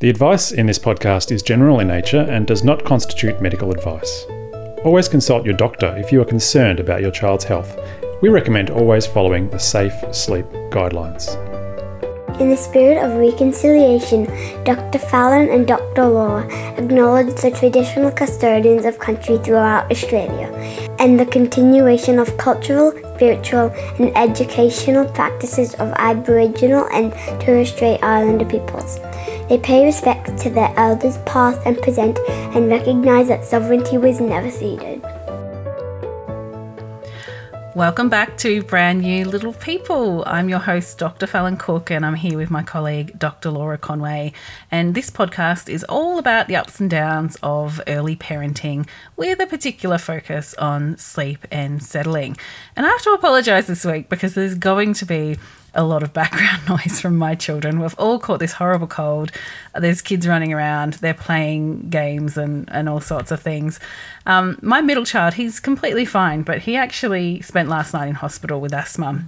The 0.00 0.10
advice 0.10 0.52
in 0.52 0.66
this 0.66 0.78
podcast 0.78 1.32
is 1.32 1.42
general 1.42 1.80
in 1.80 1.88
nature 1.88 2.20
and 2.20 2.46
does 2.46 2.62
not 2.62 2.84
constitute 2.84 3.42
medical 3.42 3.72
advice. 3.72 4.26
Always 4.84 5.08
consult 5.08 5.44
your 5.44 5.56
doctor 5.56 5.92
if 5.96 6.12
you 6.12 6.22
are 6.22 6.24
concerned 6.24 6.78
about 6.78 7.00
your 7.00 7.10
child's 7.10 7.42
health. 7.42 7.76
We 8.22 8.28
recommend 8.28 8.70
always 8.70 9.08
following 9.08 9.50
the 9.50 9.58
Safe 9.58 9.92
Sleep 10.14 10.46
Guidelines. 10.70 11.34
In 12.40 12.48
the 12.48 12.56
spirit 12.56 13.02
of 13.02 13.18
reconciliation, 13.18 14.26
Dr. 14.62 15.00
Fallon 15.00 15.48
and 15.48 15.66
Dr. 15.66 16.06
Laura 16.06 16.46
acknowledge 16.78 17.34
the 17.34 17.50
traditional 17.50 18.12
custodians 18.12 18.84
of 18.84 19.00
country 19.00 19.38
throughout 19.38 19.90
Australia 19.90 20.46
and 21.00 21.18
the 21.18 21.26
continuation 21.26 22.20
of 22.20 22.36
cultural, 22.36 22.92
spiritual, 23.16 23.74
and 23.98 24.16
educational 24.16 25.06
practices 25.06 25.74
of 25.74 25.92
Aboriginal 25.96 26.86
and 26.92 27.12
Torres 27.40 27.72
Strait 27.72 28.00
Islander 28.00 28.44
peoples. 28.44 29.00
They 29.48 29.56
pay 29.56 29.86
respect 29.86 30.36
to 30.40 30.50
their 30.50 30.74
elders 30.76 31.16
past 31.24 31.62
and 31.64 31.78
present 31.78 32.18
and 32.28 32.68
recognise 32.68 33.28
that 33.28 33.46
sovereignty 33.46 33.96
was 33.96 34.20
never 34.20 34.50
ceded. 34.50 35.02
Welcome 37.74 38.10
back 38.10 38.36
to 38.38 38.62
Brand 38.64 39.00
New 39.00 39.24
Little 39.24 39.54
People. 39.54 40.22
I'm 40.26 40.50
your 40.50 40.58
host, 40.58 40.98
Dr. 40.98 41.26
Fallon 41.26 41.56
Cook, 41.56 41.90
and 41.90 42.04
I'm 42.04 42.16
here 42.16 42.36
with 42.36 42.50
my 42.50 42.62
colleague, 42.62 43.18
Dr. 43.18 43.50
Laura 43.50 43.78
Conway. 43.78 44.34
And 44.70 44.94
this 44.94 45.08
podcast 45.08 45.70
is 45.70 45.82
all 45.84 46.18
about 46.18 46.48
the 46.48 46.56
ups 46.56 46.78
and 46.78 46.90
downs 46.90 47.38
of 47.42 47.80
early 47.86 48.16
parenting 48.16 48.86
with 49.16 49.40
a 49.40 49.46
particular 49.46 49.96
focus 49.96 50.52
on 50.54 50.98
sleep 50.98 51.46
and 51.50 51.82
settling. 51.82 52.36
And 52.76 52.84
I 52.84 52.90
have 52.90 53.02
to 53.02 53.12
apologise 53.12 53.66
this 53.66 53.86
week 53.86 54.10
because 54.10 54.34
there's 54.34 54.56
going 54.56 54.92
to 54.94 55.06
be 55.06 55.38
a 55.74 55.84
lot 55.84 56.02
of 56.02 56.12
background 56.12 56.62
noise 56.68 57.00
from 57.00 57.16
my 57.16 57.34
children. 57.34 57.80
We've 57.80 57.98
all 57.98 58.18
caught 58.18 58.40
this 58.40 58.52
horrible 58.52 58.86
cold. 58.86 59.30
There's 59.74 60.02
kids 60.02 60.26
running 60.26 60.52
around, 60.52 60.94
they're 60.94 61.14
playing 61.14 61.90
games 61.90 62.36
and, 62.36 62.68
and 62.72 62.88
all 62.88 63.00
sorts 63.00 63.30
of 63.30 63.40
things. 63.40 63.78
Um, 64.26 64.58
my 64.62 64.80
middle 64.80 65.04
child, 65.04 65.34
he's 65.34 65.60
completely 65.60 66.04
fine, 66.04 66.42
but 66.42 66.60
he 66.60 66.76
actually 66.76 67.40
spent 67.42 67.68
last 67.68 67.92
night 67.94 68.08
in 68.08 68.14
hospital 68.14 68.60
with 68.60 68.72
asthma. 68.72 69.24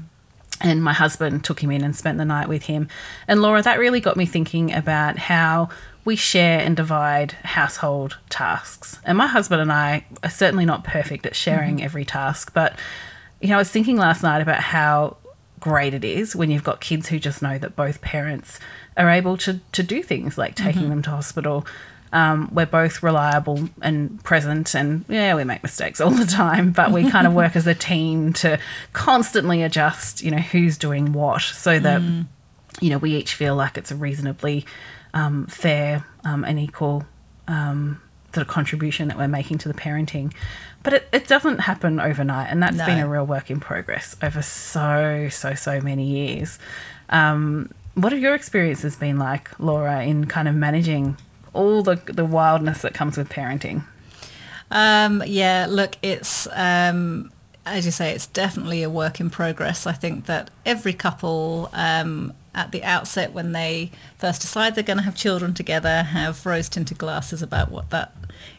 And 0.62 0.84
my 0.84 0.92
husband 0.92 1.42
took 1.42 1.60
him 1.62 1.70
in 1.70 1.82
and 1.82 1.96
spent 1.96 2.18
the 2.18 2.24
night 2.24 2.46
with 2.46 2.64
him. 2.64 2.88
And 3.26 3.40
Laura, 3.40 3.62
that 3.62 3.78
really 3.78 4.00
got 4.00 4.18
me 4.18 4.26
thinking 4.26 4.74
about 4.74 5.16
how 5.16 5.70
we 6.04 6.16
share 6.16 6.60
and 6.60 6.76
divide 6.76 7.32
household 7.32 8.18
tasks. 8.28 8.98
And 9.04 9.16
my 9.16 9.26
husband 9.26 9.62
and 9.62 9.72
I 9.72 10.04
are 10.22 10.30
certainly 10.30 10.66
not 10.66 10.84
perfect 10.84 11.24
at 11.24 11.34
sharing 11.34 11.76
mm-hmm. 11.76 11.84
every 11.84 12.04
task, 12.04 12.52
but 12.52 12.78
you 13.40 13.48
know, 13.48 13.54
I 13.54 13.58
was 13.58 13.70
thinking 13.70 13.96
last 13.96 14.22
night 14.22 14.42
about 14.42 14.60
how 14.60 15.16
great 15.60 15.94
it 15.94 16.04
is 16.04 16.34
when 16.34 16.50
you've 16.50 16.64
got 16.64 16.80
kids 16.80 17.08
who 17.08 17.18
just 17.18 17.42
know 17.42 17.58
that 17.58 17.76
both 17.76 18.00
parents 18.00 18.58
are 18.96 19.10
able 19.10 19.36
to, 19.38 19.60
to 19.72 19.82
do 19.82 20.02
things 20.02 20.36
like 20.36 20.54
taking 20.54 20.82
mm-hmm. 20.82 20.90
them 20.90 21.02
to 21.02 21.10
hospital. 21.10 21.66
Um, 22.12 22.50
we're 22.52 22.66
both 22.66 23.04
reliable 23.04 23.68
and 23.80 24.22
present, 24.24 24.74
and 24.74 25.04
yeah, 25.08 25.36
we 25.36 25.44
make 25.44 25.62
mistakes 25.62 26.00
all 26.00 26.10
the 26.10 26.26
time, 26.26 26.72
but 26.72 26.90
we 26.90 27.08
kind 27.08 27.26
of 27.26 27.34
work 27.34 27.54
as 27.54 27.68
a 27.68 27.74
team 27.74 28.32
to 28.34 28.58
constantly 28.92 29.62
adjust, 29.62 30.22
you 30.22 30.32
know, 30.32 30.38
who's 30.38 30.76
doing 30.76 31.12
what 31.12 31.42
so 31.42 31.78
that, 31.78 32.00
mm. 32.00 32.26
you 32.80 32.90
know, 32.90 32.98
we 32.98 33.14
each 33.14 33.34
feel 33.34 33.54
like 33.54 33.78
it's 33.78 33.92
a 33.92 33.96
reasonably 33.96 34.66
um, 35.14 35.46
fair 35.46 36.04
um, 36.24 36.44
and 36.44 36.58
equal 36.58 37.04
um, 37.46 38.00
sort 38.32 38.46
of 38.46 38.48
contribution 38.48 39.08
that 39.08 39.18
we're 39.18 39.28
making 39.28 39.58
to 39.58 39.68
the 39.68 39.74
parenting. 39.74 40.32
But 40.82 40.94
it, 40.94 41.08
it 41.12 41.28
doesn't 41.28 41.58
happen 41.58 42.00
overnight, 42.00 42.48
and 42.50 42.62
that's 42.62 42.76
no. 42.76 42.86
been 42.86 42.98
a 42.98 43.08
real 43.08 43.26
work 43.26 43.50
in 43.50 43.60
progress 43.60 44.16
over 44.22 44.40
so, 44.40 45.28
so, 45.30 45.54
so 45.54 45.80
many 45.80 46.06
years. 46.06 46.58
Um, 47.10 47.70
what 47.94 48.12
have 48.12 48.20
your 48.20 48.34
experiences 48.34 48.96
been 48.96 49.18
like, 49.18 49.50
Laura, 49.58 50.02
in 50.02 50.26
kind 50.26 50.48
of 50.48 50.54
managing 50.54 51.16
all 51.52 51.82
the, 51.82 51.96
the 52.06 52.24
wildness 52.24 52.82
that 52.82 52.94
comes 52.94 53.18
with 53.18 53.28
parenting? 53.28 53.84
Um, 54.70 55.22
yeah, 55.26 55.66
look, 55.68 55.96
it's 56.02 56.46
um, 56.52 57.30
as 57.66 57.84
you 57.84 57.92
say, 57.92 58.12
it's 58.12 58.26
definitely 58.26 58.82
a 58.82 58.90
work 58.90 59.20
in 59.20 59.30
progress. 59.30 59.86
I 59.86 59.92
think 59.92 60.26
that 60.26 60.50
every 60.64 60.92
couple 60.92 61.68
um, 61.72 62.32
at 62.54 62.72
the 62.72 62.82
outset, 62.82 63.32
when 63.32 63.52
they 63.52 63.90
first 64.18 64.40
decide 64.40 64.74
they're 64.74 64.84
going 64.84 64.98
to 64.98 65.04
have 65.04 65.14
children 65.14 65.54
together, 65.54 66.02
have 66.02 66.44
rose 66.44 66.68
tinted 66.68 66.98
glasses 66.98 67.42
about 67.42 67.70
what 67.70 67.90
that 67.90 68.12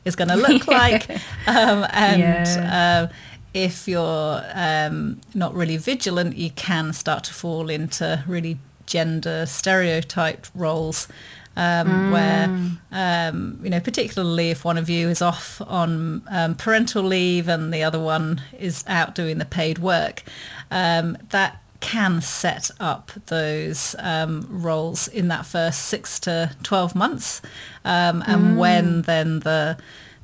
is 0.06 0.16
going 0.16 0.30
to 0.30 0.36
look 0.36 0.68
like. 0.68 1.10
Um, 1.48 1.86
and 1.92 2.22
yeah. 2.22 3.08
uh, 3.10 3.14
if 3.54 3.88
you're 3.88 4.44
um, 4.54 5.20
not 5.34 5.54
really 5.54 5.78
vigilant, 5.78 6.38
you 6.38 6.52
can 6.52 6.94
start 6.94 7.26
to 7.26 7.34
fall 7.34 7.70
into 7.70 8.24
really 8.28 8.58
gender 8.86 9.46
stereotyped 9.46 10.52
roles. 10.56 11.08
Um, 11.54 11.88
mm. 11.88 12.12
where 12.14 12.72
um, 12.94 13.60
you 13.62 13.70
know 13.70 13.82
particularly 13.82 14.52
if 14.52 14.64
one 14.64 14.78
of 14.78 14.90
you 14.90 15.10
is 15.10 15.22
off 15.22 15.62
on 15.68 16.24
um, 16.30 16.56
parental 16.56 17.04
leave 17.04 17.50
and 17.50 17.74
the 17.74 17.84
other 17.84 18.00
one 18.00 18.42
is 18.58 18.86
out 18.88 19.16
doing 19.16 19.38
the 19.38 19.44
paid 19.44 19.78
work, 19.78 20.24
um, 20.72 21.18
that 21.32 21.62
can 21.82 22.22
set 22.22 22.72
up 22.80 23.12
those 23.26 23.96
um, 24.00 24.48
roles 24.50 25.08
in 25.08 25.28
that 25.28 25.46
first 25.46 25.82
six 25.82 26.20
to 26.22 26.56
12 26.64 26.96
months. 26.96 27.42
Um, 27.84 28.24
and 28.26 28.42
mm. 28.42 28.58
when 28.58 29.02
then 29.02 29.40
the 29.42 29.78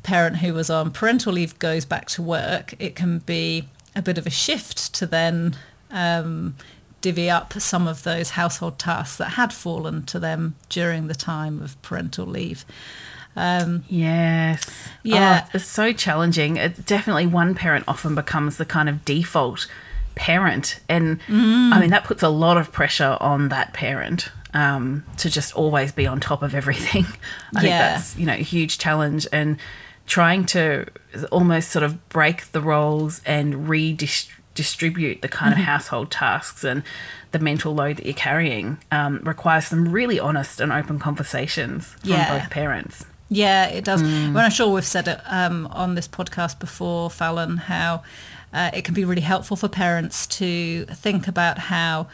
parent 0.04 0.38
who 0.38 0.54
was 0.54 0.70
on 0.70 0.92
parental 0.92 1.34
leave 1.34 1.60
goes 1.60 1.84
back 1.84 2.08
to 2.08 2.22
work, 2.22 2.74
it 2.80 2.96
can 2.96 3.20
be 3.20 3.68
a 3.96 4.02
bit 4.02 4.18
of 4.18 4.26
a 4.26 4.30
shift 4.30 4.94
to 4.94 5.06
then 5.06 5.58
um, 5.92 6.56
divvy 7.02 7.30
up 7.30 7.54
some 7.54 7.88
of 7.88 8.04
those 8.04 8.32
household 8.32 8.80
tasks 8.80 9.18
that 9.18 9.32
had 9.32 9.52
fallen 9.52 10.04
to 10.04 10.20
them 10.20 10.56
during 10.70 11.08
the 11.08 11.16
time 11.16 11.62
of 11.62 11.82
parental 11.82 12.26
leave. 12.26 12.64
Um, 13.36 13.84
yes. 13.88 14.90
Yeah. 15.04 15.44
Oh, 15.46 15.50
it's 15.54 15.66
so 15.66 15.94
challenging. 15.94 16.58
It, 16.58 16.86
definitely 16.86 17.28
one 17.28 17.54
parent 17.54 17.86
often 17.88 18.16
becomes 18.16 18.58
the 18.58 18.66
kind 18.66 18.90
of 18.90 19.06
default 19.06 19.68
parent. 20.18 20.80
And 20.90 21.20
mm. 21.22 21.72
I 21.72 21.80
mean, 21.80 21.92
that 21.92 22.04
puts 22.04 22.24
a 22.24 22.30
lot 22.30 22.58
of 22.58 22.72
pressure 22.72 23.18
on 23.20 23.50
that 23.50 23.74
parent 23.74 24.30
um, 24.54 25.06
to 25.18 25.30
just 25.30 25.54
always 25.54 25.92
be 25.92 26.08
on 26.08 26.20
top 26.20 26.42
of 26.42 26.54
everything. 26.54 27.06
I 27.56 27.62
yeah. 27.62 27.62
think 27.62 27.72
that's, 27.72 28.18
you 28.18 28.26
know, 28.26 28.34
a 28.34 28.38
huge 28.38 28.78
challenge. 28.78 29.28
And 29.32 29.58
trying 30.08 30.46
to 30.46 30.86
almost 31.32 31.70
sort 31.70 31.84
of 31.84 32.10
break 32.10 32.52
the 32.52 32.62
roles 32.62 33.22
and 33.26 33.70
redistribute 33.70 35.22
the 35.22 35.28
kind 35.28 35.54
mm-hmm. 35.54 35.62
of 35.62 35.68
household 35.68 36.10
tasks 36.10 36.64
and 36.64 36.82
the 37.32 37.40
mental 37.40 37.76
load 37.76 37.98
that 37.98 38.06
you're 38.06 38.14
carrying 38.14 38.78
um, 38.92 39.20
requires 39.24 39.68
some 39.68 39.90
really 39.90 40.20
honest 40.20 40.62
and 40.62 40.72
open 40.72 40.98
conversations 40.98 41.88
from 41.88 42.12
yeah. 42.12 42.40
both 42.40 42.50
parents. 42.50 43.06
Yeah, 43.30 43.68
it 43.68 43.84
does. 43.84 44.02
Mm. 44.02 44.34
Well, 44.34 44.46
I'm 44.46 44.52
sure 44.52 44.74
we've 44.74 44.86
said 44.86 45.08
it 45.10 45.20
um, 45.26 45.68
on 45.68 45.96
this 45.96 46.08
podcast 46.08 46.60
before, 46.60 47.10
Fallon, 47.10 47.58
how 47.58 48.04
uh, 48.54 48.72
it 48.74 48.84
can 48.84 48.94
be 48.94 49.06
really 49.06 49.22
helpful 49.22 49.58
for 49.58 49.68
parents 49.68 50.26
to 50.28 50.86
think 50.86 51.28
about 51.28 51.58
how 51.58 52.08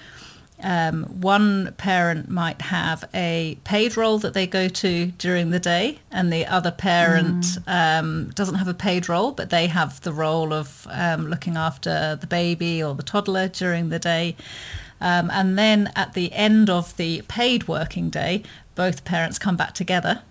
um, 0.64 1.04
one 1.20 1.74
parent 1.78 2.30
might 2.30 2.62
have 2.62 3.04
a 3.14 3.58
paid 3.66 3.98
role 3.98 4.18
that 4.20 4.34
they 4.34 4.48
go 4.48 4.70
to 4.70 5.08
during 5.18 5.50
the 5.50 5.60
day, 5.60 6.00
and 6.10 6.32
the 6.32 6.46
other 6.46 6.72
parent 6.72 7.44
mm. 7.44 7.64
um, 8.00 8.30
doesn't 8.30 8.56
have 8.56 8.68
a 8.68 8.74
paid 8.74 9.10
role, 9.10 9.32
but 9.32 9.50
they 9.50 9.68
have 9.68 10.00
the 10.02 10.14
role 10.14 10.54
of 10.54 10.88
um, 10.90 11.28
looking 11.28 11.58
after 11.58 12.18
the 12.20 12.28
baby 12.28 12.82
or 12.82 12.96
the 12.96 13.04
toddler 13.04 13.48
during 13.48 13.90
the 13.90 14.00
day. 14.00 14.36
Um, 15.02 15.30
and 15.32 15.58
then 15.58 15.92
at 15.98 16.14
the 16.14 16.32
end 16.32 16.70
of 16.70 16.96
the 16.96 17.24
paid 17.28 17.68
working 17.68 18.10
day, 18.10 18.44
both 18.74 19.04
parents 19.04 19.38
come 19.38 19.58
back 19.58 19.74
together, 19.74 20.22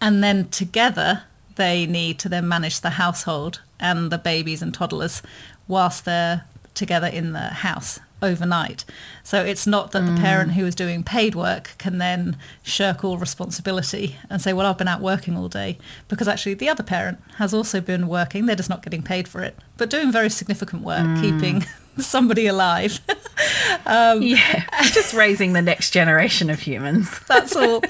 and 0.00 0.22
then 0.22 0.48
together 0.48 1.24
they 1.56 1.86
need 1.86 2.18
to 2.20 2.28
then 2.28 2.46
manage 2.46 2.80
the 2.80 2.90
household 2.90 3.60
and 3.80 4.10
the 4.10 4.18
babies 4.18 4.62
and 4.62 4.72
toddlers 4.72 5.22
whilst 5.68 6.04
they're 6.04 6.44
together 6.74 7.06
in 7.06 7.32
the 7.32 7.38
house 7.38 8.00
overnight. 8.22 8.84
So 9.22 9.44
it's 9.44 9.66
not 9.66 9.92
that 9.92 10.02
mm. 10.02 10.14
the 10.14 10.20
parent 10.20 10.52
who 10.52 10.64
is 10.64 10.74
doing 10.74 11.02
paid 11.02 11.34
work 11.34 11.74
can 11.78 11.98
then 11.98 12.36
shirk 12.62 13.04
all 13.04 13.18
responsibility 13.18 14.16
and 14.30 14.40
say, 14.40 14.52
well, 14.52 14.66
I've 14.66 14.78
been 14.78 14.88
out 14.88 15.00
working 15.00 15.36
all 15.36 15.48
day, 15.48 15.78
because 16.08 16.26
actually 16.26 16.54
the 16.54 16.68
other 16.68 16.82
parent 16.82 17.20
has 17.36 17.52
also 17.52 17.80
been 17.80 18.08
working. 18.08 18.46
They're 18.46 18.56
just 18.56 18.70
not 18.70 18.82
getting 18.82 19.02
paid 19.02 19.28
for 19.28 19.42
it, 19.42 19.56
but 19.76 19.90
doing 19.90 20.10
very 20.10 20.30
significant 20.30 20.82
work, 20.82 21.04
mm. 21.04 21.20
keeping 21.20 21.66
somebody 21.98 22.46
alive. 22.46 23.00
um, 23.86 24.22
yeah, 24.22 24.64
just 24.92 25.14
raising 25.14 25.52
the 25.52 25.62
next 25.62 25.90
generation 25.90 26.50
of 26.50 26.60
humans. 26.60 27.20
that's 27.28 27.54
all. 27.54 27.82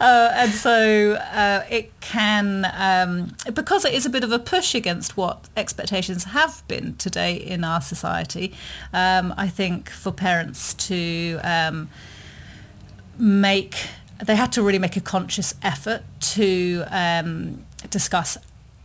Uh, 0.00 0.30
and 0.34 0.50
so 0.50 1.12
uh, 1.12 1.64
it 1.70 1.92
can, 2.00 2.66
um, 2.74 3.34
because 3.52 3.84
it 3.84 3.94
is 3.94 4.06
a 4.06 4.10
bit 4.10 4.24
of 4.24 4.32
a 4.32 4.38
push 4.38 4.74
against 4.74 5.16
what 5.16 5.48
expectations 5.56 6.24
have 6.24 6.66
been 6.68 6.96
today 6.96 7.34
in 7.34 7.64
our 7.64 7.80
society, 7.80 8.54
um, 8.92 9.32
I 9.36 9.48
think 9.48 9.90
for 9.90 10.10
parents 10.10 10.74
to 10.74 11.38
um, 11.44 11.88
make, 13.18 13.76
they 14.24 14.36
had 14.36 14.52
to 14.52 14.62
really 14.62 14.78
make 14.78 14.96
a 14.96 15.00
conscious 15.00 15.54
effort 15.62 16.02
to 16.20 16.84
um, 16.90 17.64
discuss 17.90 18.36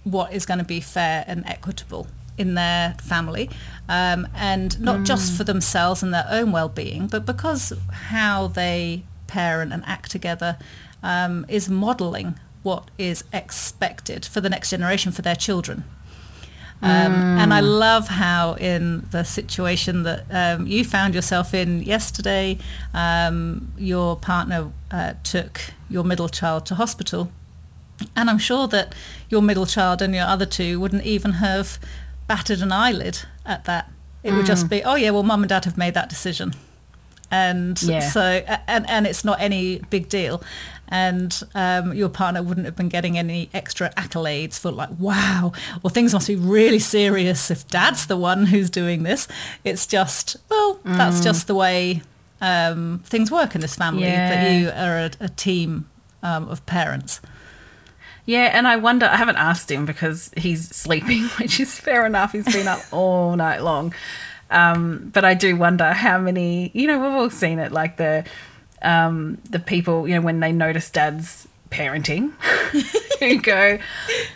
what 0.04 0.32
is 0.34 0.46
going 0.46 0.60
to 0.60 0.66
be 0.66 0.80
fair 0.80 1.24
and 1.28 1.46
equitable 1.46 2.08
in 2.40 2.56
their 2.56 2.96
family, 3.02 3.50
um, 3.88 4.28
and 4.34 4.80
not 4.80 5.00
mm. 5.00 5.06
just 5.06 5.38
for 5.38 5.44
themselves 5.44 6.04
and 6.04 6.14
their 6.14 6.28
own 6.30 6.52
well-being, 6.52 7.08
but 7.08 7.26
because 7.26 7.74
how 8.12 8.48
they 8.48 9.04
parent 9.28 9.74
and 9.74 9.84
act 9.86 10.12
together 10.12 10.58
um, 11.04 11.46
is 11.48 11.70
modelling 11.70 12.34
what 12.64 12.84
is 12.98 13.24
expected 13.32 14.26
for 14.26 14.42
the 14.42 14.50
next 14.50 14.72
generation 14.72 15.12
for 15.12 15.22
their 15.22 15.36
children. 15.36 15.84
Um, 16.82 17.14
And 17.40 17.54
I 17.54 17.60
love 17.60 18.08
how 18.08 18.54
in 18.54 19.08
the 19.12 19.24
situation 19.24 20.04
that 20.04 20.24
um, 20.32 20.68
you 20.68 20.86
found 20.86 21.14
yourself 21.14 21.54
in 21.54 21.84
yesterday, 21.84 22.58
um, 22.94 23.74
your 23.78 24.16
partner 24.16 24.72
uh, 24.92 25.14
took 25.24 25.60
your 25.90 26.06
middle 26.06 26.30
child 26.30 26.66
to 26.68 26.76
hospital. 26.76 27.28
And 28.16 28.30
I'm 28.30 28.40
sure 28.40 28.68
that 28.68 28.96
your 29.30 29.42
middle 29.42 29.66
child 29.66 30.02
and 30.02 30.16
your 30.16 30.26
other 30.26 30.46
two 30.46 30.80
wouldn't 30.80 31.06
even 31.06 31.32
have 31.34 31.80
batted 32.30 32.62
an 32.62 32.72
eyelid 32.72 33.20
at 33.46 33.66
that. 33.66 33.92
It 34.24 34.34
would 34.34 34.46
just 34.46 34.70
be, 34.70 34.84
oh 34.84 34.96
yeah, 34.96 35.10
well, 35.12 35.24
mum 35.24 35.44
and 35.44 35.50
dad 35.50 35.66
have 35.66 35.78
made 35.78 35.94
that 35.96 36.10
decision. 36.10 36.54
And 37.32 37.82
Yeah. 37.82 38.00
so, 38.10 38.22
and, 38.68 38.90
and 38.90 39.06
it's 39.06 39.24
not 39.24 39.40
any 39.40 39.80
big 39.90 40.10
deal. 40.10 40.42
And 40.88 41.32
um, 41.54 41.94
your 41.94 42.10
partner 42.10 42.42
wouldn't 42.42 42.66
have 42.66 42.76
been 42.76 42.90
getting 42.90 43.18
any 43.18 43.50
extra 43.54 43.92
accolades 43.96 44.58
for 44.60 44.72
like, 44.72 44.90
wow, 44.98 45.52
well, 45.84 45.92
things 45.92 46.14
must 46.14 46.28
be 46.28 46.36
really 46.36 46.80
serious 46.80 47.52
if 47.52 47.68
dad's 47.68 48.08
the 48.08 48.18
one 48.18 48.48
who's 48.48 48.70
doing 48.70 49.04
this. 49.04 49.28
It's 49.64 49.86
just, 49.86 50.38
well, 50.50 50.80
that's 50.84 51.22
just 51.24 51.48
the 51.48 51.56
way 51.56 52.02
um, 52.42 53.02
things 53.06 53.30
work 53.32 53.54
in 53.56 53.62
this 53.62 53.76
family, 53.76 54.06
that 54.30 54.52
you 54.52 54.70
are 54.70 54.98
a, 54.98 55.12
a 55.20 55.30
team 55.30 55.88
um, 56.24 56.50
of 56.50 56.66
parents. 56.66 57.22
Yeah, 58.30 58.52
and 58.54 58.68
I 58.68 58.76
wonder, 58.76 59.08
I 59.08 59.16
haven't 59.16 59.38
asked 59.38 59.72
him 59.72 59.88
because 59.88 60.30
he's 60.38 60.70
sleeping, 60.70 61.24
which 61.40 61.60
is 61.60 61.80
fair 61.80 62.06
enough. 62.06 62.34
He's 62.34 62.46
been 62.46 62.68
up 62.68 62.82
all 62.92 63.36
night 63.36 63.64
long. 63.64 63.92
Um, 64.52 65.10
but 65.12 65.26
I 65.26 65.34
do 65.34 65.56
wonder 65.56 65.94
how 65.94 66.20
many, 66.20 66.70
you 66.76 66.86
know, 66.86 67.00
we've 67.00 67.12
all 67.12 67.32
seen 67.32 67.58
it, 67.58 67.72
like 67.72 67.98
the 67.98 68.24
um, 68.84 69.40
the 69.50 69.58
people, 69.58 70.08
you 70.08 70.14
know, 70.14 70.22
when 70.22 70.42
they 70.42 70.52
notice 70.52 70.92
dad's 70.92 71.48
parenting, 71.72 72.34
who 73.20 73.42
go, 73.42 73.80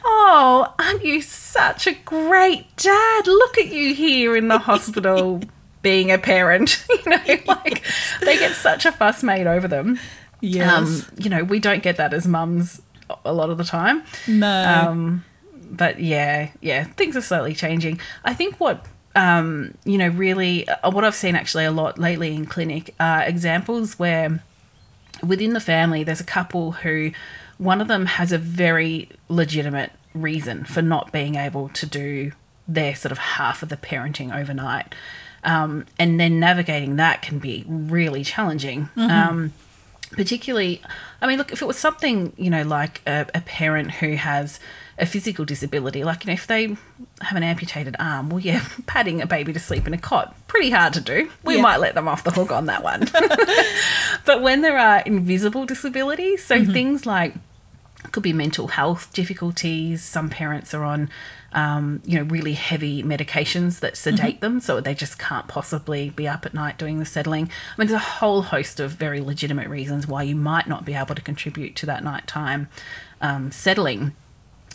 Oh, 0.03 0.73
aren't 0.79 1.05
you 1.05 1.21
such 1.21 1.85
a 1.85 1.93
great 1.93 2.75
dad? 2.77 3.27
Look 3.27 3.59
at 3.59 3.67
you 3.67 3.93
here 3.93 4.35
in 4.35 4.47
the 4.47 4.57
hospital 4.57 5.39
being 5.83 6.09
a 6.09 6.17
parent. 6.17 6.83
you 6.89 7.11
know, 7.11 7.37
like 7.45 7.85
they 8.21 8.39
get 8.39 8.55
such 8.55 8.87
a 8.87 8.91
fuss 8.91 9.21
made 9.21 9.45
over 9.45 9.67
them. 9.67 9.99
Um, 10.77 11.05
you 11.19 11.29
know, 11.29 11.43
we 11.43 11.59
don't 11.59 11.83
get 11.83 11.97
that 11.97 12.11
as 12.11 12.25
mums 12.25 12.81
a 13.25 13.33
lot 13.33 13.49
of 13.49 13.57
the 13.57 13.63
time. 13.63 14.03
no. 14.27 14.87
Um, 14.87 15.25
but 15.69 15.99
yeah, 15.99 16.51
yeah, 16.61 16.83
things 16.83 17.17
are 17.17 17.21
slowly 17.21 17.55
changing. 17.55 17.99
I 18.23 18.33
think 18.33 18.59
what 18.59 18.85
um, 19.15 19.75
you 19.85 19.97
know, 19.97 20.07
really, 20.07 20.67
uh, 20.67 20.89
what 20.91 21.03
I've 21.03 21.15
seen 21.15 21.35
actually 21.35 21.65
a 21.65 21.71
lot 21.71 21.99
lately 21.99 22.33
in 22.33 22.45
clinic 22.45 22.95
are 22.99 23.23
examples 23.23 23.99
where 23.99 24.43
within 25.21 25.53
the 25.53 25.59
family 25.59 26.03
there's 26.03 26.19
a 26.19 26.25
couple 26.25 26.71
who 26.71 27.11
one 27.57 27.79
of 27.79 27.87
them 27.87 28.07
has 28.07 28.31
a 28.31 28.37
very 28.37 29.09
legitimate 29.29 29.91
reason 30.13 30.65
for 30.65 30.81
not 30.81 31.11
being 31.11 31.35
able 31.35 31.69
to 31.69 31.85
do 31.85 32.31
their 32.67 32.95
sort 32.95 33.11
of 33.11 33.17
half 33.17 33.61
of 33.61 33.69
the 33.69 33.77
parenting 33.77 34.35
overnight. 34.35 34.95
Um, 35.43 35.85
and 35.99 36.19
then 36.19 36.39
navigating 36.39 36.95
that 36.95 37.21
can 37.21 37.37
be 37.37 37.65
really 37.67 38.23
challenging. 38.23 38.89
Um, 38.95 39.53
particularly 40.13 40.81
i 41.21 41.27
mean 41.27 41.37
look 41.37 41.51
if 41.51 41.61
it 41.61 41.65
was 41.65 41.77
something 41.77 42.33
you 42.37 42.49
know 42.49 42.63
like 42.63 43.01
a, 43.05 43.25
a 43.33 43.41
parent 43.41 43.91
who 43.91 44.15
has 44.15 44.59
a 44.99 45.05
physical 45.05 45.43
disability 45.43 46.03
like 46.03 46.23
you 46.23 46.27
know 46.29 46.33
if 46.33 46.47
they 46.47 46.67
have 47.21 47.35
an 47.35 47.43
amputated 47.43 47.95
arm 47.99 48.29
well 48.29 48.39
yeah 48.39 48.63
patting 48.85 49.21
a 49.21 49.27
baby 49.27 49.51
to 49.51 49.59
sleep 49.59 49.87
in 49.87 49.93
a 49.93 49.97
cot 49.97 50.35
pretty 50.47 50.69
hard 50.69 50.93
to 50.93 51.01
do. 51.01 51.31
We 51.43 51.55
Yeah. 51.55 51.61
might 51.63 51.77
let 51.77 51.95
them 51.95 52.07
off 52.07 52.23
the 52.23 52.29
hook 52.29 52.51
on 52.51 52.67
that 52.67 52.83
one. 52.83 53.09
But 54.25 54.41
when 54.41 54.61
there 54.61 54.77
are 54.77 54.99
invisible 54.99 55.65
disabilities 55.65 56.45
so 56.45 56.57
mm-hmm. 56.59 56.71
things 56.71 57.05
like 57.05 57.33
could 58.11 58.23
be 58.23 58.33
mental 58.33 58.67
health 58.67 59.11
difficulties. 59.13 60.03
Some 60.03 60.29
parents 60.29 60.73
are 60.73 60.83
on, 60.83 61.09
um, 61.53 62.01
you 62.05 62.17
know, 62.17 62.23
really 62.23 62.53
heavy 62.53 63.03
medications 63.03 63.79
that 63.79 63.97
sedate 63.97 64.41
them, 64.41 64.59
so 64.59 64.81
they 64.81 64.93
just 64.93 65.17
can't 65.17 65.47
possibly 65.47 66.09
be 66.09 66.27
up 66.27 66.45
at 66.45 66.53
night 66.53 66.77
doing 66.77 66.99
the 66.99 67.05
settling. 67.05 67.45
I 67.45 67.81
mean, 67.81 67.87
there's 67.87 68.01
a 68.01 68.05
whole 68.19 68.43
host 68.43 68.79
of 68.79 68.91
very 68.91 69.21
legitimate 69.21 69.69
reasons 69.69 70.07
why 70.07 70.23
you 70.23 70.35
might 70.35 70.67
not 70.67 70.85
be 70.85 70.93
able 70.93 71.15
to 71.15 71.21
contribute 71.21 71.75
to 71.77 71.85
that 71.87 72.03
nighttime 72.03 72.67
um, 73.21 73.51
settling. 73.51 74.13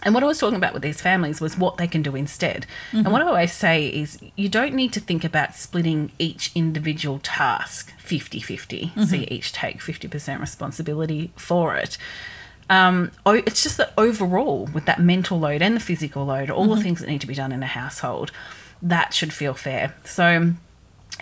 And 0.02 0.14
what 0.14 0.22
I 0.22 0.26
was 0.26 0.38
talking 0.38 0.56
about 0.56 0.74
with 0.74 0.82
these 0.82 1.00
families 1.00 1.40
was 1.40 1.58
what 1.58 1.76
they 1.76 1.88
can 1.88 2.02
do 2.02 2.14
instead. 2.14 2.66
And 2.92 3.12
what 3.12 3.20
I 3.20 3.26
always 3.26 3.52
say 3.52 3.88
is 3.88 4.18
you 4.36 4.48
don't 4.48 4.74
need 4.74 4.92
to 4.92 5.00
think 5.00 5.24
about 5.24 5.56
splitting 5.56 6.12
each 6.20 6.52
individual 6.54 7.18
task 7.18 7.92
50 7.98 8.40
50. 8.40 8.92
So 9.06 9.16
you 9.16 9.26
each 9.28 9.52
take 9.52 9.78
50% 9.80 10.40
responsibility 10.40 11.32
for 11.34 11.76
it. 11.76 11.98
Um, 12.70 13.12
it's 13.26 13.62
just 13.62 13.78
that 13.78 13.92
overall, 13.96 14.68
with 14.74 14.84
that 14.86 15.00
mental 15.00 15.38
load 15.38 15.62
and 15.62 15.74
the 15.74 15.80
physical 15.80 16.26
load, 16.26 16.50
all 16.50 16.66
the 16.66 16.82
things 16.82 17.00
that 17.00 17.08
need 17.08 17.20
to 17.22 17.26
be 17.26 17.34
done 17.34 17.52
in 17.52 17.62
a 17.62 17.66
household, 17.66 18.30
that 18.82 19.14
should 19.14 19.32
feel 19.32 19.54
fair. 19.54 19.94
So, 20.04 20.52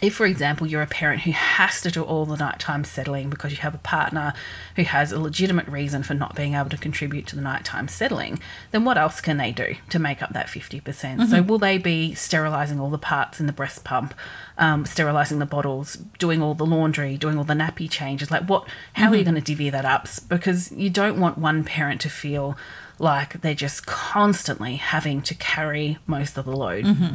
if, 0.03 0.15
for 0.15 0.27
example, 0.27 0.67
you're 0.67 0.83
a 0.83 0.87
parent 0.87 1.23
who 1.23 1.31
has 1.31 1.81
to 1.81 1.91
do 1.91 2.03
all 2.03 2.27
the 2.27 2.37
nighttime 2.37 2.85
settling 2.85 3.31
because 3.31 3.53
you 3.53 3.59
have 3.59 3.75
a 3.75 3.79
partner 3.79 4.35
who 4.77 4.83
has 4.83 5.11
a 5.11 5.19
legitimate 5.19 5.67
reason 5.69 6.03
for 6.03 6.13
not 6.13 6.35
being 6.35 6.55
able 6.55 6.69
to 6.71 6.77
contribute 6.77 7.27
to 7.29 7.37
the 7.37 7.43
nighttime 7.43 7.89
settling, 7.89 8.39
then 8.73 8.85
what 8.85 8.99
else 8.99 9.21
can 9.21 9.39
they 9.39 9.53
do 9.53 9.75
to 9.89 9.99
make 9.99 10.23
up 10.23 10.33
that 10.33 10.49
50%? 10.49 10.85
percent 10.85 11.21
So, 11.23 11.37
mm-hmm. 11.37 11.47
will 11.47 11.59
they 11.59 11.79
be 11.79 12.15
sterilising 12.15 12.79
all 12.79 12.91
the 12.91 12.99
parts 12.99 13.41
in 13.41 13.47
the 13.47 13.53
breast 13.53 13.85
pump, 13.85 14.15
um, 14.59 14.85
sterilising 14.85 15.39
the 15.39 15.47
bottles, 15.47 15.97
doing 16.19 16.43
all 16.43 16.55
the 16.55 16.67
laundry, 16.67 17.17
doing 17.17 17.39
all 17.39 17.45
the 17.45 17.55
nappy 17.55 17.91
changes? 17.91 18.31
Like, 18.31 18.45
what? 18.45 18.69
How 18.93 19.09
are 19.09 19.15
you 19.15 19.23
mm-hmm. 19.23 19.31
going 19.31 19.43
to 19.43 19.47
divvy 19.47 19.71
that 19.71 19.85
up? 19.85 20.09
Because 20.29 20.71
you 20.73 20.91
don't 20.91 21.19
want 21.19 21.39
one 21.39 21.65
parent 21.65 22.01
to 22.03 22.11
feel 22.11 22.57
like 22.99 23.41
they're 23.41 23.55
just 23.55 23.87
constantly 23.87 24.77
having 24.77 25.23
to 25.23 25.35
carry 25.35 25.99
most 26.07 26.39
of 26.39 26.45
the 26.45 26.57
load 26.57 26.85
mm-hmm. 26.85 27.15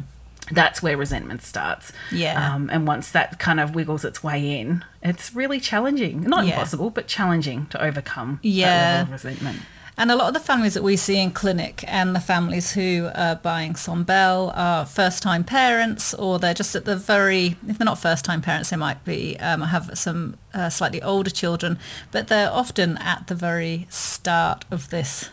That's 0.51 0.81
where 0.83 0.97
resentment 0.97 1.41
starts. 1.41 1.91
Yeah. 2.11 2.53
Um, 2.53 2.69
and 2.71 2.85
once 2.87 3.11
that 3.11 3.39
kind 3.39 3.59
of 3.59 3.73
wiggles 3.75 4.03
its 4.05 4.23
way 4.23 4.59
in, 4.59 4.83
it's 5.01 5.33
really 5.35 5.59
challenging. 5.59 6.21
Not 6.21 6.45
Yeah. 6.45 6.51
impossible, 6.53 6.89
but 6.89 7.07
challenging 7.07 7.67
to 7.67 7.81
overcome 7.81 8.39
that 8.43 8.47
Yeah. 8.49 8.67
level 8.99 9.01
of 9.01 9.11
resentment. 9.11 9.61
And 9.97 10.09
a 10.09 10.15
lot 10.15 10.29
of 10.29 10.33
the 10.33 10.39
families 10.39 10.73
that 10.73 10.83
we 10.83 10.95
see 10.97 11.17
in 11.19 11.31
clinic 11.31 11.83
and 11.87 12.15
the 12.15 12.19
families 12.19 12.71
who 12.71 13.09
are 13.13 13.35
buying 13.35 13.73
Sombelle 13.75 14.51
are 14.55 14.85
first-time 14.85 15.43
parents 15.43 16.13
or 16.15 16.39
they're 16.39 16.53
just 16.55 16.75
at 16.75 16.85
the 16.85 16.95
very, 16.95 17.57
if 17.67 17.77
they're 17.77 17.85
not 17.85 17.99
first-time 17.99 18.41
parents, 18.41 18.69
they 18.69 18.77
might 18.77 19.03
be, 19.05 19.37
um, 19.39 19.61
have 19.61 19.91
some 19.93 20.37
uh, 20.53 20.69
slightly 20.69 21.01
older 21.03 21.29
children, 21.29 21.77
but 22.11 22.29
they're 22.29 22.49
often 22.51 22.97
at 22.97 23.27
the 23.27 23.35
very 23.35 23.85
start 23.89 24.65
of 24.71 24.89
this 24.89 25.29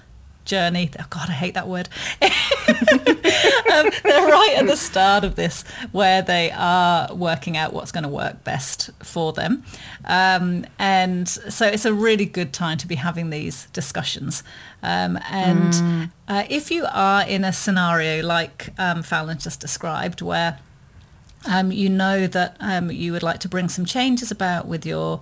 journey. 0.49 0.90
Oh 0.99 1.05
God, 1.11 1.28
I 1.28 1.33
hate 1.33 1.55
that 1.55 1.69
word. 1.69 1.88
um, 2.23 3.90
they're 4.02 4.26
right 4.26 4.55
at 4.57 4.67
the 4.67 4.76
start 4.76 5.23
of 5.23 5.37
this 5.37 5.62
where 5.93 6.23
they 6.23 6.50
are 6.50 7.14
working 7.14 7.57
out 7.57 7.73
what's 7.73 7.93
going 7.93 8.02
to 8.02 8.09
work 8.09 8.43
best 8.43 8.90
for 9.00 9.33
them. 9.33 9.62
Um, 10.05 10.64
and 10.78 11.28
so 11.28 11.67
it's 11.67 11.85
a 11.85 11.93
really 11.93 12.25
good 12.25 12.52
time 12.52 12.78
to 12.78 12.88
be 12.88 12.97
having 12.97 13.31
these 13.31 13.67
discussions. 13.67 14.43
Um, 14.83 15.19
and 15.31 16.11
uh, 16.26 16.45
if 16.49 16.71
you 16.71 16.87
are 16.93 17.23
in 17.23 17.45
a 17.45 17.52
scenario 17.52 18.25
like 18.25 18.71
um, 18.78 19.02
Fallon 19.02 19.38
just 19.38 19.61
described 19.61 20.23
where 20.23 20.59
um, 21.47 21.71
you 21.71 21.88
know 21.88 22.26
that 22.26 22.57
um, 22.59 22.90
you 22.90 23.12
would 23.12 23.23
like 23.23 23.38
to 23.40 23.49
bring 23.49 23.69
some 23.69 23.85
changes 23.85 24.31
about 24.31 24.67
with 24.67 24.85
your 24.85 25.21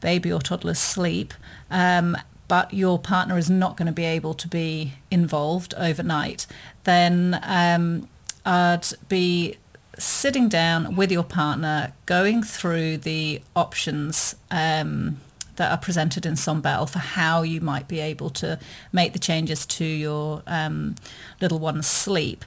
baby 0.00 0.32
or 0.32 0.40
toddler's 0.40 0.78
sleep, 0.78 1.34
um, 1.70 2.16
but 2.48 2.72
your 2.72 2.98
partner 2.98 3.38
is 3.38 3.50
not 3.50 3.76
going 3.76 3.86
to 3.86 3.92
be 3.92 4.04
able 4.04 4.34
to 4.34 4.48
be 4.48 4.94
involved 5.10 5.74
overnight, 5.76 6.46
then 6.84 7.38
um, 7.42 8.08
I'd 8.44 8.88
be 9.08 9.56
sitting 9.98 10.48
down 10.48 10.96
with 10.96 11.12
your 11.12 11.24
partner, 11.24 11.92
going 12.06 12.42
through 12.42 12.98
the 12.98 13.42
options 13.54 14.36
um, 14.50 15.20
that 15.56 15.70
are 15.70 15.78
presented 15.78 16.24
in 16.24 16.34
Sombelle 16.34 16.88
for 16.88 17.00
how 17.00 17.42
you 17.42 17.60
might 17.60 17.88
be 17.88 18.00
able 18.00 18.30
to 18.30 18.58
make 18.92 19.12
the 19.12 19.18
changes 19.18 19.66
to 19.66 19.84
your 19.84 20.42
um, 20.46 20.94
little 21.40 21.58
one's 21.58 21.86
sleep 21.86 22.44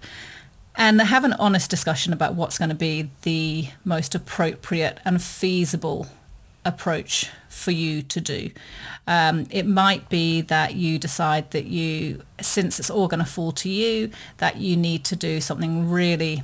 and 0.76 1.02
have 1.02 1.24
an 1.24 1.34
honest 1.34 1.70
discussion 1.70 2.14
about 2.14 2.34
what's 2.36 2.58
going 2.58 2.70
to 2.70 2.76
be 2.76 3.10
the 3.24 3.68
most 3.84 4.16
appropriate 4.16 5.00
and 5.04 5.22
feasible 5.22 6.08
approach 6.64 7.30
for 7.52 7.72
you 7.72 8.02
to 8.02 8.22
do. 8.22 8.50
Um, 9.08 9.46
it 9.52 9.68
might 9.68 10.10
be 10.10 10.42
that 10.42 10.76
you 10.76 10.98
decide 10.98 11.52
that 11.52 11.66
you, 11.66 12.24
since 12.40 12.80
it's 12.80 12.90
all 12.90 13.08
going 13.08 13.24
to 13.24 13.30
fall 13.30 13.52
to 13.54 13.70
you, 13.70 14.10
that 14.38 14.58
you 14.58 14.78
need 14.78 15.04
to 15.06 15.16
do 15.16 15.42
something 15.42 15.90
really 15.90 16.44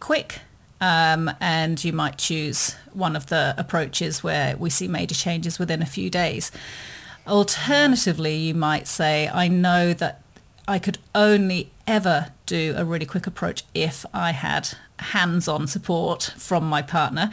quick 0.00 0.40
um, 0.80 1.30
and 1.40 1.82
you 1.82 1.92
might 1.92 2.18
choose 2.18 2.76
one 2.92 3.16
of 3.16 3.26
the 3.26 3.54
approaches 3.56 4.22
where 4.22 4.56
we 4.56 4.70
see 4.70 4.86
major 4.86 5.14
changes 5.14 5.58
within 5.58 5.82
a 5.82 5.86
few 5.86 6.10
days. 6.10 6.52
Alternatively, 7.26 8.36
you 8.36 8.54
might 8.54 8.86
say, 8.86 9.28
I 9.28 9.48
know 9.48 9.94
that 9.94 10.20
I 10.66 10.78
could 10.78 10.98
only 11.14 11.70
ever 11.86 12.28
do 12.46 12.74
a 12.76 12.84
really 12.84 13.04
quick 13.06 13.26
approach 13.26 13.64
if 13.74 14.06
I 14.14 14.32
had 14.32 14.70
hands-on 14.98 15.66
support 15.66 16.32
from 16.36 16.64
my 16.64 16.80
partner. 16.80 17.30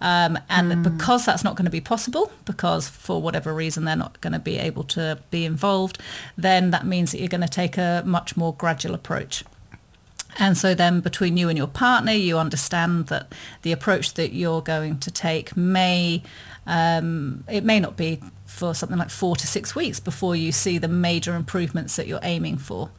Um, 0.00 0.38
and 0.48 0.82
because 0.82 1.24
that's 1.24 1.44
not 1.44 1.54
going 1.54 1.66
to 1.66 1.70
be 1.70 1.80
possible 1.80 2.32
because 2.44 2.88
for 2.88 3.22
whatever 3.22 3.54
reason 3.54 3.84
they're 3.84 3.94
not 3.94 4.20
going 4.20 4.32
to 4.32 4.38
be 4.38 4.58
able 4.58 4.82
to 4.84 5.18
be 5.30 5.44
involved 5.44 5.98
then 6.36 6.70
that 6.70 6.84
means 6.84 7.12
that 7.12 7.20
you're 7.20 7.28
going 7.28 7.40
to 7.40 7.48
take 7.48 7.78
a 7.78 8.02
much 8.04 8.36
more 8.36 8.54
gradual 8.54 8.94
approach 8.94 9.44
and 10.38 10.56
so 10.56 10.74
then 10.74 11.00
between 11.00 11.36
you 11.36 11.48
and 11.48 11.58
your 11.58 11.66
partner, 11.66 12.12
you 12.12 12.38
understand 12.38 13.06
that 13.08 13.32
the 13.62 13.72
approach 13.72 14.14
that 14.14 14.32
you're 14.32 14.62
going 14.62 14.98
to 14.98 15.10
take 15.10 15.56
may, 15.56 16.22
um, 16.66 17.44
it 17.48 17.64
may 17.64 17.80
not 17.80 17.96
be 17.96 18.20
for 18.46 18.74
something 18.74 18.98
like 18.98 19.10
four 19.10 19.36
to 19.36 19.46
six 19.46 19.74
weeks 19.74 20.00
before 20.00 20.36
you 20.36 20.52
see 20.52 20.78
the 20.78 20.88
major 20.88 21.34
improvements 21.34 21.96
that 21.96 22.06
you're 22.06 22.20
aiming 22.22 22.58
for. 22.58 22.90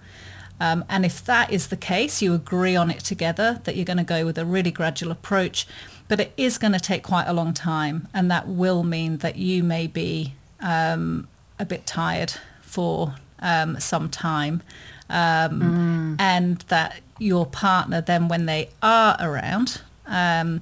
Um, 0.60 0.86
and 0.88 1.06
if 1.06 1.25
that 1.25 1.52
is 1.52 1.68
the 1.68 1.78
case, 1.78 2.22
you 2.22 2.34
agree 2.34 2.75
on 2.75 2.90
it 2.92 3.00
together 3.00 3.60
that 3.63 3.75
you're 3.75 3.86
going 3.86 3.98
to 3.98 4.04
go 4.04 4.25
with 4.25 4.38
a 4.38 4.46
really 4.46 4.72
gradual 4.72 5.12
approach, 5.12 5.68
but 6.08 6.20
it 6.20 6.32
is 6.38 6.58
going 6.58 6.74
to 6.74 6.80
take 6.80 7.04
quite 7.04 7.25
a 7.28 7.34
long 7.34 7.54
time. 7.54 8.08
And 8.13 8.30
that 8.32 8.48
will 8.48 8.84
mean 8.84 9.18
that 9.18 9.36
you 9.36 9.63
may 9.63 9.88
be 9.88 10.36
um, 10.60 11.28
a 11.60 11.66
bit 11.66 11.86
tired 11.86 12.34
for 12.62 13.16
um, 13.40 13.80
some 13.80 14.10
time. 14.10 14.62
Um, 15.10 15.62
And 16.20 16.58
that 16.70 17.02
your 17.24 17.46
partner 17.46 18.01
then 18.01 18.27
when 18.27 18.46
they 18.46 18.70
are 18.82 19.15
around 19.20 19.82
um, 20.06 20.62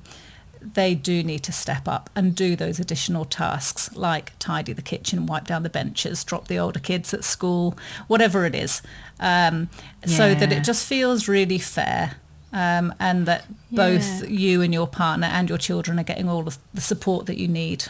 they 0.61 0.93
do 0.93 1.23
need 1.23 1.41
to 1.41 1.51
step 1.51 1.87
up 1.87 2.07
and 2.15 2.35
do 2.35 2.55
those 2.55 2.79
additional 2.79 3.25
tasks 3.25 3.95
like 3.95 4.31
tidy 4.37 4.71
the 4.73 4.81
kitchen 4.81 5.25
wipe 5.25 5.47
down 5.47 5.63
the 5.63 5.69
benches 5.69 6.23
drop 6.23 6.47
the 6.47 6.57
older 6.59 6.79
kids 6.79 7.13
at 7.13 7.23
school 7.23 7.75
whatever 8.07 8.45
it 8.45 8.53
is 8.53 8.81
um, 9.19 9.69
so 10.05 10.35
that 10.35 10.51
it 10.51 10.63
just 10.63 10.85
feels 10.87 11.27
really 11.27 11.57
fair 11.57 12.17
um, 12.53 12.93
and 12.99 13.25
that 13.25 13.45
both 13.71 14.21
Yeah. 14.23 14.27
you 14.29 14.61
and 14.61 14.73
your 14.73 14.87
partner 14.87 15.27
and 15.27 15.49
your 15.49 15.57
children 15.57 15.99
are 15.99 16.03
getting 16.03 16.29
all 16.29 16.47
of 16.47 16.57
the 16.73 16.81
support 16.81 17.25
that 17.25 17.37
you 17.37 17.47
need 17.47 17.85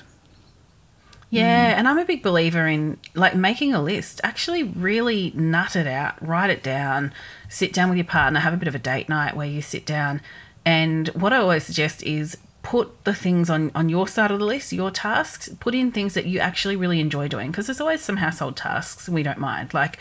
Yeah, 1.31 1.77
and 1.77 1.87
I'm 1.87 1.97
a 1.97 2.05
big 2.05 2.21
believer 2.21 2.67
in 2.67 2.97
like 3.15 3.35
making 3.35 3.73
a 3.73 3.81
list. 3.81 4.21
Actually, 4.23 4.63
really 4.63 5.31
nut 5.33 5.75
it 5.75 5.87
out, 5.87 6.15
write 6.25 6.49
it 6.49 6.61
down, 6.61 7.13
sit 7.49 7.73
down 7.73 7.89
with 7.89 7.97
your 7.97 8.05
partner, 8.05 8.39
have 8.41 8.53
a 8.53 8.57
bit 8.57 8.67
of 8.67 8.75
a 8.75 8.79
date 8.79 9.09
night 9.09 9.35
where 9.35 9.47
you 9.47 9.61
sit 9.61 9.85
down. 9.85 10.21
And 10.65 11.07
what 11.09 11.33
I 11.33 11.37
always 11.37 11.63
suggest 11.63 12.03
is 12.03 12.37
put 12.63 13.05
the 13.05 13.15
things 13.15 13.49
on 13.49 13.71
on 13.73 13.89
your 13.89 14.07
side 14.07 14.29
of 14.29 14.39
the 14.39 14.45
list, 14.45 14.73
your 14.73 14.91
tasks. 14.91 15.49
Put 15.59 15.73
in 15.73 15.91
things 15.91 16.13
that 16.13 16.25
you 16.25 16.39
actually 16.39 16.75
really 16.75 16.99
enjoy 16.99 17.27
doing 17.27 17.49
because 17.49 17.65
there's 17.67 17.81
always 17.81 18.01
some 18.01 18.17
household 18.17 18.57
tasks 18.57 19.07
and 19.07 19.15
we 19.15 19.23
don't 19.23 19.39
mind. 19.39 19.73
Like, 19.73 19.99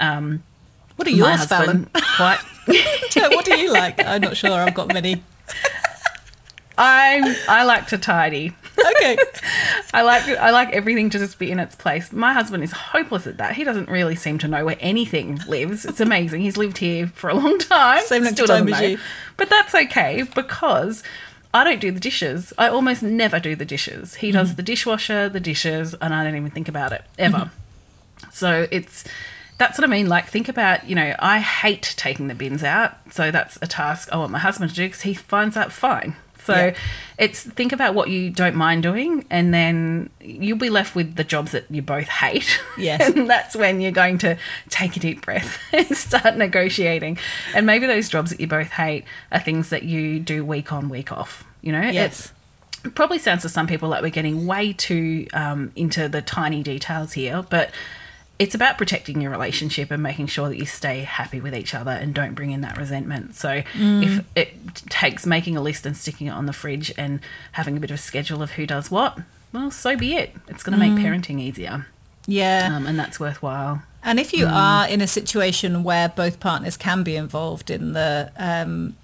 um, 0.00 0.42
what 0.96 1.06
are 1.06 1.10
yours 1.10 1.44
Fallon? 1.44 1.88
quite. 2.16 2.38
what 3.16 3.44
do 3.44 3.58
you 3.58 3.72
like 3.72 3.98
i'm 4.04 4.20
not 4.20 4.36
sure 4.36 4.52
i've 4.52 4.74
got 4.74 4.86
many 4.92 5.22
I 6.78 7.36
I 7.48 7.64
like 7.64 7.88
to 7.88 7.98
tidy. 7.98 8.54
okay 8.78 9.16
I 9.94 10.02
like 10.02 10.26
I 10.28 10.50
like 10.50 10.70
everything 10.72 11.10
to 11.10 11.18
just 11.18 11.38
be 11.38 11.50
in 11.50 11.58
its 11.58 11.74
place. 11.74 12.12
My 12.12 12.32
husband 12.32 12.64
is 12.64 12.72
hopeless 12.72 13.26
at 13.26 13.36
that. 13.36 13.56
He 13.56 13.64
doesn't 13.64 13.88
really 13.90 14.16
seem 14.16 14.38
to 14.38 14.48
know 14.48 14.64
where 14.64 14.78
anything 14.80 15.38
lives. 15.46 15.84
It's 15.84 16.00
amazing. 16.00 16.40
He's 16.40 16.56
lived 16.56 16.78
here 16.78 17.08
for 17.08 17.28
a 17.28 17.34
long 17.34 17.58
time. 17.58 18.02
Same 18.04 18.24
still 18.24 18.46
time 18.46 18.66
doesn't 18.66 18.82
know. 18.82 18.88
you. 18.88 18.98
But 19.36 19.50
that's 19.50 19.74
okay 19.74 20.22
because 20.34 21.02
I 21.52 21.64
don't 21.64 21.80
do 21.80 21.90
the 21.90 22.00
dishes. 22.00 22.54
I 22.56 22.68
almost 22.68 23.02
never 23.02 23.38
do 23.38 23.54
the 23.54 23.66
dishes. 23.66 24.14
He 24.14 24.28
Mm-hmm. 24.28 24.38
does 24.38 24.54
the 24.54 24.62
dishwasher, 24.62 25.28
the 25.28 25.40
dishes, 25.40 25.94
and 26.00 26.14
I 26.14 26.24
don't 26.24 26.36
even 26.36 26.50
think 26.50 26.68
about 26.68 26.92
it 26.92 27.04
ever. 27.18 27.36
Mm-hmm. 27.36 28.30
So 28.32 28.66
it's 28.70 29.04
that's 29.58 29.78
what 29.78 29.84
I 29.84 29.88
mean. 29.88 30.08
Like, 30.08 30.26
think 30.28 30.48
about, 30.48 30.88
you 30.88 30.94
know, 30.94 31.14
I 31.18 31.38
hate 31.40 31.94
taking 31.98 32.28
the 32.28 32.34
bins 32.34 32.64
out. 32.64 32.96
So 33.12 33.30
that's 33.30 33.58
a 33.60 33.66
task 33.66 34.08
I 34.10 34.16
want 34.16 34.32
my 34.32 34.38
husband 34.38 34.70
to 34.70 34.76
do 34.76 34.86
because 34.86 35.02
he 35.02 35.12
finds 35.14 35.54
that 35.54 35.70
fine. 35.70 36.16
So 36.44 36.54
Yeah. 36.54 36.74
it's 37.18 37.42
think 37.42 37.72
about 37.72 37.94
what 37.94 38.08
you 38.08 38.30
don't 38.30 38.56
mind 38.56 38.82
doing, 38.82 39.24
and 39.30 39.52
then 39.54 40.10
you'll 40.20 40.58
be 40.58 40.70
left 40.70 40.94
with 40.94 41.14
the 41.16 41.24
jobs 41.24 41.52
that 41.52 41.64
you 41.70 41.82
both 41.82 42.08
hate. 42.08 42.60
Yes. 42.76 43.00
and 43.14 43.28
that's 43.30 43.54
when 43.54 43.80
you're 43.80 43.92
going 43.92 44.18
to 44.18 44.36
take 44.68 44.96
a 44.96 45.00
deep 45.00 45.24
breath 45.24 45.58
and 45.72 45.96
start 45.96 46.36
negotiating. 46.36 47.18
And 47.54 47.66
maybe 47.66 47.86
those 47.86 48.08
jobs 48.08 48.30
that 48.30 48.40
you 48.40 48.46
both 48.46 48.70
hate 48.70 49.04
are 49.30 49.40
things 49.40 49.70
that 49.70 49.84
you 49.84 50.18
do 50.20 50.44
week 50.44 50.72
on, 50.72 50.88
week 50.88 51.12
off. 51.12 51.44
You 51.62 51.72
know, 51.72 51.80
Yes. 51.82 52.32
It's, 52.76 52.86
it 52.86 52.94
probably 52.96 53.20
sounds 53.20 53.42
to 53.42 53.48
some 53.48 53.68
people 53.68 53.88
like 53.88 54.02
we're 54.02 54.10
getting 54.10 54.44
way 54.46 54.72
too 54.72 55.28
um, 55.32 55.70
into 55.76 56.08
the 56.08 56.20
tiny 56.20 56.64
details 56.64 57.12
here, 57.12 57.44
but 57.48 57.70
it's 58.38 58.54
about 58.54 58.76
protecting 58.76 59.20
your 59.20 59.30
relationship 59.30 59.90
and 59.90 60.02
making 60.02 60.26
sure 60.26 60.48
that 60.48 60.56
you 60.56 60.66
stay 60.66 61.00
happy 61.00 61.40
with 61.40 61.54
each 61.54 61.74
other 61.74 61.92
and 61.92 62.12
don't 62.12 62.34
bring 62.34 62.50
in 62.50 62.60
that 62.62 62.76
resentment. 62.76 63.36
So 63.36 63.62
if 63.76 64.24
it 64.34 64.74
takes 64.88 65.26
making 65.26 65.56
a 65.56 65.60
list 65.60 65.86
and 65.86 65.96
sticking 65.96 66.26
it 66.26 66.30
on 66.30 66.46
the 66.46 66.52
fridge 66.52 66.92
and 66.98 67.20
having 67.52 67.76
a 67.76 67.80
bit 67.80 67.90
of 67.90 67.96
a 67.96 67.98
schedule 67.98 68.42
of 68.42 68.52
who 68.52 68.66
does 68.66 68.90
what, 68.90 69.18
well, 69.52 69.70
so 69.70 69.96
be 69.96 70.16
it. 70.16 70.34
It's 70.48 70.62
going 70.62 70.78
to 70.78 70.78
make 70.78 70.92
parenting 70.92 71.38
easier, 71.38 71.86
yeah 72.26 72.74
um, 72.74 72.86
and 72.86 72.98
that's 72.98 73.20
worthwhile. 73.20 73.82
And 74.02 74.18
if 74.18 74.32
you 74.32 74.46
are 74.46 74.88
in 74.88 75.00
a 75.00 75.06
situation 75.06 75.84
where 75.84 76.08
both 76.08 76.40
partners 76.40 76.76
can 76.76 77.04
be 77.04 77.14
involved 77.14 77.70
in 77.70 77.92
the 77.92 78.32
um, 78.36 78.96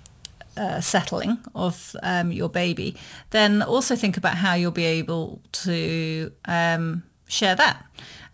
uh, 0.57 0.81
settling 0.81 1.39
of 1.55 1.95
um, 2.03 2.33
your 2.33 2.49
baby, 2.49 2.97
then 3.31 3.63
also 3.63 3.95
think 3.95 4.17
about 4.17 4.35
how 4.35 4.55
you'll 4.55 4.73
be 4.73 4.85
able 4.85 5.41
to 5.53 6.33
um, 6.47 7.05
share 7.29 7.55
that. 7.55 7.85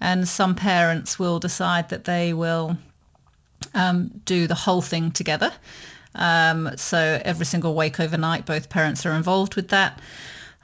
And 0.01 0.27
some 0.29 0.55
parents 0.55 1.19
will 1.19 1.39
decide 1.39 1.89
that 1.89 2.05
they 2.05 2.33
will 2.33 2.79
um, 3.75 4.23
do 4.25 4.47
the 4.47 4.55
whole 4.55 4.83
thing 4.83 5.11
together. 5.11 5.53
Um, 6.15 6.71
so 6.77 7.21
every 7.25 7.47
single 7.47 7.75
wake 7.75 7.99
overnight, 7.99 8.47
both 8.47 8.71
parents 8.71 9.05
are 9.05 9.13
involved 9.13 9.57
with 9.57 9.69
that. 9.69 10.01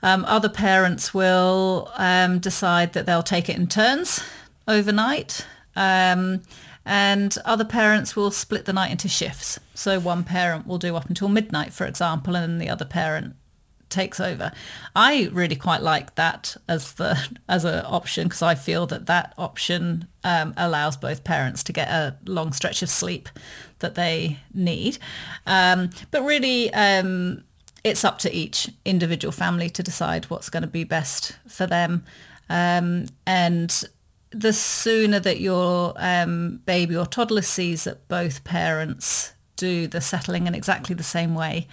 Um, 0.02 0.24
other 0.26 0.48
parents 0.48 1.12
will 1.12 1.90
um, 1.96 2.38
decide 2.38 2.92
that 2.94 3.06
they'll 3.06 3.22
take 3.22 3.48
it 3.48 3.56
in 3.56 3.66
turns 3.66 4.22
overnight. 4.66 5.46
Um, 5.76 6.42
and 6.86 7.36
other 7.44 7.64
parents 7.64 8.16
will 8.16 8.30
split 8.30 8.64
the 8.64 8.72
night 8.72 8.90
into 8.90 9.08
shifts. 9.08 9.58
So 9.74 10.00
one 10.00 10.24
parent 10.24 10.66
will 10.66 10.78
do 10.78 10.96
up 10.96 11.08
until 11.08 11.28
midnight, 11.28 11.72
for 11.72 11.86
example, 11.86 12.34
and 12.34 12.52
then 12.52 12.58
the 12.58 12.70
other 12.70 12.84
parent 12.84 13.36
takes 13.90 14.20
over. 14.20 14.52
I 14.96 15.28
really 15.32 15.56
quite 15.56 15.82
like 15.82 16.14
that 16.14 16.56
as 16.68 16.94
the 16.94 17.18
as 17.48 17.64
an 17.64 17.84
option 17.84 18.28
because 18.28 18.42
I 18.42 18.54
feel 18.54 18.86
that 18.86 19.06
that 19.06 19.34
option 19.36 20.06
um, 20.24 20.54
allows 20.56 20.96
both 20.96 21.24
parents 21.24 21.62
to 21.64 21.72
get 21.72 21.88
a 21.88 22.16
long 22.24 22.52
stretch 22.52 22.82
of 22.82 22.88
sleep 22.88 23.28
that 23.80 23.94
they 23.94 24.38
need. 24.54 24.98
Um, 25.46 25.90
but 26.10 26.22
really, 26.22 26.72
um, 26.72 27.44
it's 27.84 28.04
up 28.04 28.18
to 28.20 28.34
each 28.34 28.70
individual 28.84 29.32
family 29.32 29.70
to 29.70 29.82
decide 29.82 30.26
what's 30.26 30.50
going 30.50 30.62
to 30.62 30.68
be 30.68 30.84
best 30.84 31.38
for 31.48 31.66
them. 31.66 32.04
Um, 32.48 33.06
and 33.26 33.84
the 34.30 34.52
sooner 34.52 35.18
that 35.20 35.40
your 35.40 35.94
um, 35.96 36.60
baby 36.66 36.96
or 36.96 37.06
toddler 37.06 37.42
sees 37.42 37.84
that 37.84 38.06
both 38.08 38.44
parents 38.44 39.32
do 39.56 39.86
the 39.86 40.00
settling 40.00 40.46
in 40.46 40.54
exactly 40.54 40.94
the 40.94 41.02
same 41.02 41.34
way, 41.34 41.68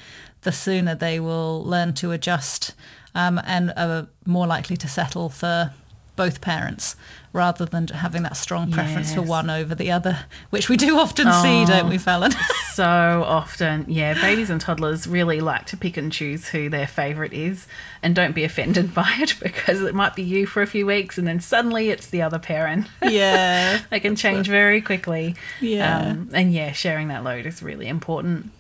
the 0.48 0.52
sooner 0.54 0.96
they 0.96 1.20
will 1.20 1.62
learn 1.66 1.92
to 1.92 2.14
adjust 2.14 2.74
um, 3.14 3.38
and 3.44 3.74
are 3.76 4.08
more 4.26 4.48
likely 4.48 4.78
to 4.78 4.88
settle 4.88 5.28
for 5.28 5.74
both 6.16 6.40
parents 6.40 6.96
rather 7.34 7.66
than 7.66 7.86
having 7.90 8.24
that 8.24 8.38
strong 8.38 8.72
preference 8.72 9.14
for 9.14 9.22
one 9.22 9.50
over 9.50 9.76
the 9.76 9.92
other, 9.92 10.20
which 10.50 10.70
we 10.70 10.78
do 10.78 10.98
often 10.98 11.32
see, 11.44 11.66
don't 11.66 11.90
we, 11.90 11.98
Fallon? 11.98 12.32
so 12.72 12.86
often. 13.28 13.84
Yeah, 13.90 14.14
babies 14.14 14.50
and 14.50 14.62
toddlers 14.62 15.06
really 15.06 15.42
like 15.42 15.66
to 15.66 15.76
pick 15.76 15.98
and 15.98 16.14
choose 16.14 16.48
who 16.48 16.70
their 16.70 16.88
favourite 16.88 17.34
is, 17.34 17.68
and 18.02 18.16
don't 18.16 18.34
be 18.34 18.46
offended 18.46 18.94
by 18.96 19.18
it 19.20 19.36
because 19.42 19.82
it 19.82 19.94
might 19.94 20.16
be 20.16 20.24
you 20.24 20.48
for 20.48 20.62
a 20.62 20.68
few 20.68 20.86
weeks 20.86 21.18
and 21.18 21.28
then 21.28 21.42
suddenly 21.42 21.90
it's 21.90 22.08
the 22.08 22.22
other 22.22 22.40
parent. 22.40 22.88
yeah. 23.04 23.82
they 23.90 24.00
can 24.00 24.16
change 24.16 24.48
very 24.48 24.82
quickly. 24.82 25.36
Yeah. 25.60 26.00
Um, 26.00 26.30
and 26.32 26.54
yeah, 26.54 26.72
sharing 26.72 27.10
that 27.10 27.26
load 27.26 27.46
is 27.46 27.62
really 27.62 27.88
important. 27.88 28.52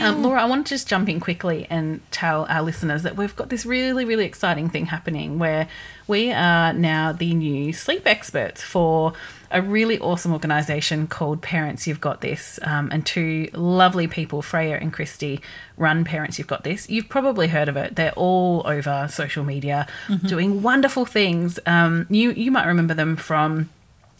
Um, 0.00 0.22
Laura, 0.22 0.42
I 0.42 0.46
want 0.46 0.66
to 0.66 0.74
just 0.74 0.88
jump 0.88 1.08
in 1.10 1.20
quickly 1.20 1.66
and 1.68 2.00
tell 2.10 2.46
our 2.48 2.62
listeners 2.62 3.02
that 3.02 3.16
we've 3.16 3.36
got 3.36 3.50
this 3.50 3.66
really, 3.66 4.04
really 4.04 4.24
exciting 4.24 4.70
thing 4.70 4.86
happening 4.86 5.38
where 5.38 5.68
we 6.06 6.32
are 6.32 6.72
now 6.72 7.12
the 7.12 7.34
new 7.34 7.72
sleep 7.72 8.06
experts 8.06 8.62
for 8.62 9.12
a 9.50 9.60
really 9.60 9.98
awesome 9.98 10.32
organisation 10.32 11.06
called 11.06 11.42
Parents 11.42 11.86
You've 11.86 12.00
Got 12.00 12.22
This. 12.22 12.58
Um, 12.62 12.88
and 12.92 13.04
two 13.04 13.48
lovely 13.52 14.08
people, 14.08 14.40
Freya 14.40 14.78
and 14.78 14.92
Christy, 14.92 15.40
run 15.76 16.04
Parents 16.04 16.38
You've 16.38 16.48
Got 16.48 16.64
This. 16.64 16.88
You've 16.88 17.08
probably 17.10 17.48
heard 17.48 17.68
of 17.68 17.76
it. 17.76 17.94
They're 17.94 18.12
all 18.12 18.62
over 18.64 19.06
social 19.10 19.44
media 19.44 19.86
doing 20.26 20.62
wonderful 20.62 21.04
things. 21.04 21.60
Um, 21.66 22.06
you, 22.08 22.32
you 22.32 22.50
might 22.50 22.66
remember 22.66 22.94
them 22.94 23.16
from 23.16 23.68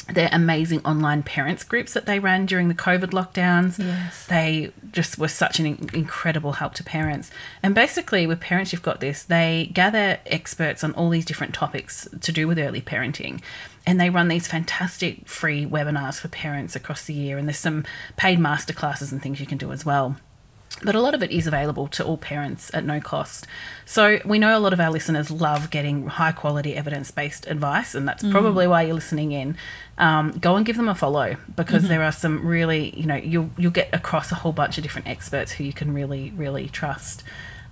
their 0.06 0.28
amazing 0.32 0.84
online 0.84 1.22
parents 1.22 1.64
groups 1.64 1.94
that 1.94 2.06
they 2.06 2.18
ran 2.18 2.46
during 2.46 2.68
the 2.68 2.74
COVID 2.74 3.10
lockdowns. 3.10 3.78
Yes. 3.78 4.26
They 4.26 4.72
just 4.92 5.18
were 5.18 5.28
such 5.28 5.58
an 5.58 5.66
in- 5.66 5.90
incredible 5.94 6.52
help 6.52 6.74
to 6.74 6.84
parents. 6.84 7.30
And 7.62 7.74
basically, 7.74 8.26
with 8.26 8.40
Parents 8.40 8.72
You've 8.72 8.82
Got 8.82 9.00
This, 9.00 9.22
they 9.22 9.70
gather 9.72 10.18
experts 10.26 10.84
on 10.84 10.92
all 10.92 11.10
these 11.10 11.24
different 11.24 11.54
topics 11.54 12.08
to 12.20 12.32
do 12.32 12.46
with 12.46 12.58
early 12.58 12.82
parenting. 12.82 13.40
And 13.86 14.00
they 14.00 14.10
run 14.10 14.28
these 14.28 14.46
fantastic 14.46 15.28
free 15.28 15.66
webinars 15.66 16.20
for 16.20 16.28
parents 16.28 16.74
across 16.74 17.04
the 17.04 17.14
year. 17.14 17.38
And 17.38 17.48
there's 17.48 17.58
some 17.58 17.84
paid 18.16 18.38
masterclasses 18.38 19.12
and 19.12 19.22
things 19.22 19.40
you 19.40 19.46
can 19.46 19.58
do 19.58 19.72
as 19.72 19.84
well. 19.84 20.16
But 20.82 20.94
a 20.94 21.00
lot 21.00 21.14
of 21.14 21.22
it 21.22 21.30
is 21.30 21.46
available 21.46 21.86
to 21.88 22.04
all 22.04 22.16
parents 22.16 22.70
at 22.74 22.84
no 22.84 23.00
cost. 23.00 23.46
So 23.86 24.18
we 24.24 24.38
know 24.38 24.56
a 24.56 24.60
lot 24.60 24.72
of 24.72 24.80
our 24.80 24.90
listeners 24.90 25.30
love 25.30 25.70
getting 25.70 26.06
high 26.06 26.32
quality 26.32 26.74
evidence 26.74 27.10
based 27.10 27.46
advice, 27.46 27.94
and 27.94 28.08
that's 28.08 28.24
probably 28.30 28.66
why 28.66 28.82
you're 28.82 28.94
listening 28.94 29.32
in. 29.32 29.56
Um, 29.98 30.32
go 30.32 30.56
and 30.56 30.66
give 30.66 30.76
them 30.76 30.88
a 30.88 30.94
follow 30.94 31.36
because 31.54 31.88
there 31.88 32.02
are 32.02 32.12
some 32.12 32.46
really, 32.46 32.98
you 32.98 33.06
know, 33.06 33.16
you'll 33.16 33.50
you'll 33.56 33.70
get 33.70 33.88
across 33.94 34.32
a 34.32 34.36
whole 34.36 34.52
bunch 34.52 34.76
of 34.76 34.82
different 34.82 35.06
experts 35.06 35.52
who 35.52 35.64
you 35.64 35.72
can 35.72 35.94
really 35.94 36.32
really 36.36 36.68
trust. 36.68 37.22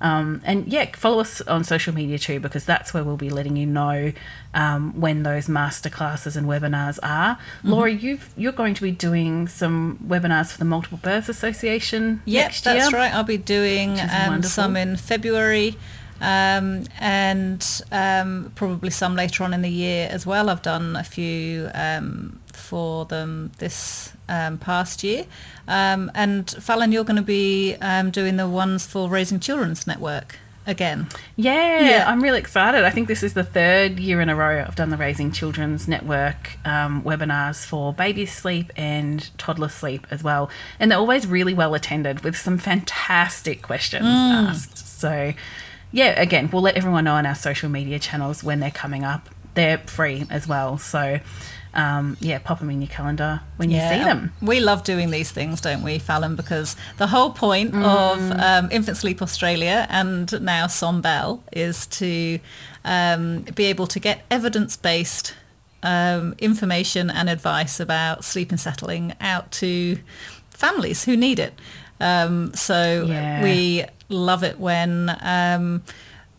Um, 0.03 0.43
and 0.45 0.67
yeah, 0.67 0.91
follow 0.97 1.21
us 1.21 1.41
on 1.43 1.63
social 1.63 1.95
media 1.95 2.19
too 2.19 2.41
because 2.41 2.65
that's 2.65 2.93
where 2.93 3.05
we'll 3.05 3.17
be 3.17 3.31
letting 3.31 3.57
you 3.57 3.67
know 3.67 4.13
um, 4.53 5.01
when 5.01 5.23
those 5.23 5.47
masterclasses 5.47 6.37
and 6.37 6.49
webinars 6.49 6.99
are. 7.05 7.39
Laura, 7.63 7.91
you've 7.93 8.35
you're 8.37 8.51
going 8.51 8.75
to 8.75 8.83
be 8.83 8.91
doing 8.91 9.47
some 9.47 9.99
webinars 10.05 10.51
for 10.51 10.59
the 10.59 10.65
Multiple 10.65 10.99
Births 11.01 11.29
Association 11.29 12.21
Yep, 12.25 12.45
next 12.45 12.67
year. 12.67 12.75
that's 12.75 12.93
right. 12.93 13.15
I'll 13.15 13.23
be 13.23 13.39
doing 13.39 13.99
um, 14.01 14.43
some 14.43 14.77
in 14.77 14.97
February 14.97 15.77
um, 16.21 16.85
and 16.99 17.83
um, 17.93 18.53
probably 18.57 18.91
some 18.91 19.15
later 19.15 19.45
on 19.45 19.55
in 19.55 19.63
the 19.63 19.71
year 19.71 20.09
as 20.11 20.27
well. 20.27 20.51
I've 20.51 20.63
done 20.63 20.97
a 20.97 21.05
few 21.05 21.71
um, 21.75 22.41
for 22.57 23.05
them 23.05 23.53
this 23.59 24.13
um, 24.29 24.59
past 24.59 25.03
year. 25.03 25.27
Um, 25.69 26.11
and 26.15 26.51
Fallon, 26.51 26.93
you're 26.93 27.05
going 27.05 27.17
to 27.17 27.23
be 27.23 27.77
um, 27.81 28.11
doing 28.11 28.37
the 28.37 28.49
ones 28.49 28.87
for 28.87 29.09
Raising 29.09 29.41
Children's 29.41 29.87
Network 29.87 30.39
again. 30.67 31.09
Yeah, 31.37 31.81
Yeah. 31.81 32.05
I'm 32.09 32.23
really 32.23 32.39
excited. 32.39 32.85
I 32.85 32.91
think 32.91 33.09
this 33.09 33.23
is 33.23 33.35
the 33.35 33.45
third 33.45 33.99
year 33.99 34.21
in 34.21 34.29
a 34.29 34.37
row 34.37 34.65
I've 34.67 34.77
done 34.77 34.91
the 34.91 34.97
Raising 34.97 35.33
Children's 35.33 35.89
Network 35.89 36.57
um, 36.65 37.03
webinars 37.03 37.65
for 37.65 37.93
baby 37.93 38.27
sleep 38.27 38.71
and 38.77 39.29
toddler 39.39 39.69
sleep 39.69 40.07
as 40.11 40.23
well. 40.23 40.51
And 40.79 40.91
they're 40.91 40.99
always 40.99 41.27
really 41.27 41.55
well 41.55 41.75
attended 41.75 42.23
with 42.23 42.37
some 42.37 42.59
fantastic 42.59 43.63
questions 43.63 44.07
asked. 44.07 44.79
So, 44.79 45.33
yeah, 45.91 46.21
again, 46.21 46.49
we'll 46.53 46.63
let 46.63 46.77
everyone 46.77 47.05
know 47.05 47.15
on 47.15 47.27
our 47.27 47.35
social 47.35 47.69
media 47.69 47.99
channels 47.99 48.45
when 48.45 48.61
they're 48.61 48.71
coming 48.71 49.05
up. 49.05 49.29
They're 49.55 49.79
free 49.79 50.25
as 50.31 50.47
well. 50.49 50.79
So, 50.79 51.19
um, 51.75 52.17
yeah, 52.21 52.39
pop 52.39 52.59
them 52.59 52.71
in 52.71 52.81
your 52.83 52.89
calendar 52.89 53.41
when 53.57 53.71
you 53.71 53.81
see 53.81 54.05
them. 54.05 54.33
We 54.43 54.61
love 54.61 54.85
doing 54.85 55.11
these 55.11 55.31
things, 55.31 55.61
don't 55.61 55.83
we, 55.83 55.99
Fallon? 55.99 56.37
Because 56.37 56.77
the 56.99 57.07
whole 57.07 57.31
point 57.31 57.75
of 57.75 58.19
Mm. 58.19 58.43
um, 58.43 58.69
Infant 58.71 58.97
Sleep 58.99 59.23
Australia 59.23 59.87
and 59.89 60.31
now 60.43 60.67
Sombelle 60.67 61.41
is 61.53 61.87
to 61.87 62.39
um, 62.85 63.41
be 63.55 63.65
able 63.65 63.87
to 63.87 63.99
get 64.01 64.25
evidence-based 64.31 65.35
um, 65.83 66.35
information 66.39 67.11
and 67.11 67.29
advice 67.29 67.81
about 67.81 68.25
sleep 68.25 68.51
and 68.51 68.61
settling 68.61 69.15
out 69.21 69.51
to 69.53 69.99
families 70.51 71.05
who 71.05 71.17
need 71.17 71.39
it. 71.39 71.55
Um, 72.01 72.53
so 72.55 73.07
Yeah. 73.09 73.43
we 73.43 73.85
love 74.09 74.45
it 74.45 74.59
when 74.61 75.17
um, 75.23 75.83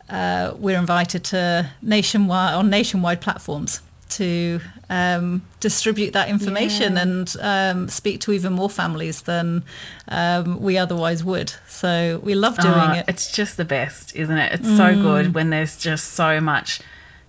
uh, 0.09 0.53
we're 0.57 0.77
invited 0.77 1.23
to 1.25 1.69
nationwide 1.81 2.53
on 2.53 2.69
nationwide 2.69 3.19
platforms 3.19 3.81
to 4.09 4.59
um, 4.93 5.41
distribute 5.59 6.11
that 6.13 6.27
information 6.29 6.93
Yeah. 6.95 7.01
and 7.03 7.35
um, 7.41 7.89
speak 7.89 8.19
to 8.21 8.31
even 8.31 8.53
more 8.53 8.69
families 8.69 9.21
than 9.23 9.63
um, 10.07 10.61
we 10.61 10.77
otherwise 10.77 11.23
would. 11.23 11.53
So 11.67 12.19
we 12.23 12.35
love 12.35 12.57
doing 12.57 12.73
Oh, 12.75 12.91
it. 12.99 13.05
Mm. 13.05 13.09
It's 13.09 13.31
just 13.31 13.57
the 13.57 13.65
best, 13.65 14.15
isn't 14.15 14.37
it? 14.37 14.49
It's 14.59 14.77
so 14.77 14.93
good 14.95 15.33
when 15.33 15.49
there's 15.49 15.77
just 15.77 16.05
so 16.13 16.39
much 16.41 16.81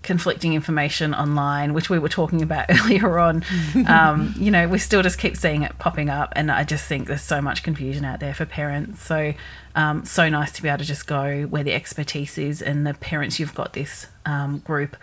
conflicting 0.03 0.53
information 0.53 1.15
online, 1.15 1.73
which 1.73 1.89
we 1.89 1.99
were 1.99 2.11
talking 2.11 2.43
about 2.43 2.67
earlier 2.79 3.19
on. 3.19 3.43
um, 3.87 4.35
you 4.37 4.51
know, 4.51 4.69
we 4.69 4.79
still 4.79 5.03
just 5.03 5.19
keep 5.19 5.35
seeing 5.37 5.63
it 5.63 5.79
popping 5.79 6.11
up, 6.11 6.33
and 6.37 6.51
I 6.51 6.63
just 6.65 6.85
think 6.87 7.09
there's 7.09 7.23
so 7.23 7.41
much 7.41 7.63
confusion 7.63 8.05
out 8.05 8.21
there 8.21 8.35
for 8.35 8.45
parents. 8.45 9.03
So, 9.03 9.33
um, 9.75 10.05
so 10.05 10.29
nice 10.29 10.53
to 10.53 10.63
be 10.63 10.69
able 10.69 10.79
to 10.79 10.85
just 10.85 11.07
go 11.07 11.45
where 11.45 11.65
the 11.65 11.73
expertise 11.73 12.37
is, 12.37 12.61
and 12.61 12.87
the 12.87 12.93
parents 12.95 13.41
you've 13.41 13.55
got 13.55 13.73
this 13.73 14.07
um, 14.27 14.59
group 14.59 14.97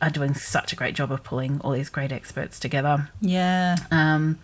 are 0.00 0.10
doing 0.10 0.34
such 0.34 0.72
a 0.72 0.76
great 0.76 0.94
job 0.94 1.10
of 1.10 1.22
pulling 1.22 1.60
all 1.62 1.72
these 1.72 1.88
great 1.88 2.12
experts 2.12 2.58
together. 2.58 3.10
Yeah. 3.20 3.76
Um, 3.90 4.38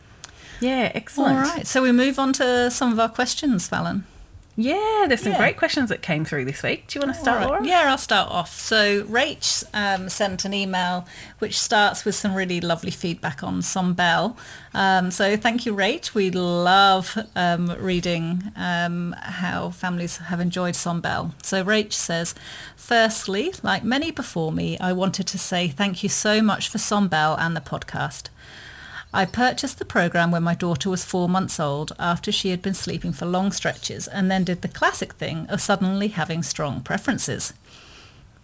yeah, 0.60 0.92
excellent. 0.94 1.36
All 1.36 1.42
right. 1.42 1.66
So 1.66 1.82
we 1.82 1.92
move 1.92 2.18
on 2.18 2.32
to 2.34 2.70
some 2.70 2.92
of 2.92 3.00
our 3.00 3.08
questions, 3.08 3.68
Fallon. 3.68 4.04
Yeah, 4.54 5.06
there's 5.08 5.22
some 5.22 5.32
Yeah. 5.32 5.38
great 5.38 5.56
questions 5.56 5.88
that 5.88 6.02
came 6.02 6.26
through 6.26 6.44
this 6.44 6.62
week. 6.62 6.86
Do 6.86 6.98
you 6.98 7.06
want 7.06 7.16
to 7.16 7.20
start. 7.22 7.46
Laura? 7.46 7.64
Yeah, 7.66 7.84
I'll 7.90 7.96
start 7.96 8.30
off. 8.30 8.60
So 8.60 9.02
Rach 9.04 9.64
um, 9.72 10.10
sent 10.10 10.44
an 10.44 10.52
email 10.52 11.06
which 11.38 11.58
starts 11.58 12.04
with 12.04 12.14
some 12.14 12.34
really 12.34 12.60
lovely 12.60 12.90
feedback 12.90 13.42
on 13.42 13.62
Sombelle. 13.62 14.36
Um, 14.74 15.10
so 15.10 15.38
thank 15.38 15.64
you, 15.64 15.74
Rach. 15.74 16.12
We 16.14 16.30
love 16.30 17.16
um, 17.34 17.74
reading 17.78 18.52
um, 18.54 19.14
how 19.22 19.70
families 19.70 20.18
have 20.18 20.38
enjoyed 20.40 20.74
Sombelle. 20.74 21.32
So 21.42 21.64
Rach 21.64 21.94
says, 21.94 22.34
firstly, 22.76 23.54
like 23.62 23.84
many 23.84 24.10
before 24.10 24.52
me, 24.52 24.78
I 24.78 24.92
wanted 24.92 25.26
to 25.28 25.38
say 25.38 25.68
thank 25.68 26.02
you 26.02 26.10
so 26.10 26.42
much 26.42 26.68
for 26.68 26.76
Sombelle 26.76 27.36
and 27.38 27.56
the 27.56 27.60
podcast. 27.62 28.24
I 29.14 29.26
purchased 29.26 29.78
the 29.78 29.84
program 29.84 30.30
when 30.30 30.42
my 30.42 30.54
daughter 30.54 30.88
was 30.88 31.04
four 31.04 31.28
months 31.28 31.60
old 31.60 31.92
after 31.98 32.32
she 32.32 32.48
had 32.48 32.62
been 32.62 32.72
sleeping 32.72 33.12
for 33.12 33.26
long 33.26 33.52
stretches 33.52 34.08
and 34.08 34.30
then 34.30 34.42
did 34.42 34.62
the 34.62 34.68
classic 34.68 35.12
thing 35.12 35.46
of 35.50 35.60
suddenly 35.60 36.08
having 36.08 36.42
strong 36.42 36.80
preferences. 36.80 37.52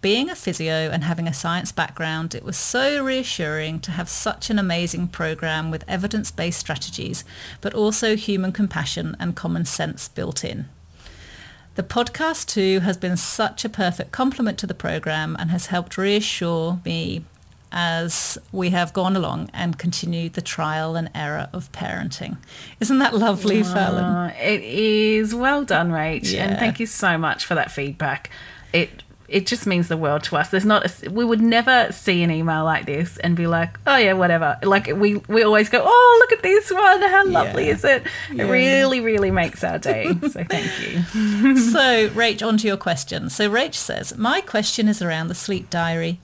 Being 0.03 0.29
a 0.29 0.37
physio 0.37 0.91
and 0.91 1.05
having 1.05 1.27
a 1.27 1.33
science 1.33 1.73
background, 1.73 2.35
it 2.35 2.45
was 2.45 2.59
so 2.59 3.03
reassuring 3.03 3.81
to 3.81 3.93
have 3.93 4.11
such 4.11 4.51
an 4.51 4.59
amazing 4.59 5.09
program 5.09 5.71
with 5.71 5.89
evidence-based 5.89 6.61
strategies, 6.61 7.25
but 7.63 7.73
also 7.73 8.15
human 8.15 8.53
compassion 8.53 9.17
and 9.19 9.35
common 9.35 9.65
sense 9.65 10.09
built 10.09 10.45
in. 10.45 10.69
The 11.77 11.83
podcast 11.83 12.47
too 12.47 12.81
has 12.81 12.99
been 12.99 13.17
such 13.17 13.65
a 13.65 13.71
perfect 13.71 14.13
complement 14.13 14.59
to 14.59 14.67
the 14.67 14.75
program 14.75 15.35
and 15.39 15.51
has 15.51 15.67
helped 15.67 15.97
reassure 15.97 16.81
me 16.85 17.25
as 17.73 18.39
we 18.53 18.71
have 18.71 18.93
gone 18.93 19.17
along 19.17 19.51
and 19.53 19.79
continued 19.79 20.35
the 20.35 20.41
trial 20.43 20.97
and 20.97 21.11
error 21.15 21.49
of 21.53 21.71
parenting. 21.73 22.37
Isn't 22.81 22.99
that 22.99 23.15
lovely, 23.15 23.63
Fallon? 23.63 24.05
Uh, 24.05 24.35
it 24.41 24.63
is 24.63 25.35
well 25.35 25.65
done, 25.65 25.91
Rach, 25.91 26.33
Yeah. 26.33 26.45
and 26.49 26.59
thank 26.59 26.81
you 26.81 26.87
so 26.87 27.19
much 27.19 27.45
for 27.45 27.55
that 27.55 27.71
feedback. 27.71 28.31
It 28.73 29.03
it 29.29 29.45
just 29.47 29.67
means 29.67 29.89
the 29.89 29.97
world 29.99 30.25
to 30.25 30.37
us. 30.39 30.49
There's 30.49 30.65
not 30.65 30.87
a, 31.05 31.11
we 31.11 31.23
would 31.23 31.43
never 31.43 31.93
see 31.93 32.23
an 32.23 32.31
email 32.31 32.65
like 32.65 32.87
this 32.87 33.19
and 33.19 33.37
be 33.37 33.47
like, 33.47 33.79
oh 33.87 33.97
yeah, 33.99 34.15
whatever. 34.15 34.59
Like 34.63 34.87
we 34.87 35.17
we 35.29 35.43
always 35.43 35.69
go, 35.69 35.83
oh 35.85 36.19
look 36.23 36.39
at 36.39 36.43
this 36.43 36.71
one, 36.73 37.03
how 37.03 37.27
lovely 37.27 37.67
Yeah. 37.67 37.75
is 37.75 37.85
it? 37.85 38.05
It 38.35 38.45
really 38.45 39.01
really 39.01 39.31
makes 39.31 39.63
our 39.63 39.79
day. 39.79 40.07
so 40.23 40.45
thank 40.45 40.71
you. 40.81 41.59
so, 41.59 42.09
Rach, 42.09 42.47
on 42.47 42.57
to 42.57 42.67
your 42.67 42.79
question. 42.79 43.29
So, 43.29 43.51
Rach 43.51 43.75
says, 43.75 44.17
My 44.17 44.41
question 44.41 44.89
is 44.89 45.03
around 45.03 45.29
the 45.29 45.35
sleep 45.35 45.69
diary. 45.69 46.21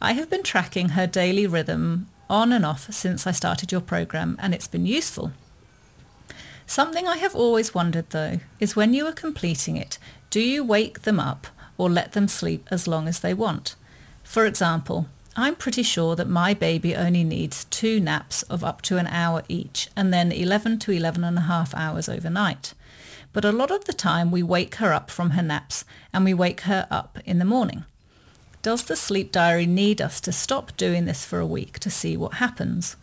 I 0.00 0.12
have 0.12 0.30
been 0.30 0.44
tracking 0.44 0.90
her 0.90 1.08
daily 1.08 1.44
rhythm 1.46 2.06
on 2.30 2.52
and 2.52 2.64
off 2.64 2.92
since 2.92 3.26
I 3.26 3.32
started 3.32 3.72
your 3.72 3.80
program, 3.80 4.36
and 4.40 4.54
it's 4.54 4.68
been 4.68 4.86
useful. 4.86 5.32
Something 6.66 7.08
I 7.08 7.16
have 7.16 7.34
always 7.34 7.74
wondered, 7.74 8.10
though, 8.10 8.38
is 8.60 8.76
when 8.76 8.94
you 8.94 9.06
are 9.06 9.12
completing 9.12 9.76
it, 9.76 9.98
do 10.30 10.40
you 10.40 10.62
wake 10.62 11.02
them 11.02 11.18
up 11.18 11.48
or 11.76 11.90
let 11.90 12.12
them 12.12 12.28
sleep 12.28 12.68
as 12.70 12.86
long 12.86 13.08
as 13.08 13.20
they 13.20 13.34
want? 13.34 13.74
For 14.22 14.46
example, 14.46 15.06
I'm 15.34 15.56
pretty 15.56 15.82
sure 15.82 16.14
that 16.14 16.28
my 16.28 16.54
baby 16.54 16.94
only 16.94 17.24
needs 17.24 17.64
two 17.64 17.98
naps 17.98 18.42
of 18.44 18.62
up 18.62 18.82
to 18.82 18.98
an 18.98 19.06
hour 19.08 19.42
each 19.48 19.88
and 19.96 20.12
then 20.12 20.30
11 20.30 20.78
to 20.80 20.92
11 20.92 21.24
and 21.24 21.38
a 21.38 21.42
half 21.42 21.74
hours 21.74 22.08
overnight. 22.08 22.74
But 23.32 23.44
a 23.44 23.52
lot 23.52 23.70
of 23.72 23.86
the 23.86 23.92
time 23.92 24.30
we 24.30 24.42
wake 24.42 24.76
her 24.76 24.92
up 24.92 25.10
from 25.10 25.30
her 25.30 25.42
naps 25.42 25.84
and 26.12 26.24
we 26.24 26.34
wake 26.34 26.62
her 26.62 26.86
up 26.90 27.18
in 27.24 27.38
the 27.38 27.44
morning. 27.44 27.84
Does 28.62 28.84
the 28.84 28.96
sleep 28.96 29.30
diary 29.30 29.66
need 29.66 30.00
us 30.00 30.20
to 30.22 30.32
stop 30.32 30.76
doing 30.76 31.04
this 31.04 31.24
for 31.24 31.38
a 31.38 31.46
week 31.46 31.78
to 31.80 31.90
see 31.90 32.16
what 32.16 32.34
happens? 32.34 32.96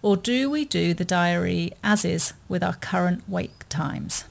Or 0.00 0.16
do 0.16 0.48
we 0.50 0.64
do 0.64 0.94
the 0.94 1.04
diary 1.04 1.72
as 1.82 2.04
is 2.04 2.32
with 2.48 2.62
our 2.62 2.74
current 2.74 3.22
wake 3.28 3.68
times? 3.68 4.24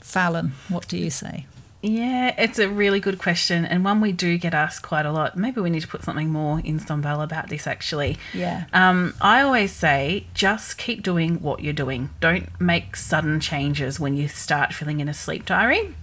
Fallon, 0.00 0.52
what 0.68 0.88
do 0.88 0.96
you 0.96 1.10
say? 1.10 1.46
Yeah, 1.82 2.34
it's 2.38 2.58
a 2.58 2.68
really 2.68 3.00
good 3.00 3.18
question 3.18 3.64
and 3.64 3.84
one 3.84 4.00
we 4.00 4.12
do 4.12 4.38
get 4.38 4.54
asked 4.54 4.82
quite 4.82 5.04
a 5.04 5.10
lot. 5.10 5.36
Maybe 5.36 5.60
we 5.60 5.68
need 5.68 5.82
to 5.82 5.88
put 5.88 6.04
something 6.04 6.30
more 6.30 6.60
in 6.60 6.78
Sombelle 6.78 7.22
about 7.22 7.48
this 7.48 7.66
actually. 7.66 8.18
Yeah. 8.32 8.64
Um, 8.72 9.14
I 9.20 9.42
always 9.42 9.72
say 9.72 10.26
just 10.32 10.78
keep 10.78 11.02
doing 11.02 11.42
what 11.42 11.60
you're 11.60 11.72
doing. 11.72 12.10
Don't 12.20 12.48
make 12.60 12.94
sudden 12.94 13.40
changes 13.40 13.98
when 13.98 14.16
you 14.16 14.28
start 14.28 14.72
filling 14.72 15.00
in 15.00 15.08
a 15.08 15.14
sleep 15.14 15.44
diary. 15.44 15.94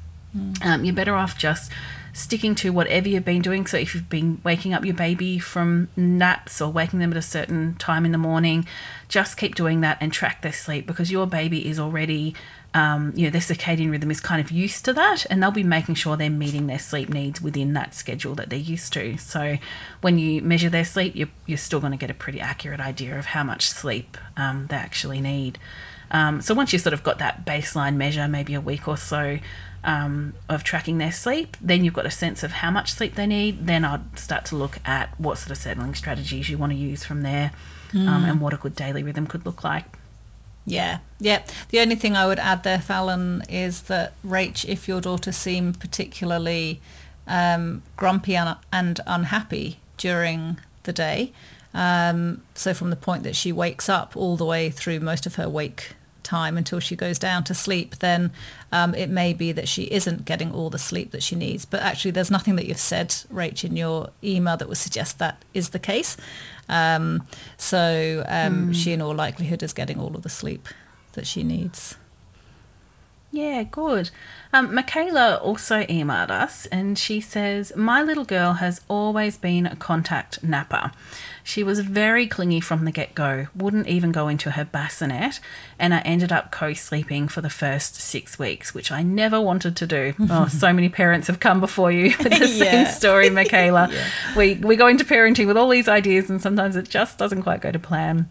Um, 0.61 0.85
you're 0.85 0.93
better 0.93 1.15
off 1.15 1.37
just 1.37 1.71
sticking 2.13 2.55
to 2.55 2.71
whatever 2.71 3.07
you've 3.07 3.25
been 3.25 3.41
doing. 3.41 3.65
So 3.67 3.77
if 3.77 3.93
you've 3.93 4.09
been 4.09 4.41
waking 4.43 4.73
up 4.73 4.85
your 4.85 4.95
baby 4.95 5.39
from 5.39 5.89
naps 5.95 6.61
or 6.61 6.71
waking 6.71 6.99
them 6.99 7.11
at 7.11 7.17
a 7.17 7.21
certain 7.21 7.75
time 7.75 8.05
in 8.05 8.11
the 8.11 8.17
morning, 8.17 8.65
just 9.07 9.37
keep 9.37 9.55
doing 9.55 9.81
that 9.81 9.97
and 10.01 10.11
track 10.11 10.41
their 10.41 10.53
sleep 10.53 10.85
because 10.85 11.11
your 11.11 11.27
baby 11.27 11.67
is 11.67 11.79
already, 11.79 12.35
um, 12.73 13.13
you 13.15 13.25
know, 13.25 13.31
their 13.31 13.41
circadian 13.41 13.91
rhythm 13.91 14.11
is 14.11 14.19
kind 14.19 14.41
of 14.43 14.51
used 14.51 14.85
to 14.85 14.93
that 14.93 15.25
and 15.29 15.41
they'll 15.41 15.51
be 15.51 15.63
making 15.63 15.95
sure 15.95 16.15
they're 16.15 16.29
meeting 16.29 16.67
their 16.67 16.79
sleep 16.79 17.09
needs 17.09 17.41
within 17.41 17.73
that 17.73 17.93
schedule 17.93 18.35
that 18.35 18.49
they're 18.49 18.59
used 18.59 18.93
to. 18.93 19.17
So 19.17 19.57
when 20.01 20.17
you 20.19 20.41
measure 20.41 20.69
their 20.69 20.85
sleep, 20.85 21.15
you're, 21.15 21.29
you're 21.45 21.57
still 21.57 21.79
going 21.79 21.91
to 21.91 21.97
get 21.97 22.11
a 22.11 22.15
pretty 22.15 22.39
accurate 22.39 22.79
idea 22.79 23.17
of 23.17 23.27
how 23.27 23.43
much 23.43 23.69
sleep 23.69 24.17
um, 24.37 24.67
they 24.67 24.75
actually 24.75 25.21
need. 25.21 25.59
Um, 26.11 26.41
so 26.41 26.53
once 26.53 26.73
you've 26.73 26.81
sort 26.81 26.93
of 26.93 27.03
got 27.03 27.19
that 27.19 27.45
baseline 27.45 27.95
measure, 27.95 28.27
maybe 28.27 28.53
a 28.53 28.61
week 28.61 28.87
or 28.87 28.97
so 28.97 29.39
um, 29.83 30.33
of 30.47 30.63
tracking 30.63 30.97
their 30.97 31.11
sleep, 31.11 31.55
then 31.61 31.83
you've 31.83 31.93
got 31.93 32.05
a 32.05 32.11
sense 32.11 32.43
of 32.43 32.51
how 32.51 32.71
much 32.71 32.91
sleep 32.91 33.15
they 33.15 33.27
need. 33.27 33.67
Then 33.67 33.85
I'd 33.85 34.17
start 34.17 34.45
to 34.45 34.55
look 34.55 34.79
at 34.85 35.19
what 35.19 35.37
sort 35.37 35.51
of 35.51 35.57
settling 35.57 35.95
strategies 35.95 36.49
you 36.49 36.57
want 36.57 36.71
to 36.71 36.77
use 36.77 37.03
from 37.03 37.21
there 37.21 37.51
um, 37.93 38.25
and 38.25 38.41
what 38.41 38.53
a 38.53 38.57
good 38.57 38.75
daily 38.75 39.03
rhythm 39.03 39.27
could 39.27 39.45
look 39.45 39.63
like. 39.63 39.85
Yeah, 40.65 40.99
yeah. 41.19 41.43
The 41.69 41.79
only 41.79 41.95
thing 41.95 42.15
I 42.15 42.27
would 42.27 42.39
add 42.39 42.63
there, 42.63 42.79
Fallon, 42.79 43.43
is 43.49 43.83
that 43.83 44.13
Rach, 44.23 44.65
if 44.65 44.87
your 44.87 45.01
daughter 45.01 45.31
seemed 45.31 45.79
particularly 45.79 46.81
um, 47.27 47.81
grumpy 47.95 48.35
and, 48.35 48.55
and 48.71 48.99
unhappy 49.07 49.79
during 49.97 50.59
the 50.83 50.93
day, 50.93 51.33
um, 51.73 52.41
so 52.53 52.73
from 52.73 52.89
the 52.89 52.95
point 52.95 53.23
that 53.23 53.35
she 53.35 53.51
wakes 53.51 53.89
up 53.89 54.15
all 54.15 54.37
the 54.37 54.45
way 54.45 54.69
through 54.69 54.99
most 54.99 55.25
of 55.25 55.35
her 55.35 55.49
wake 55.49 55.93
time 56.23 56.57
until 56.57 56.79
she 56.79 56.95
goes 56.95 57.19
down 57.19 57.43
to 57.45 57.53
sleep, 57.53 57.97
then 57.97 58.31
um, 58.71 58.93
it 58.95 59.09
may 59.09 59.33
be 59.33 59.51
that 59.51 59.67
she 59.67 59.83
isn't 59.83 60.25
getting 60.25 60.51
all 60.51 60.69
the 60.69 60.79
sleep 60.79 61.11
that 61.11 61.23
she 61.23 61.35
needs. 61.35 61.65
But 61.65 61.81
actually, 61.81 62.11
there's 62.11 62.31
nothing 62.31 62.55
that 62.55 62.65
you've 62.65 62.77
said, 62.77 63.09
Rach, 63.33 63.63
in 63.63 63.75
your 63.75 64.09
email 64.23 64.57
that 64.57 64.67
would 64.67 64.77
suggest 64.77 65.19
that 65.19 65.43
is 65.53 65.69
the 65.69 65.79
case. 65.79 66.17
Um, 66.67 67.27
so 67.57 68.23
um, 68.27 68.69
mm. 68.69 68.75
she, 68.75 68.93
in 68.93 69.01
all 69.01 69.15
likelihood, 69.15 69.63
is 69.63 69.73
getting 69.73 69.99
all 69.99 70.15
of 70.15 70.23
the 70.23 70.29
sleep 70.29 70.67
that 71.13 71.25
she 71.25 71.43
needs. 71.43 71.95
Yeah, 73.31 73.63
good. 73.63 74.09
Um, 74.51 74.73
Michaela 74.73 75.35
also 75.35 75.83
emailed 75.83 76.31
us 76.31 76.65
and 76.67 76.97
she 76.97 77.21
says, 77.21 77.71
My 77.75 78.01
little 78.01 78.25
girl 78.25 78.53
has 78.53 78.81
always 78.87 79.37
been 79.37 79.67
a 79.67 79.75
contact 79.75 80.43
napper. 80.43 80.91
She 81.49 81.63
was 81.63 81.79
very 81.79 82.27
clingy 82.27 82.59
from 82.59 82.85
the 82.85 82.91
get 82.91 83.15
go, 83.15 83.47
wouldn't 83.55 83.87
even 83.87 84.11
go 84.11 84.27
into 84.27 84.51
her 84.51 84.63
bassinet, 84.63 85.39
and 85.79 85.95
I 85.95 86.01
ended 86.01 86.31
up 86.31 86.51
co 86.51 86.73
sleeping 86.73 87.27
for 87.27 87.41
the 87.41 87.49
first 87.49 87.95
six 87.95 88.37
weeks, 88.37 88.75
which 88.75 88.91
I 88.91 89.01
never 89.01 89.41
wanted 89.41 89.75
to 89.77 89.87
do. 89.87 90.13
oh, 90.29 90.47
so 90.47 90.71
many 90.71 90.89
parents 90.89 91.25
have 91.25 91.39
come 91.39 91.59
before 91.59 91.91
you 91.91 92.15
with 92.19 92.37
the 92.37 92.47
yeah. 92.47 92.83
same 92.83 92.85
story, 92.93 93.29
Michaela. 93.31 93.89
yeah. 93.91 94.07
we, 94.37 94.57
we 94.57 94.75
go 94.75 94.85
into 94.85 95.03
parenting 95.03 95.47
with 95.47 95.57
all 95.57 95.69
these 95.69 95.87
ideas, 95.87 96.29
and 96.29 96.39
sometimes 96.39 96.75
it 96.75 96.87
just 96.87 97.17
doesn't 97.17 97.41
quite 97.41 97.61
go 97.61 97.71
to 97.71 97.79
plan. 97.79 98.29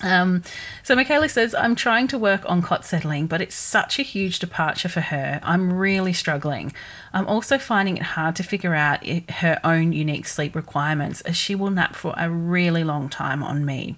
Um, 0.00 0.42
so 0.82 0.96
Michaela 0.96 1.28
says, 1.28 1.54
I'm 1.54 1.76
trying 1.76 2.08
to 2.08 2.18
work 2.18 2.42
on 2.46 2.62
cot 2.62 2.84
settling, 2.84 3.26
but 3.26 3.40
it's 3.40 3.54
such 3.54 3.98
a 3.98 4.02
huge 4.02 4.38
departure 4.38 4.88
for 4.88 5.00
her. 5.00 5.40
I'm 5.42 5.72
really 5.72 6.12
struggling. 6.12 6.72
I'm 7.12 7.26
also 7.26 7.58
finding 7.58 7.98
it 7.98 8.02
hard 8.02 8.36
to 8.36 8.42
figure 8.42 8.74
out 8.74 9.04
her 9.06 9.60
own 9.62 9.92
unique 9.92 10.26
sleep 10.26 10.54
requirements 10.54 11.20
as 11.22 11.36
she 11.36 11.54
will 11.54 11.70
nap 11.70 11.94
for 11.94 12.14
a 12.16 12.30
really 12.30 12.84
long 12.84 13.08
time 13.08 13.42
on 13.42 13.64
me. 13.64 13.96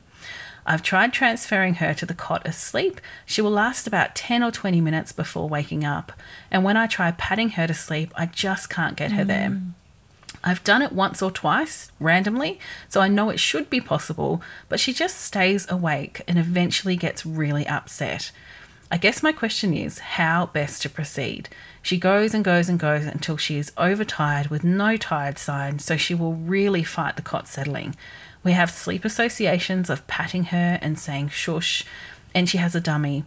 I've 0.67 0.83
tried 0.83 1.13
transferring 1.13 1.75
her 1.75 1.93
to 1.95 2.07
the 2.07 2.15
cot 2.15 2.47
asleep. 2.47 3.01
She 3.27 3.43
will 3.43 3.51
last 3.51 3.87
about 3.87 4.15
10 4.15 4.43
or 4.43 4.51
20 4.51 4.81
minutes 4.81 5.13
before 5.13 5.49
waking 5.49 5.85
up. 5.85 6.13
And 6.51 6.65
when 6.65 6.77
I 6.77 6.87
try 6.87 7.11
patting 7.13 7.51
her 7.51 7.67
to 7.67 7.75
sleep, 7.75 8.13
I 8.17 8.27
just 8.27 8.71
can't 8.71 8.97
get 8.97 9.13
her 9.13 9.25
mm. 9.25 9.29
there. 9.29 9.61
I've 10.47 10.63
done 10.63 10.83
it 10.83 10.93
once 10.93 11.23
or 11.23 11.31
twice 11.31 11.91
randomly, 11.99 12.61
so 12.91 13.01
I 13.01 13.09
know 13.09 13.31
it 13.31 13.41
should 13.41 13.71
be 13.71 13.81
possible, 13.81 14.43
but 14.69 14.79
she 14.79 14.93
just 14.93 15.19
stays 15.19 15.69
awake 15.71 16.21
and 16.29 16.39
eventually 16.39 16.97
gets 16.97 17.25
really 17.25 17.67
upset. 17.67 18.31
I 18.91 18.99
guess 18.99 19.23
my 19.23 19.33
question 19.33 19.73
is 19.73 19.99
how 19.99 20.47
best 20.47 20.83
to 20.83 20.91
proceed. 20.91 21.49
She 21.81 21.99
goes 21.99 22.35
and 22.35 22.45
goes 22.45 22.69
and 22.69 22.79
goes 22.79 23.07
until 23.07 23.39
she 23.39 23.57
is 23.57 23.73
overtired 23.79 24.49
with 24.49 24.63
no 24.63 24.99
tired 24.99 25.39
sign, 25.39 25.79
so 25.79 25.97
she 25.97 26.15
will 26.15 26.35
really 26.35 26.85
fight 26.85 27.17
the 27.17 27.23
cot 27.23 27.49
settling. 27.49 27.97
We 28.45 28.53
have 28.53 28.71
sleep 28.71 29.05
associations 29.07 29.89
of 29.89 30.07
patting 30.07 30.45
her 30.45 30.79
and 30.83 30.99
saying 30.99 31.31
shush, 31.31 31.87
and 32.35 32.49
she 32.49 32.59
has 32.59 32.75
a 32.75 32.81
dummy. 32.81 33.25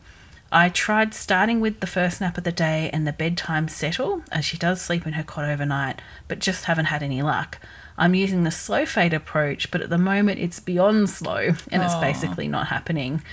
I 0.52 0.70
tried 0.70 1.14
starting 1.14 1.60
with 1.60 1.82
the 1.82 1.88
first 1.88 2.22
nap 2.22 2.38
of 2.38 2.46
the 2.46 2.52
day 2.52 2.90
and 2.94 3.06
the 3.06 3.12
bedtime 3.12 3.68
settle, 3.68 4.24
as 4.32 4.46
she 4.46 4.58
does 4.58 4.82
sleep 4.82 5.06
in 5.06 5.14
her 5.14 5.24
cot 5.24 5.44
overnight, 5.44 6.02
but 6.28 6.40
just 6.40 6.66
haven't 6.66 6.86
had 6.86 7.04
any 7.04 7.22
luck. 7.22 7.60
I'm 7.98 8.16
using 8.16 8.44
the 8.44 8.52
slow 8.52 8.86
fade 8.86 9.14
approach, 9.14 9.72
but 9.72 9.82
at 9.82 9.90
the 9.90 9.98
moment 9.98 10.40
it's 10.40 10.60
beyond 10.60 11.10
slow 11.10 11.54
and 11.72 11.84
it's 11.84 11.96
basically 11.96 12.48
not 12.48 12.68
happening. 12.68 13.24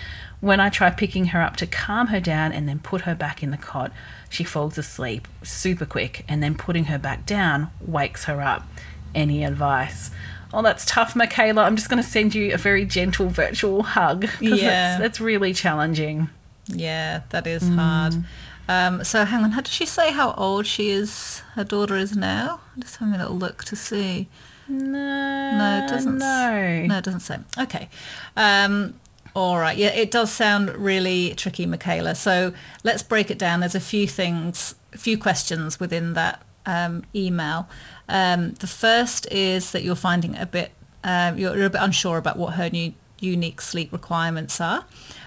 When 0.40 0.58
I 0.58 0.70
try 0.70 0.90
picking 0.90 1.26
her 1.26 1.40
up 1.40 1.56
to 1.58 1.66
calm 1.66 2.08
her 2.08 2.20
down 2.20 2.52
and 2.52 2.68
then 2.68 2.78
put 2.78 3.02
her 3.02 3.14
back 3.14 3.42
in 3.42 3.50
the 3.50 3.56
cot, 3.56 3.92
she 4.28 4.42
falls 4.42 4.76
asleep 4.76 5.28
super 5.42 5.86
quick, 5.86 6.24
and 6.28 6.42
then 6.42 6.54
putting 6.56 6.86
her 6.86 6.98
back 6.98 7.26
down 7.26 7.70
wakes 7.80 8.24
her 8.24 8.40
up. 8.40 8.66
Any 9.14 9.44
advice? 9.44 10.10
Oh, 10.52 10.62
that's 10.62 10.84
tough, 10.84 11.14
Michaela. 11.14 11.62
I'm 11.62 11.76
just 11.76 11.88
going 11.88 12.02
to 12.02 12.08
send 12.08 12.34
you 12.34 12.52
a 12.52 12.58
very 12.58 12.84
gentle 12.84 13.28
virtual 13.28 13.82
hug. 13.82 14.26
Yeah. 14.40 14.98
That's, 14.98 15.20
really 15.20 15.54
challenging. 15.54 16.30
Yeah, 16.66 17.22
that 17.30 17.46
is 17.46 17.64
mm. 17.64 17.76
hard. 17.76 18.24
Um, 18.68 19.04
so 19.04 19.24
hang 19.24 19.44
on, 19.44 19.52
how 19.52 19.60
does 19.60 19.72
she 19.72 19.86
say 19.86 20.12
how 20.12 20.32
old 20.32 20.66
she 20.66 20.90
is? 20.90 21.40
Her 21.54 21.64
daughter 21.64 21.96
is 21.96 22.16
now. 22.16 22.60
I'm 22.74 22.82
just 22.82 22.96
having 22.96 23.14
a 23.14 23.18
little 23.18 23.36
look 23.36 23.64
to 23.64 23.76
see. 23.76 24.28
No, 24.68 25.58
no, 25.58 25.84
it 25.84 25.88
doesn't. 25.88 26.18
No, 26.18 26.86
no, 26.86 26.98
it 26.98 27.04
doesn't 27.04 27.20
say. 27.20 27.38
Okay. 27.58 27.88
Um, 28.36 28.94
all 29.34 29.58
right. 29.58 29.76
Yeah, 29.76 29.88
it 29.88 30.10
does 30.10 30.32
sound 30.32 30.70
really 30.70 31.34
tricky, 31.36 31.66
Michaela. 31.66 32.14
So 32.14 32.54
let's 32.82 33.02
break 33.02 33.30
it 33.30 33.38
down. 33.38 33.60
There's 33.60 33.74
a 33.74 33.80
few 33.80 34.06
things, 34.06 34.74
a 34.92 34.98
few 34.98 35.18
questions 35.18 35.78
within 35.78 36.14
that 36.14 36.42
um, 36.66 37.04
email. 37.14 37.68
Um, 38.08 38.52
the 38.54 38.66
first 38.66 39.30
is 39.30 39.72
that 39.72 39.82
you're 39.82 39.96
finding 39.96 40.36
a 40.36 40.46
bit, 40.46 40.70
uh, 41.02 41.32
you're, 41.36 41.56
you're, 41.56 41.66
a 41.66 41.70
bit 41.70 41.82
unsure 41.82 42.16
about 42.16 42.38
what 42.38 42.54
her 42.54 42.70
new 42.70 42.94
unique 43.20 43.60
sleep 43.60 43.92
requirements 43.92 44.60
are. 44.60 44.84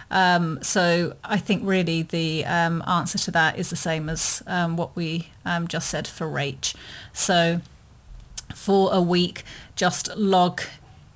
Um, 0.10 0.60
so 0.62 1.16
I 1.24 1.38
think 1.38 1.64
really 1.66 2.04
the 2.04 2.46
um, 2.46 2.84
answer 2.88 3.18
to 3.18 3.32
that 3.32 3.58
is 3.58 3.70
the 3.70 3.76
same 3.76 4.10
as 4.10 4.42
um, 4.48 4.78
what 4.78 4.96
we 4.96 5.30
um, 5.46 5.68
just 5.68 5.90
said 5.90 6.08
for 6.08 6.28
Rach. 6.28 6.76
So 7.14 7.62
for 8.56 8.94
a 8.94 9.02
week, 9.02 9.44
just 9.76 10.16
log, 10.16 10.62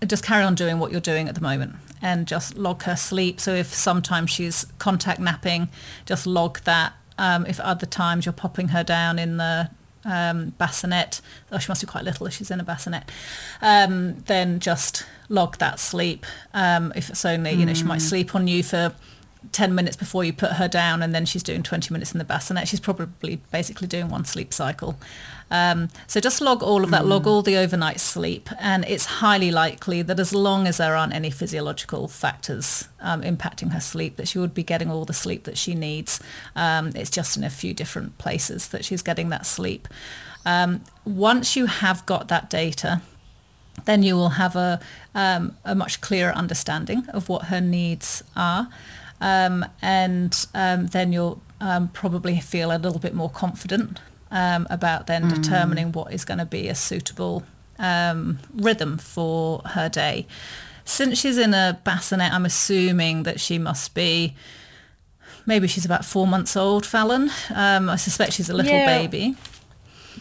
just 0.05 0.23
carry 0.23 0.43
on 0.43 0.55
doing 0.55 0.79
what 0.79 0.91
you're 0.91 1.01
doing 1.01 1.27
at 1.27 1.35
the 1.35 1.41
moment 1.41 1.75
and 2.01 2.27
just 2.27 2.57
log 2.57 2.83
her 2.83 2.95
sleep. 2.95 3.39
So 3.39 3.53
if 3.53 3.73
sometimes 3.73 4.31
she's 4.31 4.65
contact 4.79 5.19
napping, 5.19 5.69
just 6.05 6.25
log 6.25 6.59
that. 6.61 6.93
Um, 7.17 7.45
if 7.45 7.59
other 7.59 7.85
times 7.85 8.25
you're 8.25 8.33
popping 8.33 8.69
her 8.69 8.83
down 8.83 9.19
in 9.19 9.37
the 9.37 9.69
um, 10.05 10.49
bassinet, 10.57 11.21
oh, 11.51 11.57
she 11.57 11.69
must 11.69 11.81
be 11.81 11.87
quite 11.87 12.03
little 12.03 12.27
if 12.27 12.33
she's 12.33 12.51
in 12.51 12.59
a 12.59 12.63
bassinet, 12.63 13.09
um, 13.61 14.19
then 14.27 14.59
just 14.59 15.05
log 15.29 15.57
that 15.57 15.79
sleep. 15.79 16.25
Um, 16.53 16.91
if 16.95 17.09
it's 17.09 17.25
only, 17.25 17.51
you 17.51 17.65
know, 17.65 17.73
she 17.73 17.83
might 17.83 18.01
hmm. 18.01 18.07
sleep 18.07 18.35
on 18.35 18.47
you 18.47 18.63
for 18.63 18.93
10 19.51 19.73
minutes 19.73 19.97
before 19.97 20.23
you 20.23 20.31
put 20.31 20.53
her 20.53 20.67
down 20.67 21.01
and 21.01 21.15
then 21.15 21.25
she's 21.25 21.43
doing 21.43 21.63
20 21.63 21.93
minutes 21.93 22.11
in 22.11 22.19
the 22.19 22.23
bassinet. 22.23 22.67
She's 22.67 22.79
probably 22.79 23.41
basically 23.51 23.87
doing 23.87 24.09
one 24.09 24.25
sleep 24.25 24.53
cycle. 24.53 24.97
Um, 25.49 25.89
so 26.07 26.21
just 26.21 26.39
log 26.39 26.63
all 26.63 26.83
of 26.83 26.91
that, 26.91 27.03
mm. 27.03 27.07
log 27.07 27.27
all 27.27 27.41
the 27.41 27.57
overnight 27.57 27.99
sleep, 27.99 28.49
and 28.57 28.85
it's 28.85 29.05
highly 29.05 29.51
likely 29.51 30.01
that 30.01 30.17
as 30.17 30.33
long 30.33 30.65
as 30.65 30.77
there 30.77 30.95
aren't 30.95 31.13
any 31.13 31.29
physiological 31.29 32.07
factors 32.07 32.87
um, 33.01 33.21
impacting 33.21 33.73
her 33.73 33.81
sleep, 33.81 34.15
that 34.15 34.29
she 34.29 34.39
would 34.39 34.53
be 34.53 34.63
getting 34.63 34.89
all 34.89 35.03
the 35.03 35.13
sleep 35.13 35.43
that 35.43 35.57
she 35.57 35.75
needs. 35.75 36.21
Um, 36.55 36.93
it's 36.95 37.09
just 37.09 37.35
in 37.35 37.43
a 37.43 37.49
few 37.49 37.73
different 37.73 38.17
places 38.17 38.69
that 38.69 38.85
she's 38.85 39.01
getting 39.01 39.27
that 39.29 39.45
sleep. 39.45 39.89
Um, 40.45 40.85
once 41.03 41.57
you 41.57 41.65
have 41.65 42.05
got 42.05 42.29
that 42.29 42.49
data, 42.49 43.01
then 43.85 44.03
you 44.03 44.15
will 44.15 44.29
have 44.29 44.55
a, 44.55 44.79
um, 45.13 45.57
a 45.65 45.75
much 45.75 45.99
clearer 45.99 46.31
understanding 46.31 47.07
of 47.09 47.27
what 47.27 47.45
her 47.45 47.59
needs 47.59 48.23
are. 48.37 48.69
Um, 49.21 49.65
and 49.81 50.45
um, 50.53 50.87
then 50.87 51.13
you'll 51.13 51.41
um, 51.61 51.87
probably 51.89 52.39
feel 52.39 52.75
a 52.75 52.77
little 52.77 52.99
bit 52.99 53.13
more 53.13 53.29
confident 53.29 53.99
um, 54.31 54.67
about 54.69 55.07
then 55.07 55.23
mm. 55.25 55.35
determining 55.35 55.91
what 55.91 56.11
is 56.11 56.25
going 56.25 56.39
to 56.39 56.45
be 56.45 56.67
a 56.67 56.75
suitable 56.75 57.43
um, 57.77 58.39
rhythm 58.53 58.97
for 58.97 59.61
her 59.65 59.87
day. 59.87 60.25
Since 60.83 61.19
she's 61.19 61.37
in 61.37 61.53
a 61.53 61.79
bassinet, 61.83 62.33
I'm 62.33 62.45
assuming 62.45 63.23
that 63.23 63.39
she 63.39 63.59
must 63.59 63.93
be 63.93 64.35
maybe 65.45 65.67
she's 65.67 65.85
about 65.85 66.03
four 66.03 66.27
months 66.27 66.57
old, 66.57 66.85
Fallon. 66.85 67.29
Um, 67.53 67.89
I 67.89 67.95
suspect 67.95 68.33
she's 68.33 68.49
a 68.49 68.53
little 68.53 68.71
yeah. 68.71 68.97
baby. 68.97 69.35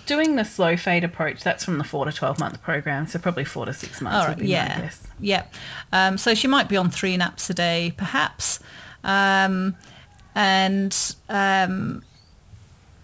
Doing 0.06 0.36
the 0.36 0.44
slow 0.44 0.76
fade 0.76 1.04
approach, 1.04 1.42
that's 1.42 1.64
from 1.64 1.78
the 1.78 1.84
four 1.84 2.04
to 2.04 2.12
12 2.12 2.38
month 2.38 2.62
program, 2.62 3.06
so 3.06 3.18
probably 3.18 3.44
four 3.44 3.66
to 3.66 3.72
six 3.72 4.00
months 4.00 4.28
would 4.28 4.38
be 4.38 4.48
yeah. 4.48 4.74
my 4.76 4.82
guess. 4.82 5.02
Yeah. 5.18 5.44
Um, 5.92 6.18
so 6.18 6.34
she 6.34 6.46
might 6.46 6.68
be 6.68 6.76
on 6.76 6.90
three 6.90 7.16
naps 7.16 7.48
a 7.50 7.54
day, 7.54 7.94
perhaps. 7.96 8.60
Um, 9.04 9.76
and 10.34 11.14
um, 11.28 12.02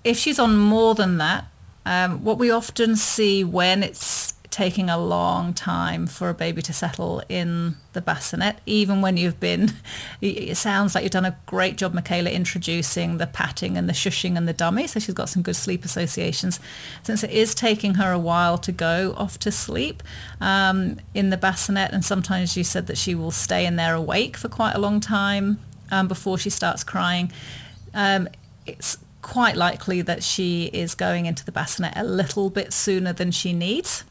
if 0.04 0.16
she's 0.16 0.38
on 0.38 0.56
more 0.56 0.94
than 0.94 1.18
that, 1.18 1.46
um, 1.84 2.24
what 2.24 2.38
we 2.38 2.50
often 2.50 2.96
see 2.96 3.44
when 3.44 3.82
it's 3.82 4.34
taking 4.56 4.88
a 4.88 4.96
long 4.96 5.52
time 5.52 6.06
for 6.06 6.30
a 6.30 6.34
baby 6.34 6.62
to 6.62 6.72
settle 6.72 7.22
in 7.28 7.76
the 7.92 8.00
bassinet, 8.00 8.56
even 8.64 9.02
when 9.02 9.18
you've 9.18 9.38
been, 9.38 9.70
it 10.22 10.56
sounds 10.56 10.94
like 10.94 11.04
you've 11.04 11.12
done 11.12 11.26
a 11.26 11.36
great 11.44 11.76
job, 11.76 11.92
Michaela, 11.92 12.30
introducing 12.30 13.18
the 13.18 13.26
patting 13.26 13.76
and 13.76 13.86
the 13.86 13.92
shushing 13.92 14.34
and 14.34 14.48
the 14.48 14.54
dummy. 14.54 14.86
So 14.86 14.98
she's 14.98 15.14
got 15.14 15.28
some 15.28 15.42
good 15.42 15.56
sleep 15.56 15.84
associations. 15.84 16.58
Since 17.02 17.22
it 17.22 17.32
is 17.32 17.54
taking 17.54 17.94
her 17.94 18.12
a 18.12 18.18
while 18.18 18.56
to 18.58 18.72
go 18.72 19.14
off 19.18 19.38
to 19.40 19.52
sleep 19.52 20.02
um, 20.40 20.96
in 21.12 21.28
the 21.28 21.36
bassinet, 21.36 21.92
and 21.92 22.02
sometimes 22.02 22.56
you 22.56 22.64
said 22.64 22.86
that 22.86 22.96
she 22.96 23.14
will 23.14 23.32
stay 23.32 23.66
in 23.66 23.76
there 23.76 23.94
awake 23.94 24.38
for 24.38 24.48
quite 24.48 24.74
a 24.74 24.78
long 24.78 25.00
time 25.00 25.58
um, 25.90 26.08
before 26.08 26.38
she 26.38 26.50
starts 26.50 26.84
crying, 26.84 27.32
um, 27.94 28.28
it's 28.66 28.98
quite 29.22 29.56
likely 29.56 30.02
that 30.02 30.22
she 30.22 30.66
is 30.66 30.94
going 30.94 31.26
into 31.26 31.44
the 31.44 31.52
bassinet 31.52 31.92
a 31.96 32.04
little 32.04 32.48
bit 32.48 32.72
sooner 32.72 33.12
than 33.12 33.30
she 33.30 33.52
needs. 33.52 34.04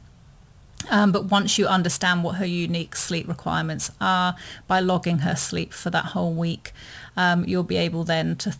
Um, 0.90 1.12
but 1.12 1.26
once 1.26 1.58
you 1.58 1.68
understand 1.68 2.24
what 2.24 2.36
her 2.36 2.46
unique 2.46 2.96
sleep 2.96 3.28
requirements 3.28 3.92
are 4.02 4.36
by 4.68 4.80
logging 4.80 5.20
her 5.20 5.36
sleep 5.36 5.74
for 5.74 5.90
that 5.90 6.06
whole 6.08 6.34
week, 6.34 6.74
um, 7.18 7.46
you'll 7.46 7.64
be 7.64 7.78
able 7.78 8.04
then 8.04 8.36
to 8.36 8.56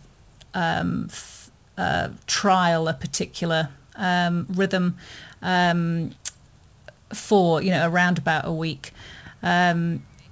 um, 0.54 1.08
f- 1.10 1.50
uh, 1.76 2.08
trial 2.26 2.88
a 2.88 2.94
particular 2.94 3.68
um, 3.96 4.46
rhythm 4.48 4.96
um, 5.42 6.12
for 7.12 7.62
you 7.62 7.70
know 7.70 7.88
around 7.88 8.18
about 8.18 8.46
a 8.46 8.52
week. 8.52 8.92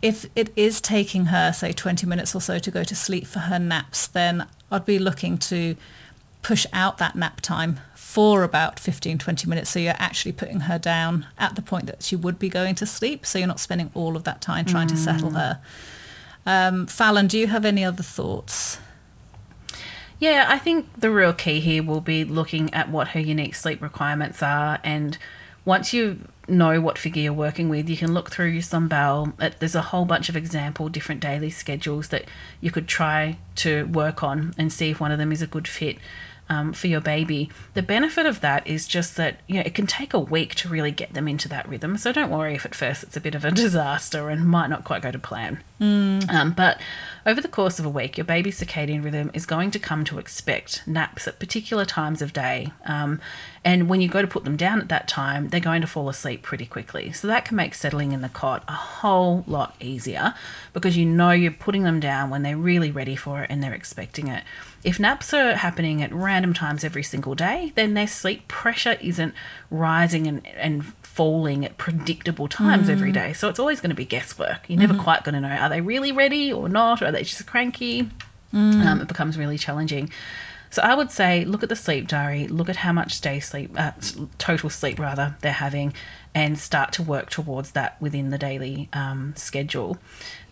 If 0.05 0.27
it 0.37 0.53
is 0.55 0.83
taking 0.83 1.27
her 1.27 1.51
say 1.51 1.73
20 1.73 2.07
minutes 2.07 2.35
or 2.35 2.41
so 2.43 2.59
to 2.59 2.71
go 2.71 2.85
to 2.85 2.95
sleep 2.95 3.27
for 3.27 3.39
her 3.39 3.59
naps, 3.59 4.07
then 4.07 4.47
I'd 4.71 4.85
be 4.85 4.99
looking 4.99 5.39
to 5.39 5.77
push 6.43 6.67
out 6.75 6.99
that 6.99 7.17
nap 7.17 7.41
time 7.41 7.81
for 7.95 8.43
about 8.43 8.79
15, 8.79 9.17
20 9.17 9.49
minutes. 9.49 9.71
So 9.71 9.79
you're 9.79 9.95
actually 9.97 10.33
putting 10.33 10.61
her 10.61 10.79
down 10.79 11.27
at 11.39 11.57
the 11.57 11.63
point 11.63 11.87
that 11.87 12.03
she 12.03 12.17
would 12.17 12.39
be 12.39 12.51
going 12.51 12.75
to 12.75 12.85
sleep. 12.85 13.25
So 13.25 13.39
you're 13.39 13.49
not 13.49 13.61
spending 13.61 13.91
all 13.95 14.15
of 14.15 14.25
that 14.25 14.43
time 14.43 14.67
trying 14.67 14.89
mm. 14.89 14.91
to 14.91 14.97
settle 14.99 15.31
mm. 15.31 15.37
her. 15.37 15.61
Um, 16.45 16.87
Fallon, 16.87 17.27
do 17.27 17.39
you 17.39 17.47
have 17.47 17.65
any 17.65 17.83
other 17.83 18.03
thoughts? 18.03 18.77
Yeah, 20.21 20.45
I 20.51 20.59
think 20.59 21.01
the 21.01 21.11
real 21.11 21.33
key 21.33 21.61
here 21.61 21.83
will 21.83 22.03
be 22.03 22.25
looking 22.25 22.73
at 22.75 22.91
what 22.91 23.09
her 23.09 23.21
unique 23.21 23.55
sleep 23.55 23.81
requirements 23.81 24.43
are. 24.43 24.81
And 24.85 25.17
once 25.65 25.93
you 25.93 26.21
know 26.47 26.81
what 26.81 26.99
figure 26.99 27.23
you're 27.23 27.33
working 27.33 27.69
with, 27.69 27.89
you 27.89 27.97
can 27.97 28.13
look 28.13 28.31
through 28.31 28.49
your 28.49 28.63
Sombelle. 28.63 29.33
There's 29.59 29.75
a 29.75 29.81
whole 29.81 30.05
bunch 30.05 30.29
of 30.29 30.37
example 30.37 30.89
different 30.89 31.21
daily 31.21 31.51
schedules 31.51 32.09
that 32.09 32.25
you 32.61 32.71
could 32.71 32.87
try 32.87 33.39
to 33.57 33.85
work 33.85 34.23
on 34.23 34.55
and 34.59 34.73
see 34.73 34.91
if 34.91 35.01
one 35.01 35.11
of 35.11 35.19
them 35.19 35.33
is 35.33 35.41
a 35.41 35.47
good 35.47 35.67
fit 35.67 35.97
um, 36.49 36.73
for 36.73 36.87
your 36.87 37.01
baby. 37.01 37.51
The 37.75 37.83
benefit 37.83 38.27
of 38.27 38.41
that 38.41 38.67
is 38.67 38.87
just 38.87 39.17
that 39.17 39.41
you 39.47 39.57
know 39.57 39.63
it 39.63 39.75
can 39.75 39.87
take 39.87 40.13
a 40.13 40.19
week 40.19 40.55
to 40.57 40.69
really 40.69 40.91
get 40.91 41.15
them 41.15 41.29
into 41.29 41.49
that 41.49 41.69
rhythm. 41.69 41.97
So 41.97 42.13
don't 42.13 42.31
worry 42.31 42.55
if 42.55 42.65
at 42.65 42.75
first 42.75 43.03
it's 43.03 43.17
a 43.17 43.21
bit 43.21 43.35
of 43.35 43.45
a 43.45 43.51
disaster 43.65 44.29
and 44.29 44.47
might 44.47 44.69
not 44.69 44.85
quite 44.85 45.03
go 45.03 45.11
to 45.11 45.19
plan. 45.19 45.63
Mm. 45.81 46.31
Um, 46.31 46.53
but 46.53 46.81
over 47.27 47.41
the 47.41 47.49
course 47.49 47.79
of 47.79 47.87
a 47.87 47.91
week, 47.91 48.17
your 48.17 48.25
baby's 48.25 48.61
circadian 48.61 49.03
rhythm 49.03 49.31
is 49.35 49.47
going 49.47 49.71
to 49.73 49.79
come 49.79 50.05
to 50.05 50.19
expect 50.19 50.87
naps 50.87 51.27
at 51.27 51.39
particular 51.39 51.85
times 51.85 52.23
of 52.23 52.33
day. 52.33 52.73
Um, 52.87 53.21
and 53.65 53.89
when 53.89 54.01
you 54.01 54.09
go 54.09 54.21
to 54.21 54.29
put 54.29 54.45
them 54.45 54.57
down 54.57 54.81
at 54.81 54.89
that 54.91 55.09
time, 55.09 55.49
they're 55.49 55.59
going 55.59 55.81
to 55.81 55.87
fall 55.87 56.09
asleep 56.09 56.43
pretty 56.43 56.67
quickly. 56.67 57.13
So 57.13 57.27
that 57.29 57.47
can 57.47 57.57
make 57.57 57.75
settling 57.75 58.13
in 58.13 58.21
the 58.21 58.29
cot 58.29 58.63
a 58.69 58.73
whole 58.73 59.43
lot 59.47 59.75
easier 59.81 60.35
because 60.73 60.97
you 60.97 61.07
know 61.07 61.31
you're 61.31 61.51
putting 61.51 61.83
them 61.83 61.99
down 61.99 62.31
when 62.31 62.43
they're 62.43 62.57
really 62.57 62.91
ready 62.91 63.17
for 63.17 63.43
it 63.43 63.51
and 63.51 63.63
they're 63.63 63.75
expecting 63.75 64.29
it. 64.29 64.45
If 64.85 65.01
naps 65.01 65.33
are 65.33 65.55
happening 65.55 66.03
at 66.03 66.13
random 66.13 66.53
times 66.53 66.85
every 66.85 67.03
single 67.03 67.35
day, 67.35 67.73
then 67.75 67.95
their 67.95 68.07
sleep 68.07 68.47
pressure 68.49 68.99
isn't 69.01 69.35
rising 69.71 70.27
and, 70.27 70.47
and 70.49 70.85
falling 71.03 71.65
at 71.65 71.79
predictable 71.79 72.49
times 72.49 72.89
mm. 72.89 72.91
every 72.91 73.11
day. 73.11 73.33
So 73.33 73.49
it's 73.49 73.59
always 73.59 73.81
going 73.81 73.91
to 73.91 73.97
be 73.97 74.05
guesswork. 74.05 74.69
You're 74.69 74.79
never 74.79 74.93
mm-hmm. 74.93 75.03
quite 75.03 75.25
going 75.25 75.35
to 75.35 75.41
know 75.41 75.49
are 75.49 75.71
they 75.71 75.81
really 75.81 76.13
ready 76.13 76.53
or 76.53 76.69
not? 76.69 77.01
Or 77.01 77.07
are 77.07 77.13
they 77.13 77.23
just 77.23 77.47
cranky? 77.47 78.11
Mm. 78.53 78.85
Um, 78.85 79.01
it 79.01 79.09
becomes 79.09 79.39
really 79.39 79.57
challenging. 79.57 80.11
So 80.71 80.83
I 80.83 80.95
would 80.95 81.13
say 81.13 81.45
look 81.45 81.63
at 81.63 81.69
the 81.69 81.77
sleep 81.77 82.09
diary, 82.09 82.49
look 82.49 82.69
at 82.69 82.77
how 82.77 82.93
much 82.93 83.21
day 83.21 83.39
sleep, 83.39 83.71
uh, 83.77 83.93
total 84.39 84.69
sleep 84.69 84.99
rather, 84.99 85.37
they're 85.41 85.53
having, 85.53 85.95
and 86.35 86.59
start 86.59 86.93
to 86.95 87.03
work 87.03 87.31
towards 87.31 87.71
that 87.73 88.01
within 88.03 88.31
the 88.31 88.39
daily 88.39 88.89
um, 88.93 89.35
schedule. 89.37 89.99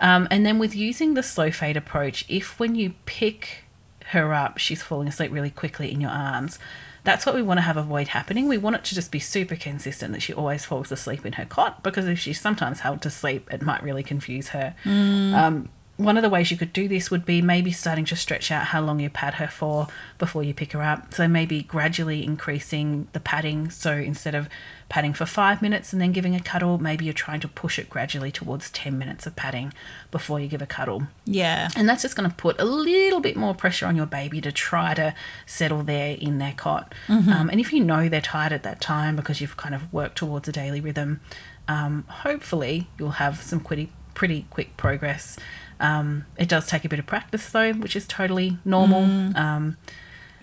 Um, 0.01 0.29
and 0.31 0.47
then 0.47 0.61
with 0.61 0.77
using 0.77 1.15
the 1.15 1.25
slow 1.25 1.51
fade 1.51 1.77
approach, 1.77 2.25
if 2.29 2.61
when 2.61 2.77
you 2.77 2.95
pick 3.05 3.65
her 4.09 4.33
up, 4.33 4.59
she's 4.59 4.83
falling 4.83 5.09
asleep 5.09 5.33
really 5.33 5.51
quickly 5.51 5.93
in 5.93 6.01
your 6.01 6.11
arms. 6.11 6.59
That's 7.05 7.27
what 7.27 7.35
we 7.35 7.43
want 7.43 7.59
to 7.59 7.63
have 7.63 7.77
avoid 7.77 8.09
happening. 8.09 8.47
We 8.47 8.59
want 8.59 8.77
it 8.77 8.85
to 8.85 8.95
just 8.95 9.11
be 9.11 9.19
super 9.19 9.57
consistent 9.57 10.13
that 10.13 10.23
she 10.23 10.33
always 10.33 10.65
falls 10.65 10.93
asleep 10.93 11.27
in 11.27 11.33
her 11.35 11.45
cot 11.45 11.83
because 11.83 12.07
if 12.07 12.19
she's 12.19 12.41
sometimes 12.41 12.81
held 12.81 13.03
to 13.03 13.11
sleep, 13.11 13.53
it 13.53 13.61
might 13.61 13.83
really 13.83 14.05
confuse 14.05 14.49
her. 14.49 14.77
Mm. 14.85 15.35
Um, 15.35 15.69
one 15.99 16.17
of 16.17 16.23
the 16.23 16.31
ways 16.31 16.51
you 16.51 16.57
could 16.57 16.73
do 16.73 16.89
this 16.89 17.11
would 17.11 17.25
be 17.25 17.43
maybe 17.43 17.71
starting 17.71 18.05
to 18.07 18.17
stretch 18.17 18.51
out 18.51 18.67
how 18.67 18.81
long 18.81 18.99
you 18.99 19.11
pad 19.11 19.35
her 19.35 19.47
for 19.47 19.89
before 20.19 20.43
you 20.43 20.55
pick 20.55 20.73
her 20.73 20.83
up. 20.83 21.13
So 21.13 21.29
maybe 21.29 21.63
gradually 21.63 22.25
increasing 22.25 23.09
the 23.13 23.21
padding. 23.21 23.71
So 23.71 23.93
instead 23.93 24.35
of 24.35 24.49
padding 24.89 25.13
for 25.13 25.27
five 25.27 25.61
minutes 25.61 25.93
and 25.93 26.01
then 26.01 26.13
giving 26.13 26.35
a 26.35 26.41
cuddle, 26.41 26.79
maybe 26.79 27.05
you're 27.05 27.15
trying 27.15 27.41
to 27.41 27.49
push 27.49 27.79
it 27.79 27.91
gradually 27.91 28.33
towards 28.33 28.71
10 28.71 28.99
minutes 28.99 29.27
of 29.27 29.37
padding 29.37 29.73
before 30.11 30.41
you 30.41 30.49
give 30.49 30.63
a 30.63 30.67
cuddle. 30.67 31.05
Yeah. 31.27 31.69
And 31.77 31.87
that's 31.89 32.03
just 32.03 32.17
going 32.17 32.29
to 32.29 32.35
put 32.35 32.59
a 32.59 32.65
little 32.65 33.21
bit 33.21 33.37
more 33.37 33.55
pressure 33.55 33.87
on 33.87 33.95
your 33.95 34.07
baby 34.07 34.41
to 34.41 34.53
try 34.53 34.95
to 34.95 35.15
settle 35.45 35.83
there 35.83 36.17
in 36.19 36.39
their 36.39 36.53
cot. 36.53 36.95
Mm-hmm. 37.07 37.31
Um, 37.31 37.51
and 37.51 37.61
if 37.61 37.73
you 37.73 37.85
know 37.85 38.09
they're 38.09 38.23
tired 38.23 38.53
at 38.53 38.63
that 38.63 38.81
time 38.81 39.15
because 39.15 39.43
you've 39.43 39.59
kind 39.59 39.75
of 39.75 39.93
worked 39.93 40.17
towards 40.17 40.49
a 40.49 40.53
daily 40.53 40.81
rhythm, 40.81 41.21
um, 41.69 42.05
hopefully 42.09 42.89
you'll 42.99 43.11
have 43.11 43.43
some 43.43 43.61
pretty, 43.61 43.93
pretty 44.15 44.47
quick 44.51 44.77
progress 44.77 45.39
um, 45.83 46.25
it 46.39 46.49
does 46.49 46.67
take 46.67 46.85
a 46.85 46.89
bit 46.89 46.99
of 46.99 47.07
practice 47.07 47.51
though, 47.51 47.73
which 47.73 47.97
is 47.97 48.07
totally 48.07 48.57
normal. 48.65 49.03
Mm. 49.03 49.37
Um, 49.37 49.77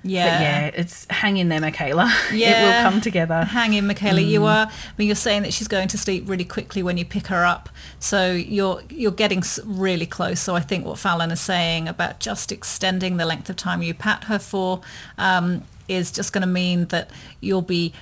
yeah. 0.04 0.26
But 0.26 0.42
yeah, 0.42 0.82
it's 0.82 1.08
hang 1.10 1.38
in 1.38 1.50
there, 1.50 1.62
Michaela. 1.62 2.14
Yeah. 2.32 2.50
it 2.62 2.66
will 2.66 2.92
come 2.92 3.02
together. 3.02 3.44
Hang 3.46 3.74
in, 3.74 3.88
Michaela. 3.88 4.20
Mm. 4.20 4.30
You 4.30 4.46
are. 4.46 4.68
I 4.68 4.92
mean, 4.98 5.08
you're 5.08 5.16
saying 5.16 5.44
that 5.44 5.54
she's 5.54 5.68
going 5.68 5.88
to 5.90 5.98
sleep 5.98 6.28
really 6.28 6.46
quickly 6.46 6.84
when 6.84 6.98
you 6.98 7.06
pick 7.06 7.28
her 7.28 7.46
up, 7.46 7.70
so 8.00 8.32
you're 8.32 8.82
you're 8.90 9.12
getting 9.12 9.44
really 9.66 10.06
close. 10.06 10.40
So 10.40 10.56
I 10.56 10.62
think 10.62 10.86
what 10.86 11.00
Fallon 11.00 11.32
is 11.32 11.42
saying 11.42 11.88
about 11.88 12.20
just 12.20 12.52
extending 12.52 13.18
the 13.18 13.26
length 13.26 13.50
of 13.50 13.56
time 13.56 13.82
you 13.82 13.94
pat 13.94 14.26
her 14.26 14.40
for 14.40 14.82
um, 15.18 15.64
is 15.88 16.12
just 16.12 16.34
going 16.34 16.42
to 16.42 16.48
mean 16.48 16.86
that 16.86 17.10
you'll 17.42 17.62
be 17.62 17.94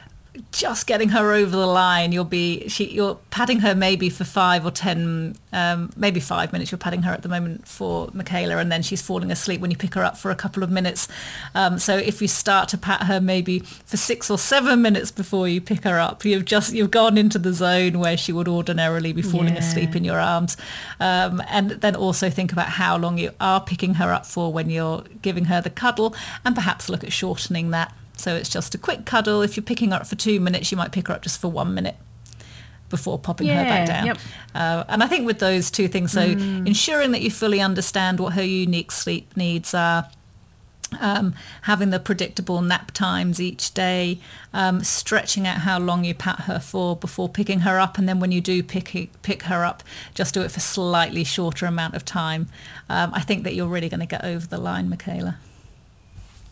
just 0.51 0.87
getting 0.87 1.09
her 1.09 1.33
over 1.33 1.55
the 1.55 1.67
line. 1.67 2.11
You'll 2.11 2.25
be 2.25 2.67
she 2.67 2.85
you're 2.89 3.19
patting 3.31 3.59
her 3.59 3.75
maybe 3.75 4.09
for 4.09 4.23
five 4.23 4.65
or 4.65 4.71
ten, 4.71 5.35
um, 5.53 5.91
maybe 5.95 6.19
five 6.19 6.51
minutes. 6.51 6.71
You're 6.71 6.77
patting 6.77 7.03
her 7.03 7.11
at 7.11 7.21
the 7.21 7.29
moment 7.29 7.67
for 7.67 8.09
Michaela, 8.13 8.57
and 8.57 8.71
then 8.71 8.81
she's 8.81 9.01
falling 9.01 9.31
asleep 9.31 9.61
when 9.61 9.71
you 9.71 9.77
pick 9.77 9.93
her 9.95 10.03
up 10.03 10.17
for 10.17 10.31
a 10.31 10.35
couple 10.35 10.63
of 10.63 10.69
minutes. 10.69 11.07
Um, 11.55 11.79
so 11.79 11.97
if 11.97 12.21
you 12.21 12.27
start 12.27 12.69
to 12.69 12.77
pat 12.77 13.03
her 13.03 13.19
maybe 13.19 13.59
for 13.59 13.97
six 13.97 14.29
or 14.29 14.37
seven 14.37 14.81
minutes 14.81 15.11
before 15.11 15.47
you 15.47 15.61
pick 15.61 15.83
her 15.83 15.99
up, 15.99 16.25
you've 16.25 16.45
just 16.45 16.73
you've 16.73 16.91
gone 16.91 17.17
into 17.17 17.39
the 17.39 17.53
zone 17.53 17.99
where 17.99 18.17
she 18.17 18.31
would 18.31 18.47
ordinarily 18.47 19.13
be 19.13 19.21
falling 19.21 19.53
yeah. 19.53 19.59
asleep 19.59 19.95
in 19.95 20.03
your 20.03 20.19
arms. 20.19 20.57
Um, 20.99 21.41
and 21.49 21.71
then 21.71 21.95
also 21.95 22.29
think 22.29 22.51
about 22.51 22.69
how 22.69 22.97
long 22.97 23.17
you 23.17 23.31
are 23.39 23.61
picking 23.61 23.95
her 23.95 24.11
up 24.13 24.25
for 24.25 24.51
when 24.51 24.69
you're 24.69 25.03
giving 25.21 25.45
her 25.45 25.61
the 25.61 25.69
cuddle, 25.69 26.15
and 26.43 26.55
perhaps 26.55 26.89
look 26.89 27.03
at 27.03 27.11
shortening 27.11 27.71
that 27.71 27.93
so 28.17 28.35
it's 28.35 28.49
just 28.49 28.75
a 28.75 28.77
quick 28.77 29.05
cuddle. 29.05 29.41
If 29.41 29.55
you're 29.55 29.63
picking 29.63 29.91
her 29.91 29.97
up 29.97 30.07
for 30.07 30.15
two 30.15 30.39
minutes, 30.39 30.71
you 30.71 30.77
might 30.77 30.91
pick 30.91 31.07
her 31.07 31.13
up 31.13 31.21
just 31.21 31.39
for 31.39 31.49
one 31.49 31.73
minute 31.73 31.95
before 32.89 33.19
popping 33.19 33.47
yeah, 33.47 33.63
her 33.63 33.65
back 33.65 33.87
down. 33.87 34.05
Yep. 34.07 34.17
Uh, 34.55 34.83
and 34.87 35.03
I 35.03 35.07
think 35.07 35.25
with 35.25 35.39
those 35.39 35.69
two 35.69 35.87
things, 35.87 36.11
so 36.11 36.35
mm. 36.35 36.65
ensuring 36.65 37.11
that 37.11 37.21
you 37.21 37.31
fully 37.31 37.61
understand 37.61 38.19
what 38.19 38.33
her 38.33 38.43
unique 38.43 38.91
sleep 38.91 39.35
needs 39.35 39.73
are, 39.73 40.09
um, 40.99 41.35
having 41.63 41.89
the 41.89 41.99
predictable 41.99 42.61
nap 42.61 42.91
times 42.91 43.41
each 43.41 43.73
day, 43.73 44.19
um, 44.53 44.83
stretching 44.83 45.45
out 45.45 45.59
how 45.59 45.77
long 45.79 46.05
you 46.05 46.13
pat 46.13 46.41
her 46.41 46.59
for 46.59 46.95
before 46.95 47.27
picking 47.27 47.61
her 47.61 47.79
up, 47.79 47.97
and 47.97 48.07
then 48.07 48.19
when 48.19 48.31
you 48.31 48.41
do 48.41 48.63
pick 48.63 49.09
pick 49.21 49.43
her 49.43 49.65
up, 49.65 49.83
just 50.13 50.33
do 50.33 50.41
it 50.41 50.51
for 50.51 50.59
slightly 50.59 51.23
shorter 51.23 51.65
amount 51.65 51.93
of 51.95 52.05
time. 52.05 52.47
Um, 52.89 53.13
I 53.13 53.21
think 53.21 53.43
that 53.43 53.53
you're 53.53 53.67
really 53.67 53.89
going 53.89 53.99
to 53.99 54.05
get 54.05 54.23
over 54.23 54.47
the 54.47 54.57
line, 54.57 54.89
Michaela. 54.89 55.37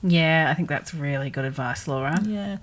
Yeah, 0.08 0.50
I 0.50 0.54
think 0.54 0.70
that's 0.70 0.94
really 0.94 1.30
good 1.30 1.46
advice, 1.46 1.88
Laura. 1.88 2.20
Yeah. 2.24 2.58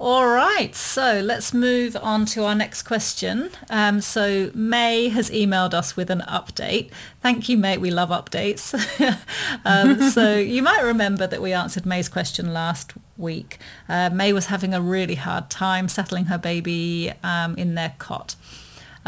All 0.00 0.28
right, 0.28 0.76
so 0.76 1.20
let's 1.24 1.52
move 1.52 1.96
on 2.00 2.24
to 2.26 2.44
our 2.44 2.54
next 2.54 2.82
question. 2.82 3.50
Um, 3.68 4.00
so 4.00 4.52
May 4.54 5.08
has 5.08 5.28
emailed 5.30 5.74
us 5.74 5.96
with 5.96 6.08
an 6.08 6.22
update. 6.28 6.90
Thank 7.20 7.48
you, 7.48 7.56
May. 7.56 7.78
We 7.78 7.90
love 7.90 8.10
updates. 8.10 8.74
um, 9.64 10.00
so 10.10 10.36
you 10.36 10.62
might 10.62 10.82
remember 10.82 11.26
that 11.26 11.42
we 11.42 11.52
answered 11.52 11.84
May's 11.84 12.08
question 12.08 12.52
last 12.52 12.92
week. 13.16 13.58
Uh, 13.88 14.10
May 14.10 14.32
was 14.32 14.46
having 14.46 14.72
a 14.72 14.80
really 14.80 15.16
hard 15.16 15.50
time 15.50 15.88
settling 15.88 16.26
her 16.26 16.38
baby 16.38 17.12
um, 17.24 17.56
in 17.56 17.74
their 17.74 17.94
cot. 17.98 18.36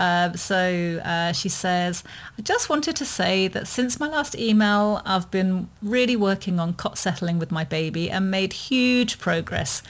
Uh, 0.01 0.33
so 0.33 0.99
uh, 1.05 1.31
she 1.31 1.51
says, 1.51 2.03
I 2.39 2.41
just 2.41 2.71
wanted 2.71 2.97
to 2.97 3.05
say 3.05 3.49
that 3.49 3.69
since 3.69 4.01
my 4.01 4.09
last 4.09 4.35
email, 4.35 5.03
I've 5.05 5.31
been 5.31 5.69
really 5.83 6.17
working 6.17 6.59
on 6.59 6.73
cot 6.73 6.97
settling 6.97 7.39
with 7.39 7.53
my 7.53 7.65
baby 7.65 8.11
and 8.11 8.31
made 8.31 8.55
huge 8.55 9.19
progress. 9.19 9.83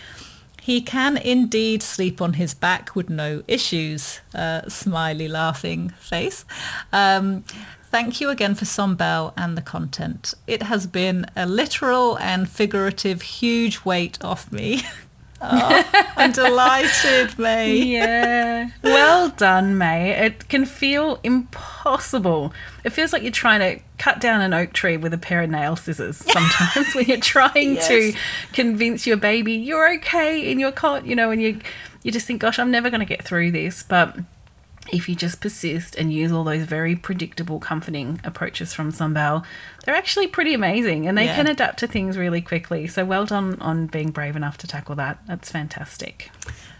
He 0.60 0.80
can 0.80 1.16
indeed 1.16 1.80
sleep 1.80 2.20
on 2.20 2.32
his 2.32 2.54
back 2.54 2.96
with 2.96 3.08
no 3.08 3.44
issues. 3.46 4.20
Uh, 4.34 4.68
smiley 4.68 5.28
laughing 5.28 5.90
face. 6.00 6.44
Um, 6.92 7.44
thank 7.92 8.20
you 8.20 8.30
again 8.30 8.56
for 8.56 8.64
Sombelle 8.64 9.32
and 9.36 9.56
the 9.56 9.62
content. 9.62 10.34
It 10.48 10.64
has 10.64 10.88
been 10.88 11.24
a 11.36 11.46
literal 11.46 12.18
and 12.18 12.48
figurative 12.48 13.22
huge 13.22 13.84
weight 13.84 14.18
off 14.24 14.50
me. 14.50 14.82
Oh, 15.42 15.90
I'm 16.16 16.32
delighted, 16.32 17.38
May. 17.38 17.74
Yeah. 17.76 18.70
Well 18.82 19.30
done, 19.30 19.78
May. 19.78 20.10
It 20.10 20.48
can 20.48 20.66
feel 20.66 21.18
impossible. 21.22 22.52
It 22.84 22.90
feels 22.90 23.12
like 23.12 23.22
you're 23.22 23.32
trying 23.32 23.60
to 23.60 23.82
cut 23.98 24.20
down 24.20 24.40
an 24.40 24.52
oak 24.52 24.72
tree 24.72 24.96
with 24.96 25.14
a 25.14 25.18
pair 25.18 25.42
of 25.42 25.50
nail 25.50 25.76
scissors 25.76 26.16
sometimes 26.32 26.94
when 26.94 27.06
you're 27.06 27.18
trying 27.18 27.76
to 27.76 28.14
convince 28.52 29.06
your 29.06 29.18
baby 29.18 29.52
you're 29.52 29.94
okay 29.94 30.50
in 30.50 30.58
your 30.58 30.72
cot, 30.72 31.06
you 31.06 31.14
know, 31.14 31.30
and 31.30 31.42
you 31.42 31.60
you 32.02 32.10
just 32.10 32.26
think, 32.26 32.40
gosh, 32.40 32.58
I'm 32.58 32.70
never 32.70 32.90
going 32.90 33.00
to 33.00 33.06
get 33.06 33.22
through 33.22 33.50
this. 33.52 33.82
But 33.82 34.16
if 34.92 35.08
you 35.08 35.14
just 35.14 35.40
persist 35.40 35.94
and 35.96 36.12
use 36.12 36.32
all 36.32 36.44
those 36.44 36.64
very 36.64 36.96
predictable, 36.96 37.58
comforting 37.60 38.20
approaches 38.24 38.72
from 38.74 38.90
Sombelle, 38.92 39.44
they're 39.84 39.94
actually 39.94 40.26
pretty 40.26 40.54
amazing 40.54 41.06
and 41.06 41.16
they 41.16 41.26
Yeah. 41.26 41.36
can 41.36 41.46
adapt 41.46 41.78
to 41.80 41.86
things 41.86 42.16
really 42.18 42.40
quickly. 42.40 42.86
So 42.86 43.04
well 43.04 43.24
done 43.26 43.56
on 43.60 43.86
being 43.86 44.10
brave 44.10 44.36
enough 44.36 44.58
to 44.58 44.66
tackle 44.66 44.94
that. 44.96 45.18
That's 45.26 45.50
fantastic. 45.50 46.30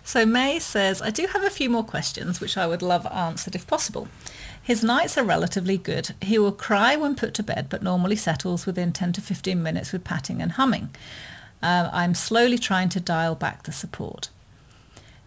So 0.03 0.27
May 0.27 0.59
says, 0.59 1.01
I 1.03 1.11
do 1.11 1.27
have 1.27 1.45
a 1.45 1.51
few 1.51 1.71
more 1.71 1.85
questions 1.85 2.41
which 2.41 2.57
I 2.57 2.67
would 2.67 2.83
love 2.83 3.07
answered 3.07 3.55
if 3.55 3.67
possible. 3.67 4.09
His 4.63 4.83
nights 4.83 5.17
are 5.17 5.25
relatively 5.25 5.79
good. 5.79 6.11
He 6.21 6.39
will 6.39 6.53
cry 6.53 6.97
when 6.97 7.15
put 7.15 7.35
to 7.35 7.43
bed, 7.43 7.67
but 7.69 7.83
normally 7.83 8.17
settles 8.17 8.67
within 8.67 8.93
10 8.93 9.13
to 9.15 9.21
15 9.21 9.63
minutes 9.63 9.93
with 9.93 10.05
patting 10.05 10.43
and 10.43 10.53
humming. 10.53 10.91
Uh, 11.63 11.91
I'm 11.93 12.15
slowly 12.15 12.59
trying 12.59 12.89
to 12.91 13.01
dial 13.01 13.35
back 13.35 13.65
the 13.65 13.73
support. 13.73 14.29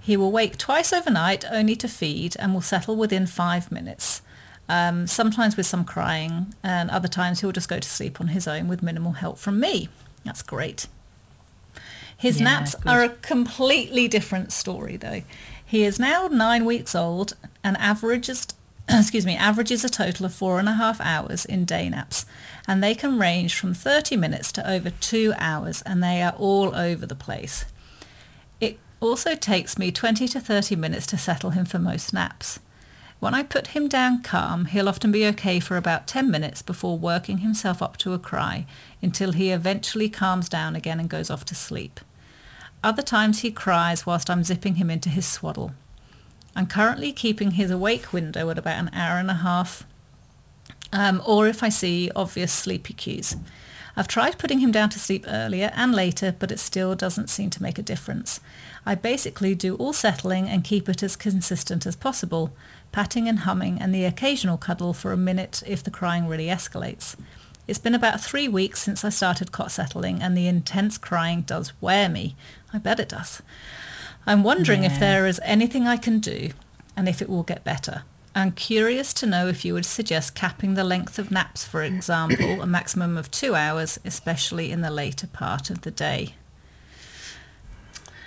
He 0.03 0.17
will 0.17 0.33
wake 0.33 0.57
twice 0.57 0.91
overnight 0.91 1.45
only 1.49 1.77
to 1.77 1.87
feed 1.87 2.35
and 2.37 2.53
will 2.53 2.59
settle 2.61 2.97
within 2.97 3.25
five 3.25 3.71
minutes. 3.71 4.21
Um, 4.67 5.07
sometimes 5.07 5.55
with 5.55 5.65
some 5.65 5.85
crying, 5.85 6.53
and 6.61 6.89
other 6.91 7.07
times 7.07 7.39
he'll 7.39 7.53
just 7.53 7.69
go 7.69 7.79
to 7.79 7.87
sleep 7.89 8.19
on 8.19 8.27
his 8.27 8.45
own 8.45 8.67
with 8.67 8.83
minimal 8.83 9.13
help 9.13 9.37
from 9.37 9.61
me. 9.61 9.87
That's 10.25 10.41
great. 10.41 10.87
His 12.17 12.39
Yeah, 12.39 12.43
naps 12.45 12.75
good. 12.75 12.89
are 12.89 13.01
a 13.03 13.09
completely 13.09 14.09
different 14.09 14.51
story, 14.51 14.97
though. 14.97 15.21
He 15.65 15.83
is 15.85 15.99
now 15.99 16.27
nine 16.27 16.65
weeks 16.65 16.95
old 16.95 17.33
and 17.63 17.77
averages, 17.77 18.47
excuse 18.89 19.25
me, 19.25 19.37
averages 19.37 19.85
a 19.85 19.89
total 19.89 20.25
of 20.25 20.33
four 20.33 20.59
and 20.59 20.67
a 20.67 20.73
half 20.73 20.99
hours 20.99 21.45
in 21.45 21.63
day 21.63 21.87
naps, 21.87 22.25
and 22.67 22.83
they 22.83 22.93
can 22.93 23.17
range 23.17 23.55
from 23.55 23.73
30 23.73 24.17
minutes 24.17 24.51
to 24.53 24.69
over 24.69 24.89
two 24.89 25.33
hours, 25.37 25.81
and 25.83 26.03
they 26.03 26.21
are 26.21 26.35
all 26.37 26.75
over 26.75 27.05
the 27.05 27.15
place. 27.15 27.63
Also 29.03 29.35
takes 29.35 29.77
me 29.77 29.91
20 29.91 30.29
to 30.29 30.39
30 30.39 30.77
minutes 30.77 31.05
to 31.05 31.17
settle 31.17 31.49
him 31.49 31.65
for 31.65 31.77
most 31.77 32.13
naps. 32.13 32.61
When 33.19 33.33
I 33.33 33.43
put 33.43 33.75
him 33.75 33.89
down 33.89 34.23
calm, 34.23 34.63
he'll 34.63 34.87
often 34.87 35.11
be 35.11 35.27
okay 35.27 35.59
for 35.59 35.75
about 35.75 36.07
10 36.07 36.31
minutes 36.31 36.61
before 36.61 36.97
working 36.97 37.39
himself 37.39 37.81
up 37.81 37.97
to 37.97 38.13
a 38.13 38.17
cry 38.17 38.65
until 39.01 39.33
he 39.33 39.51
eventually 39.51 40.07
calms 40.07 40.47
down 40.47 40.73
again 40.73 41.01
and 41.01 41.09
goes 41.09 41.29
off 41.29 41.43
to 41.45 41.53
sleep. 41.53 41.99
Other 42.81 43.01
times 43.01 43.41
he 43.41 43.51
cries 43.51 44.05
whilst 44.05 44.29
I'm 44.29 44.45
zipping 44.45 44.75
him 44.75 44.89
into 44.89 45.09
his 45.09 45.25
swaddle. 45.25 45.73
I'm 46.55 46.65
currently 46.65 47.11
keeping 47.11 47.51
his 47.51 47.71
awake 47.71 48.13
window 48.13 48.49
at 48.51 48.57
about 48.57 48.79
an 48.79 48.89
hour 48.93 49.19
and 49.19 49.29
a 49.29 49.33
half, 49.33 49.85
um, 50.93 51.21
or 51.25 51.49
if 51.49 51.61
I 51.61 51.67
see 51.67 52.09
obvious 52.15 52.53
sleepy 52.53 52.93
cues. 52.93 53.35
I've 53.95 54.07
tried 54.07 54.39
putting 54.39 54.59
him 54.59 54.71
down 54.71 54.89
to 54.89 54.99
sleep 54.99 55.25
earlier 55.27 55.71
and 55.75 55.93
later, 55.93 56.35
but 56.37 56.51
it 56.51 56.59
still 56.59 56.95
doesn't 56.95 57.29
seem 57.29 57.51
to 57.51 57.61
make 57.61 57.77
a 57.77 57.83
difference. 57.83 58.39
I 58.85 58.95
basically 58.95 59.55
do 59.55 59.75
all 59.75 59.93
settling 59.93 60.49
and 60.49 60.63
keep 60.63 60.89
it 60.89 61.03
as 61.03 61.15
consistent 61.15 61.85
as 61.85 61.95
possible, 61.95 62.53
patting 62.91 63.27
and 63.29 63.39
humming 63.39 63.79
and 63.79 63.93
the 63.93 64.05
occasional 64.05 64.57
cuddle 64.57 64.93
for 64.93 65.11
a 65.11 65.17
minute 65.17 65.63
if 65.65 65.83
the 65.83 65.91
crying 65.91 66.27
really 66.27 66.47
escalates. 66.47 67.15
It's 67.65 67.79
been 67.79 67.95
about 67.95 68.19
three 68.19 68.47
weeks 68.47 68.81
since 68.81 69.05
I 69.05 69.09
started 69.09 69.53
cot 69.53 69.71
settling 69.71 70.21
and 70.21 70.37
the 70.37 70.47
intense 70.47 70.97
crying 70.97 71.41
does 71.41 71.71
wear 71.79 72.09
me. 72.09 72.35
I 72.73 72.77
bet 72.77 72.99
it 72.99 73.09
does. 73.09 73.41
I'm 74.25 74.43
wondering 74.43 74.83
if 74.83 74.99
there 74.99 75.27
is 75.27 75.39
anything 75.43 75.87
I 75.87 75.97
can 75.97 76.19
do 76.19 76.49
and 76.95 77.07
if 77.07 77.21
it 77.21 77.29
will 77.29 77.43
get 77.43 77.63
better. 77.63 78.03
I'm 78.35 78.51
curious 78.51 79.13
to 79.15 79.27
know 79.27 79.47
if 79.47 79.63
you 79.63 79.75
would 79.75 79.85
suggest 79.85 80.35
capping 80.35 80.73
the 80.73 80.83
length 80.83 81.19
of 81.19 81.29
naps, 81.29 81.63
for 81.63 81.83
example, 81.83 82.61
a 82.61 82.65
maximum 82.65 83.15
of 83.15 83.29
two 83.29 83.53
hours, 83.53 83.99
especially 84.03 84.71
in 84.71 84.81
the 84.81 84.89
later 84.89 85.27
part 85.27 85.69
of 85.69 85.81
the 85.81 85.91
day. 85.91 86.33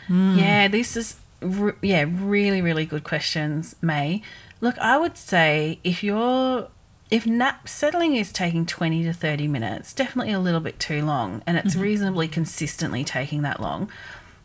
Hmm. 0.07 0.39
Yeah, 0.39 0.69
this 0.69 0.97
is 0.97 1.17
re- 1.41 1.73
yeah, 1.83 2.05
really 2.09 2.63
really 2.63 2.87
good 2.87 3.05
questions, 3.05 3.77
May. 3.81 4.23
Look, 4.61 4.79
I 4.79 4.99
would 4.99 5.17
say 5.17 5.79
if 5.85 6.03
you're 6.03 6.69
if 7.11 7.27
nap 7.27 7.69
settling 7.69 8.17
is 8.17 8.33
taking 8.33 8.67
20 8.67 9.05
to 9.05 9.13
30 9.13 9.47
minutes, 9.47 9.93
definitely 9.93 10.33
a 10.33 10.41
little 10.41 10.61
bit 10.61 10.81
too 10.81 11.05
long 11.05 11.43
and 11.47 11.57
it's 11.57 11.75
mm-hmm. 11.75 11.83
reasonably 11.83 12.29
consistently 12.29 13.05
taking 13.05 13.43
that 13.43 13.61
long, 13.61 13.91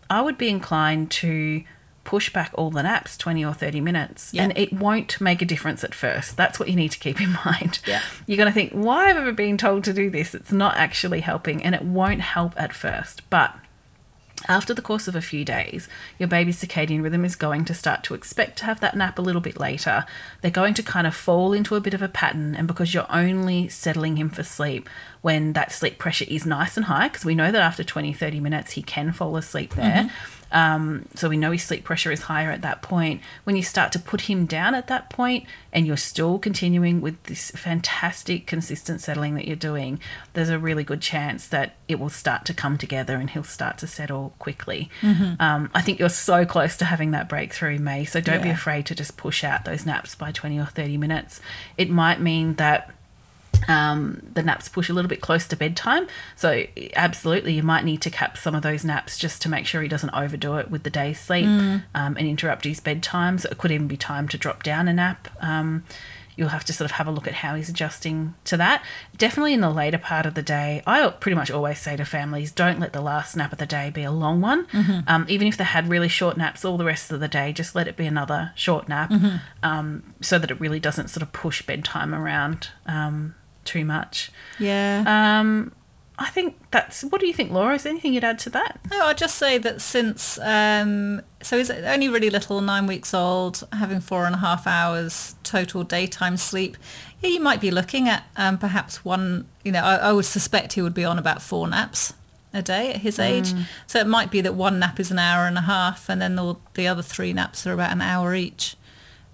I 0.09 0.21
would 0.21 0.37
be 0.37 0.49
inclined 0.49 1.09
to 1.11 1.63
push 2.03 2.31
back 2.31 2.51
all 2.55 2.71
the 2.71 2.83
naps 2.83 3.17
20 3.17 3.45
or 3.45 3.53
30 3.53 3.79
minutes 3.81 4.33
Yeah. 4.33 4.43
and 4.43 4.57
it 4.57 4.73
won't 4.73 5.19
make 5.21 5.41
a 5.41 5.45
difference 5.45 5.83
at 5.83 5.93
first. 5.93 6.35
That's 6.37 6.59
what 6.59 6.69
you 6.69 6.75
need 6.75 6.91
to 6.91 6.99
keep 6.99 7.21
in 7.21 7.33
mind. 7.45 7.79
Yeah. 7.85 8.01
You're 8.27 8.37
going 8.37 8.49
to 8.49 8.53
think, 8.53 8.73
why 8.73 9.07
have 9.07 9.17
I 9.17 9.21
ever 9.21 9.31
been 9.31 9.57
told 9.57 9.83
to 9.85 9.93
do 9.93 10.09
this? 10.09 10.35
It's 10.35 10.51
not 10.51 10.75
actually 10.77 11.21
helping 11.21 11.63
and 11.63 11.73
it 11.73 11.83
won't 11.83 12.21
help 12.21 12.53
at 12.57 12.73
first. 12.73 13.27
But 13.29 13.55
after 14.47 14.73
the 14.73 14.81
course 14.81 15.07
of 15.07 15.15
a 15.15 15.21
few 15.21 15.45
days, 15.45 15.87
your 16.17 16.27
baby's 16.27 16.61
circadian 16.61 17.03
rhythm 17.03 17.25
is 17.25 17.35
going 17.35 17.65
to 17.65 17.73
start 17.73 18.03
to 18.03 18.13
expect 18.13 18.57
to 18.59 18.65
have 18.65 18.79
that 18.79 18.95
nap 18.95 19.19
a 19.19 19.21
little 19.21 19.41
bit 19.41 19.59
later. 19.59 20.05
They're 20.41 20.51
going 20.51 20.73
to 20.75 20.83
kind 20.83 21.07
of 21.07 21.15
fall 21.15 21.53
into 21.53 21.75
a 21.75 21.81
bit 21.81 21.93
of 21.93 22.01
a 22.01 22.07
pattern, 22.07 22.55
and 22.55 22.67
because 22.67 22.93
you're 22.93 23.05
only 23.09 23.67
settling 23.69 24.17
him 24.17 24.29
for 24.29 24.43
sleep 24.43 24.89
when 25.21 25.53
that 25.53 25.71
sleep 25.71 25.97
pressure 25.97 26.25
is 26.27 26.45
nice 26.45 26.77
and 26.77 26.85
high, 26.85 27.07
because 27.07 27.25
we 27.25 27.35
know 27.35 27.51
that 27.51 27.61
after 27.61 27.83
20, 27.83 28.13
30 28.13 28.39
minutes 28.39 28.71
he 28.71 28.81
can 28.81 29.11
fall 29.11 29.37
asleep 29.37 29.75
there. 29.75 30.03
Mm-hmm. 30.03 30.40
Um, 30.51 31.07
so 31.15 31.29
we 31.29 31.37
know 31.37 31.51
his 31.51 31.63
sleep 31.63 31.83
pressure 31.83 32.11
is 32.11 32.23
higher 32.23 32.51
at 32.51 32.61
that 32.61 32.81
point. 32.81 33.21
When 33.43 33.55
you 33.55 33.63
start 33.63 33.91
to 33.93 33.99
put 33.99 34.21
him 34.21 34.45
down 34.45 34.75
at 34.75 34.87
that 34.87 35.09
point 35.09 35.45
and 35.71 35.87
you're 35.87 35.97
still 35.97 36.39
continuing 36.39 37.01
with 37.01 37.21
this 37.23 37.51
fantastic, 37.51 38.47
consistent 38.47 39.01
settling 39.01 39.35
that 39.35 39.47
you're 39.47 39.55
doing, 39.55 39.99
there's 40.33 40.49
a 40.49 40.59
really 40.59 40.83
good 40.83 41.01
chance 41.01 41.47
that 41.47 41.75
it 41.87 41.99
will 41.99 42.09
start 42.09 42.45
to 42.45 42.53
come 42.53 42.77
together 42.77 43.15
and 43.15 43.29
he'll 43.31 43.43
start 43.43 43.77
to 43.79 43.87
settle 43.87 44.33
quickly. 44.39 44.89
Um, 45.39 45.69
I 45.73 45.81
think 45.81 45.99
you're 45.99 46.09
so 46.09 46.45
close 46.45 46.77
to 46.77 46.85
having 46.85 47.11
that 47.11 47.29
breakthrough, 47.29 47.79
May. 47.79 48.05
So 48.05 48.21
don't 48.21 48.43
be 48.43 48.49
afraid 48.49 48.85
to 48.87 48.95
just 48.95 49.17
push 49.17 49.43
out 49.43 49.65
those 49.65 49.85
naps 49.85 50.15
by 50.15 50.31
20 50.31 50.59
or 50.59 50.65
30 50.65 50.97
minutes. 50.97 51.41
It 51.77 51.89
might 51.89 52.19
mean 52.19 52.55
that 52.55 52.91
um, 53.67 54.21
the 54.33 54.43
naps 54.43 54.69
push 54.69 54.89
a 54.89 54.93
little 54.93 55.09
bit 55.09 55.21
close 55.21 55.47
to 55.47 55.55
bedtime. 55.55 56.07
So, 56.35 56.63
absolutely, 56.95 57.53
you 57.53 57.63
might 57.63 57.83
need 57.83 58.01
to 58.01 58.09
cap 58.09 58.37
some 58.37 58.55
of 58.55 58.61
those 58.61 58.83
naps 58.83 59.17
just 59.17 59.41
to 59.43 59.49
make 59.49 59.65
sure 59.65 59.81
he 59.81 59.87
doesn't 59.87 60.13
overdo 60.13 60.57
it 60.57 60.71
with 60.71 60.83
the 60.83 60.89
day's 60.89 61.19
sleep 61.19 61.45
um, 61.47 61.83
and 61.93 62.19
interrupt 62.19 62.65
his 62.65 62.79
bedtime. 62.79 63.37
So, 63.37 63.49
it 63.49 63.57
could 63.57 63.71
even 63.71 63.87
be 63.87 63.97
time 63.97 64.27
to 64.29 64.37
drop 64.37 64.63
down 64.63 64.87
a 64.87 64.93
nap. 64.93 65.27
Um, 65.41 65.83
you'll 66.37 66.49
have 66.49 66.63
to 66.65 66.73
sort 66.73 66.85
of 66.85 66.91
have 66.91 67.07
a 67.07 67.11
look 67.11 67.27
at 67.27 67.33
how 67.35 67.55
he's 67.55 67.69
adjusting 67.69 68.33
to 68.45 68.57
that. 68.57 68.83
Definitely 69.17 69.53
in 69.53 69.61
the 69.61 69.69
later 69.69 69.97
part 69.97 70.25
of 70.25 70.33
the 70.33 70.41
day, 70.41 70.81
I 70.87 71.07
pretty 71.09 71.35
much 71.35 71.51
always 71.51 71.77
say 71.77 71.95
to 71.97 72.05
families 72.05 72.51
don't 72.51 72.79
let 72.79 72.93
the 72.93 73.01
last 73.01 73.35
nap 73.35 73.51
of 73.51 73.59
the 73.59 73.65
day 73.65 73.91
be 73.93 74.03
a 74.03 74.11
long 74.11 74.41
one. 74.41 74.65
Um, 75.07 75.25
even 75.29 75.47
if 75.47 75.57
they 75.57 75.65
had 75.65 75.89
really 75.89 76.07
short 76.07 76.37
naps 76.37 76.63
all 76.63 76.77
the 76.77 76.85
rest 76.85 77.11
of 77.11 77.19
the 77.19 77.27
day, 77.27 77.51
just 77.53 77.75
let 77.75 77.87
it 77.87 77.97
be 77.97 78.05
another 78.05 78.53
short 78.55 78.87
nap 78.87 79.11
um, 79.61 80.03
so 80.21 80.39
that 80.39 80.49
it 80.49 80.59
really 80.59 80.79
doesn't 80.79 81.09
sort 81.09 81.21
of 81.21 81.31
push 81.33 81.61
bedtime 81.61 82.15
around 82.15 82.69
um, 82.85 83.35
too 83.65 83.85
much. 83.85 84.31
Yeah. 84.59 85.03
Um, 85.07 85.73
I 86.17 86.29
think 86.29 86.55
that's. 86.69 87.03
What 87.03 87.19
do 87.19 87.27
you 87.27 87.33
think, 87.33 87.51
Laura? 87.51 87.75
Is 87.75 87.83
there 87.83 87.91
anything 87.91 88.13
you'd 88.13 88.23
add 88.23 88.37
to 88.39 88.49
that? 88.51 88.79
No, 88.91 89.07
I'll 89.07 89.15
just 89.15 89.37
say 89.37 89.57
that 89.57 89.81
since 89.81 90.37
um, 90.39 91.21
so 91.41 91.57
he's 91.57 91.71
only 91.71 92.09
really 92.09 92.29
little, 92.29 92.61
nine 92.61 92.85
weeks 92.85 93.13
old, 93.13 93.67
having 93.73 93.99
four 93.99 94.25
and 94.25 94.35
a 94.35 94.37
half 94.37 94.67
hours 94.67 95.35
total 95.43 95.83
daytime 95.83 96.37
sleep. 96.37 96.77
Yeah, 97.21 97.29
you 97.31 97.39
might 97.39 97.59
be 97.59 97.71
looking 97.71 98.07
at 98.07 98.25
um, 98.37 98.57
perhaps 98.57 99.03
one. 99.03 99.47
You 99.63 99.71
know, 99.71 99.81
I, 99.81 99.95
I 99.95 100.11
would 100.11 100.25
suspect 100.25 100.73
he 100.73 100.81
would 100.81 100.93
be 100.93 101.05
on 101.05 101.17
about 101.17 101.41
four 101.41 101.67
naps 101.67 102.13
a 102.53 102.61
day 102.61 102.91
at 102.93 102.97
his 102.97 103.17
age. 103.17 103.53
So 103.87 103.99
it 103.99 104.07
might 104.07 104.29
be 104.29 104.41
that 104.41 104.53
one 104.53 104.77
nap 104.77 104.99
is 104.99 105.09
an 105.09 105.19
hour 105.19 105.47
and 105.47 105.57
a 105.57 105.61
half, 105.61 106.09
and 106.09 106.21
then 106.21 106.37
all 106.37 106.59
the 106.73 106.87
other 106.87 107.01
three 107.01 107.33
naps 107.33 107.65
are 107.65 107.73
about 107.73 107.91
an 107.91 108.01
hour 108.01 108.35
each. 108.35 108.75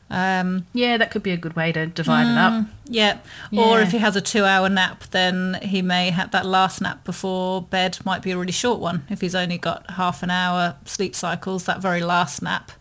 Um, 0.09 0.65
Yeah, 0.73 0.97
that 0.97 1.11
could 1.11 1.23
be 1.23 1.31
a 1.31 1.37
good 1.37 1.55
way 1.55 1.71
to 1.73 1.85
divide 1.87 2.27
it 2.31 2.37
up. 2.37 2.65
yeah. 2.85 3.17
Or 3.51 3.81
if 3.81 3.91
he 3.91 3.97
has 3.97 4.15
a 4.15 4.21
two-hour 4.21 4.69
nap, 4.69 5.03
then 5.11 5.59
he 5.61 5.81
may 5.81 6.11
have 6.11 6.31
that 6.31 6.45
last 6.45 6.81
nap 6.81 7.03
before 7.03 7.61
bed 7.61 7.97
might 8.05 8.21
be 8.21 8.31
a 8.31 8.37
really 8.37 8.53
short 8.53 8.79
one. 8.79 9.05
If 9.09 9.21
he's 9.21 9.35
only 9.35 9.57
got 9.57 9.89
half 9.91 10.23
an 10.23 10.29
hour 10.29 10.75
sleep 10.85 11.13
cycles, 11.15 11.65
that 11.65 11.81
very 11.81 12.01
last 12.01 12.41
nap 12.41 12.71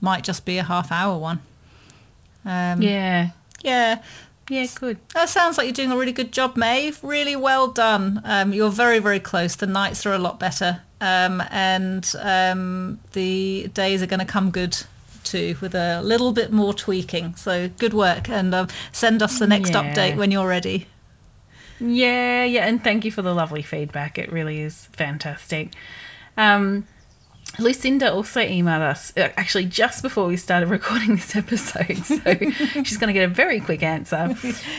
might 0.00 0.22
just 0.24 0.44
be 0.44 0.58
a 0.58 0.64
half-hour 0.64 1.18
one. 1.18 1.40
Um, 2.44 2.82
Yeah, 2.82 3.30
yeah. 3.62 4.02
yeah, 4.50 4.66
good. 4.74 4.98
That 5.14 5.28
sounds 5.30 5.56
like 5.58 5.66
you're 5.66 5.72
doing 5.74 5.92
a 5.92 5.96
really 5.96 6.12
good 6.12 6.30
job, 6.32 6.56
Maeve. 6.56 6.98
Really 7.02 7.36
well 7.36 7.68
done. 7.68 8.20
Um, 8.24 8.52
you're 8.52 8.70
very, 8.70 8.98
very 8.98 9.18
close. 9.20 9.56
The 9.56 9.66
nights 9.66 10.04
are 10.06 10.12
a 10.12 10.18
lot 10.18 10.38
better, 10.38 10.82
um, 11.00 11.42
and 11.50 12.12
um, 12.20 13.00
the 13.12 13.68
days 13.72 14.02
are 14.02 14.06
going 14.06 14.20
to 14.20 14.26
come 14.26 14.50
good 14.50 14.76
with 15.34 15.74
a 15.74 16.00
little 16.02 16.32
bit 16.32 16.52
more 16.52 16.72
tweaking. 16.74 17.34
So 17.36 17.68
good 17.68 17.94
work, 17.94 18.28
and 18.28 18.54
um, 18.54 18.68
send 18.92 19.22
us 19.22 19.38
the 19.38 19.46
next 19.46 19.70
Yeah. 19.70 19.82
update 19.82 20.16
when 20.16 20.30
you're 20.30 20.48
ready. 20.48 20.86
Yeah, 21.78 22.44
yeah, 22.44 22.66
and 22.66 22.82
thank 22.82 23.04
you 23.04 23.10
for 23.12 23.22
the 23.22 23.34
lovely 23.34 23.62
feedback. 23.62 24.18
It 24.18 24.32
really 24.32 24.60
is 24.60 24.86
fantastic. 24.92 25.72
Um, 26.36 26.86
Lucinda 27.58 28.12
also 28.12 28.40
emailed 28.40 28.80
us 28.80 29.16
uh, 29.16 29.28
actually 29.36 29.64
just 29.66 30.02
before 30.02 30.26
we 30.26 30.36
started 30.36 30.68
recording 30.70 31.16
this 31.16 31.34
episode, 31.36 31.96
so 32.04 32.18
she's 32.82 32.96
going 32.98 33.08
to 33.08 33.12
get 33.12 33.24
a 33.24 33.32
very 33.32 33.60
quick 33.60 33.82
answer. 33.82 34.34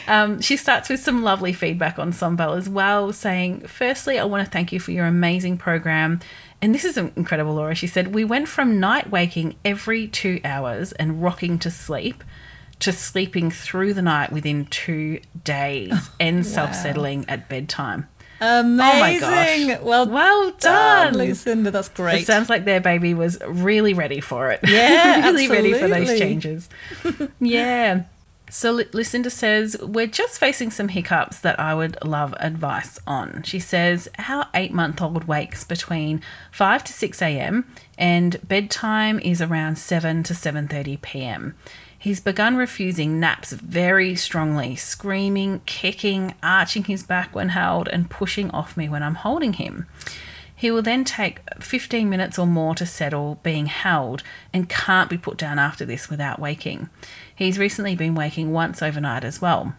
Um, 0.07 0.41
she 0.41 0.57
starts 0.57 0.89
with 0.89 0.99
some 0.99 1.23
lovely 1.23 1.53
feedback 1.53 1.97
on 1.97 2.11
Sombelle 2.11 2.55
as 2.57 2.67
well, 2.69 3.13
saying, 3.13 3.61
Firstly, 3.61 4.19
I 4.19 4.25
want 4.25 4.45
to 4.45 4.51
thank 4.51 4.71
you 4.71 4.79
for 4.79 4.91
your 4.91 5.05
amazing 5.05 5.57
program. 5.57 6.19
And 6.61 6.73
this 6.73 6.85
is 6.85 6.97
incredible, 6.97 7.53
Laura. 7.53 7.75
She 7.75 7.87
said, 7.87 8.13
We 8.13 8.25
went 8.25 8.47
from 8.47 8.79
night 8.79 9.11
waking 9.11 9.55
every 9.63 10.07
two 10.07 10.41
hours 10.43 10.91
and 10.93 11.21
rocking 11.21 11.59
to 11.59 11.69
sleep 11.71 12.23
to 12.79 12.91
sleeping 12.91 13.49
through 13.49 13.93
the 13.93 14.01
night 14.01 14.31
within 14.31 14.65
two 14.65 15.19
days 15.43 16.09
and 16.19 16.45
self 16.45 16.75
settling 16.75 17.25
at 17.27 17.49
bedtime. 17.49 18.07
Oh 18.39 18.59
Amazing. 18.59 19.19
gosh. 19.69 19.79
Well, 19.81 20.07
Well 20.07 20.51
done, 20.59 21.13
done. 21.13 21.17
Lucinda. 21.17 21.71
That's 21.71 21.89
great. 21.89 22.21
It 22.21 22.27
sounds 22.27 22.49
like 22.49 22.65
their 22.65 22.79
baby 22.79 23.13
was 23.15 23.39
really 23.47 23.93
ready 23.93 24.21
for 24.21 24.51
it. 24.51 24.59
Yeah, 24.63 25.21
really 25.25 25.47
ready 25.47 25.73
for 25.73 25.87
those 25.87 26.19
changes. 26.19 26.69
yeah. 27.39 28.03
So 28.49 28.71
Lu- 28.71 28.85
Lucinda 28.93 29.29
says, 29.29 29.77
We're 29.81 30.07
just 30.07 30.39
facing 30.39 30.71
some 30.71 30.87
hiccups 30.89 31.39
that 31.39 31.59
I 31.59 31.75
would 31.75 31.97
love 32.03 32.33
advice 32.39 32.99
on. 33.05 33.43
She 33.43 33.59
says, 33.59 34.07
Our 34.17 34.47
eight 34.53 34.73
month 34.73 35.01
old 35.01 35.25
wakes 35.25 35.63
between 35.63 36.21
5 36.51 36.83
to 36.85 36.93
6 36.93 37.21
a.m. 37.21 37.65
and 37.97 38.39
bedtime 38.47 39.19
is 39.19 39.41
around 39.41 39.77
7 39.77 40.23
to 40.23 40.33
7.30 40.33 41.01
p.m. 41.01 41.55
He's 41.99 42.19
begun 42.19 42.55
refusing 42.55 43.19
naps 43.19 43.51
very 43.51 44.15
strongly, 44.15 44.75
screaming, 44.75 45.61
kicking, 45.65 46.35
arching 46.43 46.83
his 46.85 47.03
back 47.03 47.35
when 47.35 47.49
held, 47.49 47.87
and 47.89 48.09
pushing 48.09 48.51
off 48.51 48.77
me 48.77 48.87
when 48.87 49.01
I'm 49.03 49.15
holding 49.15 49.53
him. 49.53 49.87
He 50.57 50.71
will 50.71 50.81
then 50.81 51.05
take 51.05 51.41
15 51.61 52.09
minutes 52.09 52.39
or 52.39 52.47
more 52.47 52.73
to 52.75 52.85
settle 52.87 53.39
being 53.43 53.67
held 53.67 54.23
and 54.51 54.67
can't 54.67 55.07
be 55.07 55.17
put 55.17 55.37
down 55.37 55.59
after 55.59 55.85
this 55.85 56.09
without 56.09 56.39
waking. 56.39 56.89
He's 57.33 57.59
recently 57.59 57.95
been 57.95 58.15
waking 58.15 58.51
once 58.51 58.81
overnight 58.81 59.23
as 59.23 59.39
well. 59.39 59.75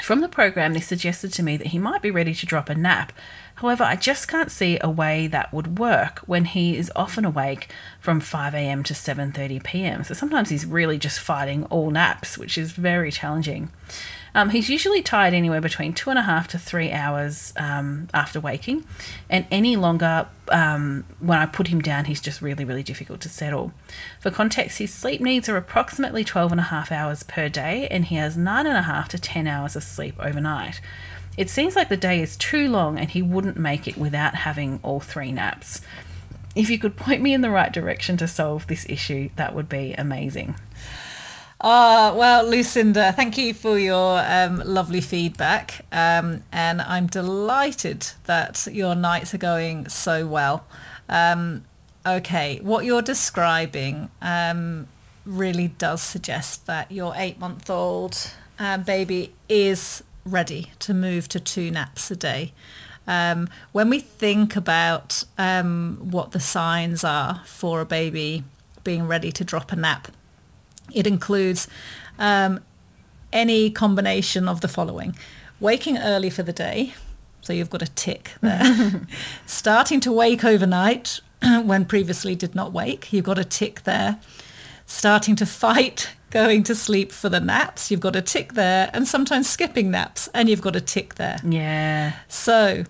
From 0.00 0.20
the 0.20 0.28
program, 0.28 0.72
this 0.72 0.86
suggested 0.86 1.32
to 1.32 1.42
me 1.42 1.56
that 1.56 1.68
he 1.68 1.78
might 1.80 2.00
be 2.00 2.12
ready 2.12 2.32
to 2.32 2.46
drop 2.46 2.70
a 2.70 2.76
nap. 2.76 3.12
However, 3.56 3.82
I 3.82 3.96
just 3.96 4.28
can't 4.28 4.52
see 4.52 4.78
a 4.80 4.88
way 4.88 5.26
that 5.26 5.52
would 5.52 5.80
work 5.80 6.20
when 6.20 6.44
he 6.44 6.76
is 6.76 6.92
often 6.94 7.24
awake 7.24 7.72
from 7.98 8.20
5am 8.20 8.84
to 8.84 8.94
7:30 8.94 9.64
p.m. 9.64 10.04
So 10.04 10.14
sometimes 10.14 10.50
he's 10.50 10.64
really 10.64 10.98
just 10.98 11.18
fighting 11.18 11.64
all 11.64 11.90
naps, 11.90 12.38
which 12.38 12.56
is 12.56 12.70
very 12.70 13.10
challenging. 13.10 13.70
Um, 14.34 14.50
he's 14.50 14.68
usually 14.68 15.02
tired 15.02 15.34
anywhere 15.34 15.60
between 15.60 15.92
two 15.92 16.10
and 16.10 16.18
a 16.18 16.22
half 16.22 16.48
to 16.48 16.58
three 16.58 16.92
hours 16.92 17.52
um, 17.56 18.08
after 18.12 18.40
waking, 18.40 18.84
and 19.28 19.46
any 19.50 19.76
longer, 19.76 20.28
um, 20.48 21.04
when 21.20 21.38
I 21.38 21.46
put 21.46 21.68
him 21.68 21.80
down, 21.80 22.06
he's 22.06 22.20
just 22.20 22.42
really, 22.42 22.64
really 22.64 22.82
difficult 22.82 23.20
to 23.22 23.28
settle. 23.28 23.72
For 24.20 24.30
context, 24.30 24.78
his 24.78 24.92
sleep 24.92 25.20
needs 25.20 25.48
are 25.48 25.56
approximately 25.56 26.24
12 26.24 26.52
and 26.52 26.60
a 26.60 26.64
half 26.64 26.92
hours 26.92 27.22
per 27.22 27.48
day, 27.48 27.88
and 27.90 28.06
he 28.06 28.16
has 28.16 28.36
nine 28.36 28.66
and 28.66 28.76
a 28.76 28.82
half 28.82 29.08
to 29.10 29.18
10 29.18 29.46
hours 29.46 29.76
of 29.76 29.82
sleep 29.82 30.14
overnight. 30.18 30.80
It 31.36 31.48
seems 31.48 31.76
like 31.76 31.88
the 31.88 31.96
day 31.96 32.20
is 32.20 32.36
too 32.36 32.68
long, 32.68 32.98
and 32.98 33.10
he 33.10 33.22
wouldn't 33.22 33.56
make 33.56 33.86
it 33.86 33.96
without 33.96 34.34
having 34.34 34.80
all 34.82 35.00
three 35.00 35.32
naps. 35.32 35.80
If 36.54 36.68
you 36.68 36.78
could 36.78 36.96
point 36.96 37.22
me 37.22 37.32
in 37.32 37.42
the 37.42 37.50
right 37.50 37.72
direction 37.72 38.16
to 38.16 38.26
solve 38.26 38.66
this 38.66 38.84
issue, 38.88 39.30
that 39.36 39.54
would 39.54 39.68
be 39.68 39.94
amazing. 39.96 40.56
Ah, 41.60 42.14
well, 42.14 42.48
Lucinda, 42.48 43.12
thank 43.12 43.36
you 43.36 43.52
for 43.52 43.80
your 43.80 44.20
um, 44.24 44.62
lovely 44.64 45.00
feedback. 45.00 45.84
Um, 45.90 46.44
and 46.52 46.80
I'm 46.80 47.08
delighted 47.08 48.06
that 48.26 48.68
your 48.70 48.94
nights 48.94 49.34
are 49.34 49.38
going 49.38 49.88
so 49.88 50.24
well. 50.24 50.64
Um, 51.08 51.64
okay, 52.06 52.60
what 52.62 52.84
you're 52.84 53.02
describing 53.02 54.08
um, 54.22 54.86
really 55.26 55.66
does 55.66 56.00
suggest 56.00 56.66
that 56.66 56.92
your 56.92 57.12
eight-month-old 57.16 58.30
um, 58.60 58.84
baby 58.84 59.34
is 59.48 60.04
ready 60.24 60.70
to 60.78 60.94
move 60.94 61.28
to 61.30 61.40
two 61.40 61.72
naps 61.72 62.08
a 62.12 62.16
day. 62.16 62.52
Um, 63.08 63.48
when 63.72 63.90
we 63.90 63.98
think 63.98 64.54
about 64.54 65.24
um, 65.36 65.98
what 66.02 66.30
the 66.30 66.40
signs 66.40 67.02
are 67.02 67.42
for 67.46 67.80
a 67.80 67.86
baby 67.86 68.44
being 68.84 69.08
ready 69.08 69.32
to 69.32 69.42
drop 69.42 69.72
a 69.72 69.76
nap, 69.76 70.12
it 70.92 71.06
includes 71.06 71.68
um, 72.18 72.60
any 73.32 73.70
combination 73.70 74.48
of 74.48 74.60
the 74.60 74.68
following. 74.68 75.16
Waking 75.60 75.98
early 75.98 76.30
for 76.30 76.42
the 76.42 76.52
day, 76.52 76.94
so 77.40 77.52
you've 77.52 77.70
got 77.70 77.82
a 77.82 77.86
tick 77.86 78.32
there. 78.40 79.06
Starting 79.46 80.00
to 80.00 80.12
wake 80.12 80.44
overnight 80.44 81.20
when 81.62 81.84
previously 81.84 82.34
did 82.34 82.54
not 82.54 82.72
wake, 82.72 83.12
you've 83.12 83.24
got 83.24 83.38
a 83.38 83.44
tick 83.44 83.84
there. 83.84 84.18
Starting 84.86 85.36
to 85.36 85.46
fight 85.46 86.12
going 86.30 86.62
to 86.62 86.74
sleep 86.74 87.10
for 87.10 87.28
the 87.28 87.40
naps, 87.40 87.90
you've 87.90 88.00
got 88.00 88.14
a 88.14 88.22
tick 88.22 88.52
there. 88.52 88.90
And 88.92 89.08
sometimes 89.08 89.48
skipping 89.48 89.90
naps, 89.90 90.28
and 90.34 90.48
you've 90.48 90.60
got 90.60 90.76
a 90.76 90.80
tick 90.80 91.14
there. 91.14 91.38
Yeah. 91.42 92.12
So 92.28 92.84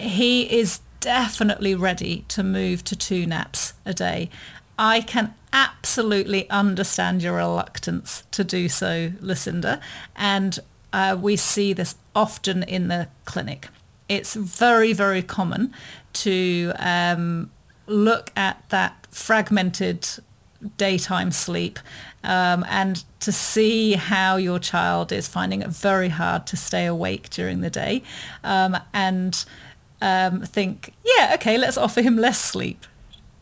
he 0.00 0.42
is 0.58 0.80
definitely 1.00 1.74
ready 1.74 2.24
to 2.28 2.42
move 2.42 2.82
to 2.84 2.96
two 2.96 3.26
naps 3.26 3.74
a 3.84 3.94
day. 3.94 4.30
I 4.78 5.00
can 5.00 5.34
absolutely 5.52 6.48
understand 6.50 7.22
your 7.22 7.36
reluctance 7.36 8.24
to 8.32 8.44
do 8.44 8.68
so, 8.68 9.12
Lucinda, 9.20 9.80
and 10.16 10.58
uh, 10.92 11.16
we 11.20 11.36
see 11.36 11.72
this 11.72 11.96
often 12.14 12.62
in 12.62 12.88
the 12.88 13.08
clinic. 13.24 13.68
It's 14.08 14.34
very, 14.34 14.92
very 14.92 15.22
common 15.22 15.72
to 16.14 16.72
um, 16.78 17.50
look 17.86 18.32
at 18.36 18.68
that 18.70 19.06
fragmented 19.10 20.08
daytime 20.76 21.30
sleep 21.30 21.78
um, 22.24 22.64
and 22.68 23.04
to 23.20 23.30
see 23.30 23.92
how 23.92 24.36
your 24.36 24.58
child 24.58 25.12
is 25.12 25.28
finding 25.28 25.62
it 25.62 25.68
very 25.68 26.08
hard 26.08 26.46
to 26.48 26.56
stay 26.56 26.86
awake 26.86 27.30
during 27.30 27.60
the 27.60 27.70
day 27.70 28.02
um, 28.42 28.76
and 28.92 29.44
um, 30.00 30.42
think, 30.42 30.94
yeah, 31.04 31.32
okay, 31.34 31.58
let's 31.58 31.76
offer 31.76 32.02
him 32.02 32.16
less 32.16 32.40
sleep 32.40 32.86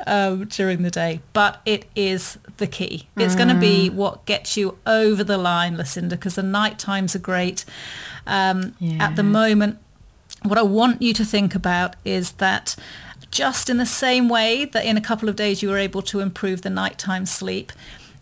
um, 0.07 0.45
during 0.47 0.83
the 0.83 0.91
day. 0.91 1.21
But 1.33 1.61
it 1.65 1.87
is 1.95 2.39
the 2.57 2.67
key. 2.67 3.09
It's 3.17 3.35
going 3.35 3.49
to 3.49 3.55
be 3.55 3.91
what 3.91 4.25
gets 4.27 4.57
you 4.57 4.79
over 4.87 5.23
the 5.25 5.39
line, 5.39 5.77
Lucinda, 5.77 6.17
because 6.17 6.35
the 6.35 6.43
night 6.43 6.79
times 6.79 7.15
are 7.15 7.21
great. 7.21 7.65
Um, 8.27 8.75
At 9.01 9.17
the 9.17 9.23
moment, 9.23 9.79
what 10.43 10.59
I 10.59 10.63
want 10.63 11.03
you 11.03 11.13
to 11.15 11.25
think 11.25 11.55
about 11.55 11.97
is 12.05 12.33
that 12.33 12.77
just 13.31 13.69
in 13.69 13.77
the 13.77 13.87
same 13.87 14.29
way 14.29 14.65
that 14.65 14.85
in 14.85 14.97
a 14.97 15.01
couple 15.01 15.29
of 15.29 15.37
days 15.37 15.63
you 15.63 15.69
were 15.69 15.79
able 15.79 16.03
to 16.03 16.21
improve 16.21 16.63
the 16.63 16.71
nighttime 16.71 17.27
sleep, 17.27 17.73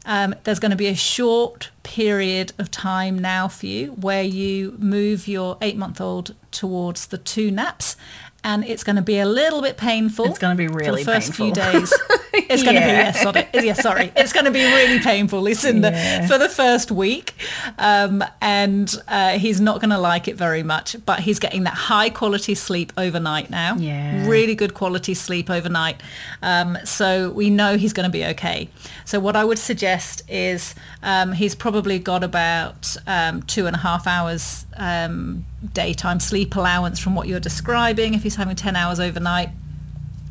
um, 0.07 0.35
there's 0.45 0.59
going 0.59 0.71
to 0.71 0.77
be 0.77 0.87
a 0.87 0.95
short 0.95 1.71
period 1.83 2.53
of 2.59 2.71
time 2.71 3.19
now 3.19 3.49
for 3.49 3.67
you 3.67 3.93
where 3.93 4.23
you 4.23 4.77
move 4.79 5.27
your 5.29 5.57
eight-month-old 5.61 6.35
towards 6.51 7.07
the 7.07 7.19
two 7.19 7.51
naps. 7.51 7.97
And 8.45 8.63
it's 8.65 8.85
going 8.85 8.97
to 8.97 9.03
be 9.03 9.19
a 9.19 9.27
little 9.27 9.63
bit 9.63 9.77
painful. 9.79 10.27
It's 10.27 10.39
gonna 10.39 10.55
be 10.55 10.69
really 10.69 11.03
painful. 11.05 11.15
for 11.15 11.21
the 11.21 11.21
first 11.21 11.35
few 11.35 11.53
days. 11.53 11.93
It's 12.37 12.65
going 12.65 12.75
to 12.75 12.81
be 12.81 12.87
Yeah. 12.89 13.13
sorry, 13.13 13.47
yes, 13.55 13.81
sorry. 13.81 14.13
It's 14.17 14.33
going 14.33 14.45
to 14.45 14.51
be 14.51 14.65
really 14.65 14.99
painful, 14.99 15.41
Lucinda, 15.41 15.93
Yeah. 15.93 16.27
for 16.27 16.37
the 16.37 16.49
first 16.49 16.91
week, 16.91 17.33
um, 17.79 18.25
and 18.41 18.93
uh, 19.07 19.39
he's 19.39 19.61
not 19.61 19.81
going 19.81 19.91
to 19.91 19.99
like 19.99 20.27
it 20.27 20.37
very 20.37 20.65
much. 20.65 20.97
But 21.07 21.21
he's 21.21 21.39
getting 21.39 21.63
that 21.63 21.75
high 21.75 22.11
quality 22.11 22.57
sleep 22.57 22.93
overnight 22.97 23.51
now. 23.51 23.77
Yeah. 23.77 24.27
really 24.27 24.57
good 24.57 24.75
quality 24.75 25.15
sleep 25.15 25.49
overnight. 25.49 26.01
Um, 26.43 26.77
so 26.85 27.31
we 27.31 27.51
know 27.51 27.77
he's 27.77 27.93
going 27.93 28.09
to 28.09 28.13
be 28.13 28.25
okay. 28.27 28.69
So 29.05 29.21
what 29.21 29.37
I 29.37 29.45
would 29.45 29.59
suggest 29.59 30.23
is 30.29 30.75
um, 31.05 31.33
he's 31.33 31.55
probably 31.55 32.01
got 32.01 32.25
about 32.25 32.97
um, 33.07 33.43
two 33.45 33.67
and 33.69 33.77
a 33.77 33.81
half 33.81 34.09
hours 34.09 34.64
um, 34.77 35.45
daytime 35.73 36.21
sleep 36.21 36.57
allowance 36.57 36.99
from 36.99 37.15
what 37.15 37.29
you're 37.29 37.41
describing. 37.41 38.15
If 38.15 38.23
he's 38.23 38.37
having 38.37 38.57
ten 38.57 38.77
hours 38.77 39.01
overnight. 39.01 39.51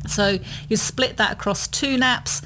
So 0.06 0.38
you 0.68 0.76
split 0.76 1.16
that 1.16 1.32
across 1.32 1.66
two 1.66 1.96
naps. 1.96 2.42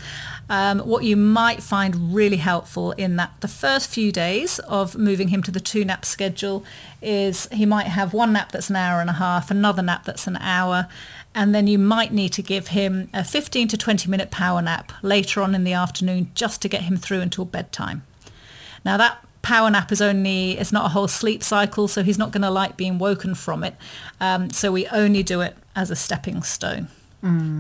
Um, 0.51 0.79
what 0.81 1.05
you 1.05 1.15
might 1.15 1.63
find 1.63 2.15
really 2.15 2.39
helpful 2.39 2.93
in 2.93 3.17
that 3.17 3.33
the 3.41 3.49
first 3.49 3.91
few 3.91 4.11
days 4.11 4.59
of 4.61 4.97
moving 4.97 5.29
him 5.29 5.43
to 5.43 5.51
the 5.51 5.61
two 5.61 5.85
nap 5.85 6.07
schedule 6.07 6.65
is 7.03 7.49
he 7.53 7.67
might 7.67 7.89
have 7.89 8.15
one 8.15 8.33
nap 8.33 8.53
that's 8.53 8.71
an 8.71 8.77
hour 8.77 9.03
and 9.03 9.11
a 9.11 9.15
half, 9.15 9.51
another 9.51 9.83
nap 9.83 10.05
that's 10.05 10.27
an 10.27 10.37
hour, 10.39 10.89
and 11.35 11.55
then 11.55 11.67
you 11.67 11.79
might 11.79 12.13
need 12.13 12.33
to 12.33 12.43
give 12.43 12.69
him 12.69 13.11
a 13.13 13.23
15 13.23 13.69
to 13.69 13.77
20 13.77 14.09
minute 14.09 14.31
power 14.31 14.63
nap 14.63 14.93
later 15.03 15.43
on 15.43 15.55
in 15.55 15.65
the 15.65 15.75
afternoon 15.75 16.31
just 16.35 16.63
to 16.63 16.69
get 16.69 16.83
him 16.83 16.97
through 16.97 17.21
until 17.21 17.45
bedtime. 17.45 18.03
Now 18.87 18.97
that 18.97 19.23
power 19.43 19.71
nap 19.71 19.93
is 19.93 20.01
only, 20.01 20.59
it's 20.59 20.73
not 20.73 20.87
a 20.87 20.89
whole 20.89 21.09
sleep 21.09 21.43
cycle, 21.43 21.89
so 21.89 22.03
he's 22.03 22.19
not 22.19 22.33
going 22.33 22.43
to 22.43 22.51
like 22.51 22.77
being 22.77 22.99
woken 22.99 23.35
from 23.35 23.65
it. 23.65 23.75
Um, 24.21 24.51
so 24.51 24.73
we 24.73 24.87
only 24.89 25.23
do 25.23 25.41
it 25.41 25.57
as 25.75 25.91
a 25.91 25.97
stepping 25.97 26.43
stone. 26.43 26.89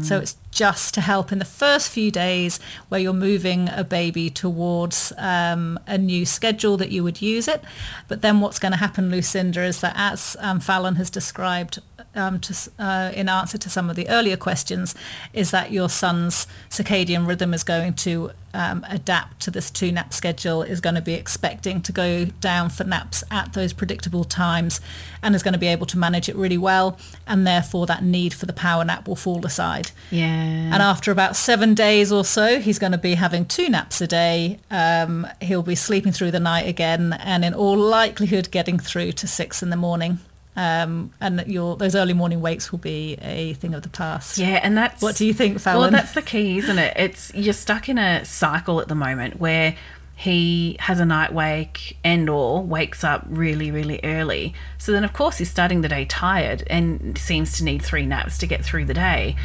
So 0.04 0.18
it's 0.18 0.36
just 0.52 0.94
to 0.94 1.00
help 1.00 1.32
in 1.32 1.40
the 1.40 1.44
first 1.44 1.88
few 1.88 2.12
days 2.12 2.60
where 2.88 3.00
you're 3.00 3.12
moving 3.12 3.68
a 3.68 3.82
baby 3.82 4.30
towards 4.30 5.12
um, 5.18 5.80
a 5.84 5.98
new 5.98 6.24
schedule 6.26 6.76
that 6.76 6.90
you 6.90 7.02
would 7.02 7.20
use 7.20 7.48
it. 7.48 7.62
But 8.06 8.22
then 8.22 8.40
what's 8.40 8.60
going 8.60 8.70
to 8.70 8.78
happen, 8.78 9.10
Lucinda, 9.10 9.64
is 9.64 9.80
that 9.80 9.94
as 9.96 10.36
um, 10.38 10.60
Fallon 10.60 10.94
has 10.94 11.10
described 11.10 11.80
um, 12.18 12.40
to, 12.40 12.70
uh, 12.78 13.12
in 13.14 13.28
answer 13.28 13.56
to 13.58 13.70
some 13.70 13.88
of 13.88 13.96
the 13.96 14.08
earlier 14.08 14.36
questions, 14.36 14.94
is 15.32 15.50
that 15.52 15.72
your 15.72 15.88
son's 15.88 16.46
circadian 16.68 17.26
rhythm 17.26 17.54
is 17.54 17.64
going 17.64 17.94
to 17.94 18.30
um, 18.54 18.84
adapt 18.88 19.40
to 19.40 19.50
this 19.50 19.70
two 19.70 19.92
nap 19.92 20.12
schedule, 20.12 20.62
is 20.62 20.80
going 20.80 20.94
to 20.94 21.02
be 21.02 21.14
expecting 21.14 21.80
to 21.82 21.92
go 21.92 22.24
down 22.24 22.70
for 22.70 22.84
naps 22.84 23.22
at 23.30 23.52
those 23.52 23.72
predictable 23.72 24.24
times, 24.24 24.80
and 25.22 25.34
is 25.34 25.42
going 25.42 25.52
to 25.52 25.58
be 25.58 25.66
able 25.66 25.86
to 25.86 25.98
manage 25.98 26.28
it 26.28 26.36
really 26.36 26.58
well, 26.58 26.98
and 27.26 27.46
therefore 27.46 27.86
that 27.86 28.02
need 28.02 28.34
for 28.34 28.46
the 28.46 28.52
power 28.52 28.84
nap 28.84 29.06
will 29.06 29.16
fall 29.16 29.44
aside. 29.46 29.90
Yeah. 30.10 30.26
And 30.26 30.82
after 30.82 31.12
about 31.12 31.36
seven 31.36 31.74
days 31.74 32.10
or 32.10 32.24
so, 32.24 32.60
he's 32.60 32.78
going 32.78 32.92
to 32.92 32.98
be 32.98 33.14
having 33.14 33.44
two 33.44 33.68
naps 33.68 34.00
a 34.00 34.06
day. 34.06 34.58
Um, 34.70 35.26
he'll 35.40 35.62
be 35.62 35.74
sleeping 35.74 36.12
through 36.12 36.32
the 36.32 36.40
night 36.40 36.66
again, 36.66 37.12
and 37.12 37.44
in 37.44 37.54
all 37.54 37.76
likelihood, 37.76 38.50
getting 38.50 38.78
through 38.78 39.12
to 39.12 39.26
six 39.26 39.62
in 39.62 39.70
the 39.70 39.76
morning. 39.76 40.18
Um, 40.58 41.12
and 41.20 41.44
your 41.46 41.76
those 41.76 41.94
early 41.94 42.14
morning 42.14 42.40
wakes 42.40 42.72
will 42.72 42.80
be 42.80 43.16
a 43.22 43.52
thing 43.54 43.74
of 43.74 43.82
the 43.82 43.88
past. 43.88 44.38
Yeah, 44.38 44.58
and 44.60 44.76
that's 44.76 45.00
What 45.00 45.14
do 45.14 45.24
you 45.24 45.32
think, 45.32 45.60
Fallon? 45.60 45.80
Well, 45.80 45.90
that's 45.92 46.14
the 46.14 46.22
key, 46.22 46.58
isn't 46.58 46.78
it? 46.78 46.94
It's 46.96 47.32
you're 47.32 47.54
stuck 47.54 47.88
in 47.88 47.96
a 47.96 48.24
cycle 48.24 48.80
at 48.80 48.88
the 48.88 48.96
moment 48.96 49.38
where 49.38 49.76
he 50.16 50.76
has 50.80 50.98
a 50.98 51.04
night 51.04 51.32
wake 51.32 51.96
and 52.02 52.28
or 52.28 52.60
wakes 52.60 53.04
up 53.04 53.24
really 53.28 53.70
really 53.70 54.00
early. 54.02 54.52
So 54.78 54.90
then 54.90 55.04
of 55.04 55.12
course 55.12 55.38
he's 55.38 55.48
starting 55.48 55.82
the 55.82 55.88
day 55.88 56.04
tired 56.06 56.64
and 56.68 57.16
seems 57.16 57.56
to 57.58 57.64
need 57.64 57.82
three 57.82 58.04
naps 58.04 58.36
to 58.38 58.46
get 58.48 58.64
through 58.64 58.86
the 58.86 58.94
day. 58.94 59.36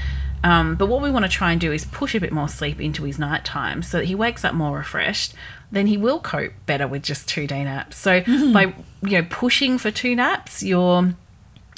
Um, 0.43 0.75
but 0.75 0.87
what 0.87 1.01
we 1.01 1.09
want 1.09 1.23
to 1.23 1.31
try 1.31 1.51
and 1.51 1.61
do 1.61 1.71
is 1.71 1.85
push 1.85 2.15
a 2.15 2.19
bit 2.19 2.33
more 2.33 2.49
sleep 2.49 2.81
into 2.81 3.03
his 3.03 3.17
night 3.17 3.45
time 3.45 3.81
so 3.81 3.99
that 3.99 4.05
he 4.05 4.15
wakes 4.15 4.43
up 4.43 4.53
more 4.53 4.77
refreshed. 4.77 5.33
Then 5.71 5.87
he 5.87 5.97
will 5.97 6.19
cope 6.19 6.53
better 6.65 6.87
with 6.87 7.03
just 7.03 7.27
two 7.27 7.47
day 7.47 7.63
naps. 7.63 7.97
So 7.97 8.21
by 8.53 8.73
you 9.01 9.21
know 9.21 9.27
pushing 9.29 9.77
for 9.77 9.89
two 9.89 10.15
naps, 10.15 10.61
you're 10.61 11.13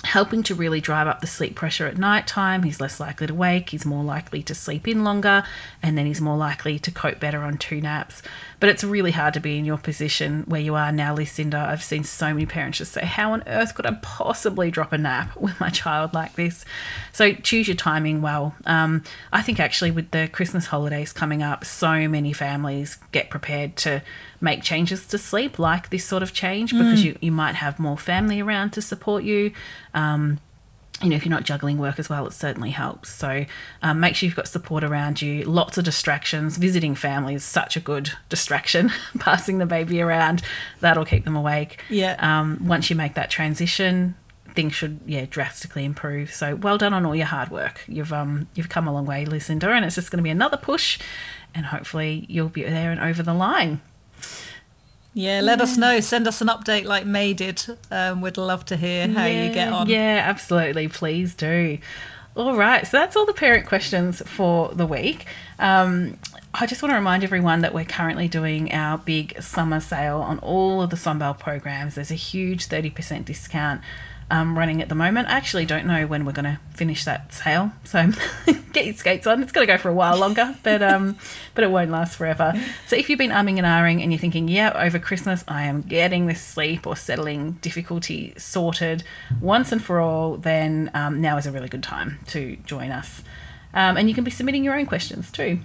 helping 0.05 0.43
to 0.43 0.55
really 0.55 0.79
drive 0.79 1.07
up 1.07 1.21
the 1.21 1.27
sleep 1.27 1.55
pressure 1.55 1.87
at 1.87 1.97
night 1.97 2.27
time. 2.27 2.63
He's 2.63 2.79
less 2.79 2.99
likely 2.99 3.27
to 3.27 3.33
wake, 3.33 3.71
he's 3.71 3.85
more 3.85 4.03
likely 4.03 4.41
to 4.43 4.55
sleep 4.55 4.87
in 4.87 5.03
longer, 5.03 5.43
and 5.81 5.97
then 5.97 6.05
he's 6.05 6.21
more 6.21 6.37
likely 6.37 6.79
to 6.79 6.91
cope 6.91 7.19
better 7.19 7.41
on 7.41 7.57
two 7.57 7.81
naps. 7.81 8.21
But 8.59 8.69
it's 8.69 8.83
really 8.83 9.11
hard 9.11 9.33
to 9.33 9.39
be 9.39 9.57
in 9.57 9.65
your 9.65 9.77
position 9.77 10.43
where 10.47 10.61
you 10.61 10.75
are 10.75 10.91
now, 10.91 11.13
Lucinda. 11.13 11.57
I've 11.57 11.83
seen 11.83 12.03
so 12.03 12.33
many 12.33 12.45
parents 12.45 12.77
just 12.77 12.93
say, 12.93 13.05
How 13.05 13.33
on 13.33 13.43
earth 13.47 13.75
could 13.75 13.85
I 13.85 13.97
possibly 14.01 14.71
drop 14.71 14.93
a 14.93 14.97
nap 14.97 15.35
with 15.39 15.59
my 15.59 15.69
child 15.69 16.13
like 16.13 16.35
this? 16.35 16.65
So 17.11 17.33
choose 17.33 17.67
your 17.67 17.75
timing 17.75 18.21
well. 18.21 18.55
Um, 18.65 19.03
I 19.33 19.41
think 19.41 19.59
actually, 19.59 19.91
with 19.91 20.11
the 20.11 20.29
Christmas 20.31 20.67
holidays 20.67 21.11
coming 21.11 21.43
up, 21.43 21.65
so 21.65 22.07
many 22.07 22.33
families 22.33 22.97
get 23.11 23.29
prepared 23.29 23.75
to 23.77 24.01
make 24.41 24.61
changes 24.61 25.05
to 25.07 25.17
sleep 25.17 25.57
like 25.57 25.89
this 25.89 26.05
sort 26.05 26.21
of 26.21 26.33
change 26.33 26.71
because 26.71 27.03
you, 27.03 27.17
you 27.21 27.31
might 27.31 27.55
have 27.55 27.79
more 27.79 27.97
family 27.97 28.41
around 28.41 28.71
to 28.71 28.81
support 28.81 29.23
you. 29.23 29.51
Um, 29.95 30.39
you 31.01 31.09
know, 31.09 31.15
if 31.17 31.25
you're 31.25 31.31
not 31.31 31.43
juggling 31.43 31.77
work 31.77 31.99
as 31.99 32.09
well, 32.09 32.25
it 32.25 32.31
certainly 32.31 32.69
helps. 32.69 33.09
So 33.09 33.45
um, 33.81 33.99
make 33.99 34.15
sure 34.15 34.27
you've 34.27 34.35
got 34.35 34.47
support 34.47 34.83
around 34.83 35.21
you. 35.21 35.43
Lots 35.43 35.77
of 35.77 35.83
distractions. 35.83 36.57
Visiting 36.57 36.95
family 36.95 37.35
is 37.35 37.43
such 37.43 37.75
a 37.75 37.81
good 37.81 38.11
distraction. 38.29 38.91
Passing 39.19 39.57
the 39.57 39.65
baby 39.65 40.01
around, 40.01 40.41
that'll 40.79 41.05
keep 41.05 41.25
them 41.25 41.35
awake. 41.35 41.81
Yeah. 41.89 42.15
Um, 42.19 42.65
once 42.65 42.89
you 42.89 42.95
make 42.95 43.15
that 43.15 43.29
transition, 43.29 44.15
things 44.55 44.73
should 44.73 45.01
yeah 45.05 45.25
drastically 45.29 45.83
improve. 45.83 46.33
So 46.33 46.55
well 46.55 46.77
done 46.77 46.93
on 46.93 47.05
all 47.05 47.15
your 47.15 47.25
hard 47.25 47.49
work. 47.49 47.83
You've 47.87 48.13
um 48.13 48.47
you've 48.55 48.69
come 48.69 48.87
a 48.87 48.93
long 48.93 49.05
way, 49.05 49.25
Lucinda, 49.25 49.69
and 49.71 49.83
it's 49.83 49.95
just 49.95 50.11
going 50.11 50.17
to 50.17 50.23
be 50.23 50.29
another 50.29 50.57
push, 50.57 50.97
and 51.53 51.65
hopefully 51.65 52.25
you'll 52.29 52.49
be 52.49 52.63
there 52.63 52.91
and 52.91 53.01
over 53.01 53.21
the 53.21 53.33
line. 53.33 53.81
Yeah, 55.15 55.39
let 55.39 55.61
us 55.61 55.77
know. 55.77 56.01
Send 56.01 56.27
us 56.27 56.41
an 56.41 56.49
update 56.49 56.83
like 56.83 57.05
May 57.05 57.33
did. 57.33 57.65
Um, 57.89 58.19
we'd 58.19 58.35
love 58.37 58.65
to 58.65 58.75
hear 58.75 59.07
how 59.07 59.25
you 59.25 59.49
get 59.49 59.71
on. 59.71 59.87
Yeah, 59.87 60.21
absolutely. 60.27 60.89
Please 60.89 61.33
do. 61.33 61.77
All 62.35 62.57
right, 62.57 62.85
so 62.85 62.97
that's 62.97 63.15
all 63.15 63.25
the 63.25 63.31
parent 63.31 63.65
questions 63.65 64.21
for 64.25 64.73
the 64.73 64.85
week. 64.85 65.25
Um, 65.57 66.17
I 66.53 66.65
just 66.65 66.83
want 66.83 66.91
to 66.91 66.97
remind 66.97 67.23
everyone 67.23 67.61
that 67.61 67.73
we're 67.73 67.85
currently 67.85 68.27
doing 68.27 68.73
our 68.73 68.97
big 68.97 69.41
summer 69.41 69.79
sale 69.79 70.17
on 70.17 70.39
all 70.39 70.81
of 70.81 70.89
the 70.89 70.97
Sombelle 70.97 71.39
programs. 71.39 71.95
There's 71.95 72.11
a 72.11 72.15
huge 72.15 72.67
30% 72.67 73.23
discount 73.23 73.79
um, 74.31 74.57
running 74.57 74.81
at 74.81 74.89
the 74.89 74.95
moment. 74.95 75.27
I 75.27 75.33
actually 75.33 75.65
don't 75.65 75.85
know 75.85 76.07
when 76.07 76.25
we're 76.25 76.31
going 76.31 76.45
to 76.45 76.59
finish 76.73 77.05
that 77.05 77.33
sale, 77.33 77.71
so 77.83 78.11
get 78.73 78.85
your 78.85 78.95
skates 78.95 79.27
on. 79.27 79.43
It's 79.43 79.51
going 79.51 79.67
to 79.67 79.71
go 79.71 79.77
for 79.77 79.89
a 79.89 79.93
while 79.93 80.17
longer, 80.17 80.55
but 80.63 80.81
um, 80.81 81.17
but 81.53 81.63
it 81.63 81.71
won't 81.71 81.91
last 81.91 82.17
forever. 82.17 82.53
So 82.87 82.95
if 82.95 83.09
you've 83.09 83.19
been 83.19 83.31
umming 83.31 83.57
and 83.57 83.65
ahhing 83.65 84.01
and 84.01 84.11
you're 84.11 84.19
thinking, 84.19 84.47
yeah, 84.47 84.71
over 84.75 84.99
Christmas 84.99 85.43
I 85.47 85.63
am 85.63 85.81
getting 85.81 86.25
this 86.25 86.41
sleep 86.41 86.87
or 86.87 86.95
settling 86.95 87.53
difficulty 87.61 88.33
sorted 88.37 89.03
once 89.39 89.71
and 89.71 89.83
for 89.83 89.99
all, 89.99 90.37
then 90.37 90.89
um, 90.93 91.21
now 91.21 91.37
is 91.37 91.45
a 91.45 91.51
really 91.51 91.69
good 91.69 91.83
time 91.83 92.19
to 92.27 92.55
join 92.65 92.91
us. 92.91 93.21
Um, 93.73 93.97
and 93.97 94.07
you 94.07 94.15
can 94.15 94.23
be 94.23 94.31
submitting 94.31 94.63
your 94.63 94.77
own 94.77 94.85
questions 94.85 95.31
too. 95.31 95.59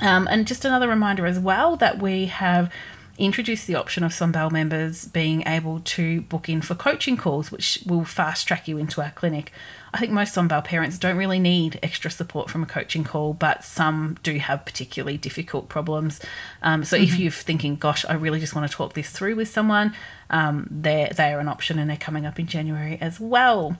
Um, 0.00 0.28
and 0.30 0.46
just 0.46 0.64
another 0.64 0.88
reminder 0.88 1.26
as 1.26 1.38
well 1.38 1.76
that 1.76 2.00
we 2.00 2.26
have 2.26 2.70
introduced 3.18 3.66
the 3.66 3.74
option 3.74 4.04
of 4.04 4.12
some 4.14 4.32
Sombelle 4.32 4.50
members 4.50 5.06
being 5.06 5.42
able 5.46 5.80
to 5.80 6.22
book 6.22 6.48
in 6.48 6.62
for 6.62 6.74
coaching 6.74 7.16
calls, 7.16 7.50
which 7.50 7.82
will 7.86 8.04
fast 8.04 8.46
track 8.46 8.68
you 8.68 8.78
into 8.78 9.02
our 9.02 9.10
clinic. 9.10 9.52
I 9.92 9.98
think 9.98 10.12
most 10.12 10.34
Sombelle 10.34 10.64
parents 10.64 10.98
don't 10.98 11.16
really 11.16 11.38
need 11.38 11.78
extra 11.82 12.10
support 12.10 12.50
from 12.50 12.62
a 12.62 12.66
coaching 12.66 13.04
call, 13.04 13.32
but 13.32 13.64
some 13.64 14.18
do 14.22 14.38
have 14.38 14.64
particularly 14.64 15.16
difficult 15.16 15.68
problems. 15.68 16.20
Um, 16.62 16.84
so 16.84 16.96
if 16.96 17.18
you're 17.18 17.30
thinking, 17.30 17.76
gosh, 17.76 18.04
I 18.04 18.14
really 18.14 18.38
just 18.38 18.54
want 18.54 18.70
to 18.70 18.76
talk 18.76 18.94
this 18.94 19.10
through 19.10 19.36
with 19.36 19.48
someone, 19.48 19.94
um, 20.30 20.68
they're, 20.70 21.08
they're 21.08 21.40
an 21.40 21.48
option 21.48 21.78
and 21.78 21.88
they're 21.88 21.96
coming 21.96 22.26
up 22.26 22.38
in 22.38 22.46
January 22.46 22.98
as 23.00 23.18
well. 23.18 23.78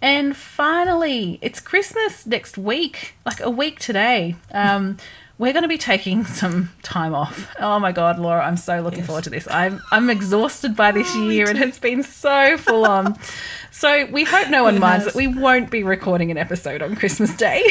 And 0.00 0.36
finally, 0.36 1.38
it's 1.42 1.58
Christmas 1.58 2.24
next 2.24 2.56
week, 2.56 3.14
like 3.26 3.40
a 3.40 3.50
week 3.50 3.80
today. 3.80 4.36
Um, 4.52 4.98
we're 5.38 5.52
going 5.52 5.62
to 5.62 5.68
be 5.68 5.78
taking 5.78 6.24
some 6.24 6.70
time 6.82 7.14
off. 7.14 7.54
Oh 7.58 7.78
my 7.78 7.92
God, 7.92 8.18
Laura, 8.18 8.44
I'm 8.44 8.56
so 8.56 8.80
looking 8.80 9.04
forward 9.04 9.24
to 9.24 9.30
this. 9.30 9.46
I'm 9.50 9.80
I'm 9.90 10.10
exhausted 10.10 10.76
by 10.76 10.92
this 10.92 11.14
year. 11.16 11.48
And 11.48 11.58
It 11.58 11.66
has 11.66 11.78
been 11.78 12.02
so 12.02 12.56
full 12.58 12.84
on. 12.84 13.18
So 13.70 14.06
we 14.06 14.24
hope 14.24 14.48
no 14.48 14.64
one 14.64 14.80
minds 14.80 15.04
that 15.04 15.14
we 15.14 15.28
won't 15.28 15.70
be 15.70 15.84
recording 15.84 16.32
an 16.32 16.36
episode 16.36 16.82
on 16.82 16.96
Christmas 16.96 17.36
Day. 17.36 17.64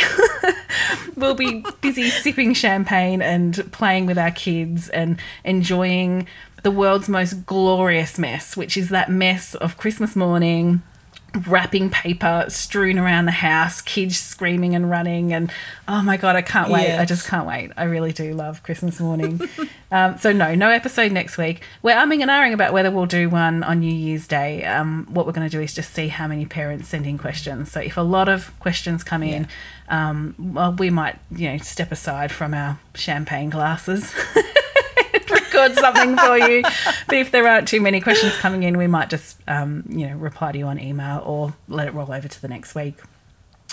we'll 1.18 1.36
be 1.36 1.66
busy 1.82 2.10
sipping 2.10 2.54
champagne 2.54 3.22
and 3.22 3.70
playing 3.74 4.06
with 4.06 4.18
our 4.18 4.32
kids 4.32 4.88
and 4.88 5.20
enjoying 5.44 6.26
the 6.64 6.72
world's 6.72 7.10
most 7.10 7.46
glorious 7.46 8.18
mess, 8.18 8.56
which 8.56 8.78
is 8.78 8.88
that 8.90 9.12
mess 9.12 9.54
of 9.56 9.76
Christmas 9.76 10.16
morning 10.16 10.82
wrapping 11.48 11.90
paper 11.90 12.46
strewn 12.48 12.98
around 12.98 13.26
the 13.26 13.32
house, 13.32 13.82
kids 13.82 14.18
screaming 14.18 14.76
and 14.76 14.90
running, 14.90 15.34
and 15.34 15.52
oh 15.88 16.02
my 16.02 16.18
god, 16.18 16.36
I 16.36 16.42
can't 16.42 16.72
wait! 16.72 16.98
I 16.98 17.06
just 17.06 17.28
can't 17.28 17.48
wait. 17.48 17.72
I 17.78 17.84
really 17.84 18.14
do 18.14 18.34
love 18.34 18.64
Christmas 18.64 19.00
morning. 19.00 19.42
um, 19.92 20.18
so 20.18 20.32
no, 20.32 20.56
no 20.56 20.70
episode 20.70 21.12
next 21.12 21.38
week. 21.38 21.62
We're 21.82 21.96
umming 21.96 22.22
and 22.22 22.32
ahhing 22.32 22.54
about 22.54 22.74
whether 22.74 22.92
we'll 22.92 23.06
do 23.06 23.30
one 23.30 23.64
on 23.64 23.80
New 23.80 23.94
Year's 23.94 24.28
Day. 24.28 24.64
Um, 24.64 25.08
what 25.10 25.26
we're 25.26 25.34
going 25.34 25.50
to 25.50 25.56
do 25.56 25.62
is 25.62 25.74
just 25.74 25.94
see 25.94 26.08
how 26.08 26.28
many 26.28 26.46
parents 26.46 26.90
send 26.90 27.06
in 27.06 27.18
questions. 27.18 27.72
So 27.72 27.80
if 27.80 27.98
a 27.98 28.02
lot 28.02 28.30
of 28.30 28.58
questions 28.60 29.04
come 29.04 29.24
in, 29.24 29.48
um, 29.90 30.36
well, 30.38 30.74
we 30.74 30.90
might 30.90 31.20
you 31.32 31.52
know 31.52 31.58
step 31.58 31.92
aside 31.92 32.32
from 32.32 32.54
our 32.54 32.80
champagne 32.96 33.50
glasses. 33.50 34.14
record 35.58 35.78
something 35.78 36.18
for 36.18 36.38
you. 36.38 36.62
But 37.08 37.18
if 37.18 37.32
there 37.32 37.48
aren't 37.48 37.68
too 37.68 37.82
many 37.82 38.02
questions 38.02 38.36
coming 38.38 38.64
in, 38.64 38.78
we 38.78 38.88
might 38.88 39.10
just, 39.10 39.38
um, 39.48 39.84
you 39.90 40.08
know, 40.08 40.16
reply 40.16 40.52
to 40.52 40.58
you 40.58 40.66
on 40.66 40.80
email 40.80 41.22
or 41.26 41.54
let 41.68 41.88
it 41.88 41.94
roll 41.94 42.12
over 42.12 42.28
to 42.28 42.42
the 42.42 42.48
next 42.48 42.76
week. 42.76 42.96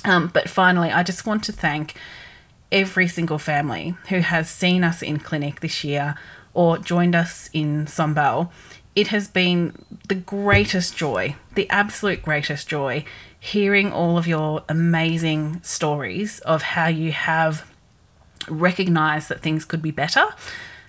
Um, 0.04 0.30
but 0.32 0.48
finally, 0.48 0.90
I 0.90 1.02
just 1.02 1.26
want 1.26 1.44
to 1.44 1.52
thank 1.52 1.94
every 2.70 3.08
single 3.08 3.38
family 3.38 3.96
who 4.08 4.18
has 4.18 4.50
seen 4.50 4.84
us 4.84 5.02
in 5.02 5.18
clinic 5.18 5.60
this 5.60 5.84
year 5.84 6.14
or 6.52 6.78
joined 6.78 7.14
us 7.14 7.48
in 7.52 7.86
Sombelle. 7.86 8.50
It 8.94 9.08
has 9.08 9.26
been 9.26 9.74
the 10.08 10.14
greatest 10.14 10.96
joy, 10.96 11.36
the 11.54 11.68
absolute 11.70 12.22
greatest 12.22 12.68
joy, 12.68 13.04
hearing 13.38 13.92
all 13.92 14.16
of 14.16 14.26
your 14.26 14.62
amazing 14.68 15.60
stories 15.62 16.38
of 16.40 16.62
how 16.62 16.86
you 16.86 17.12
have 17.12 17.70
recognized 18.48 19.28
that 19.28 19.42
things 19.42 19.64
could 19.64 19.82
be 19.82 19.90
better. 19.90 20.26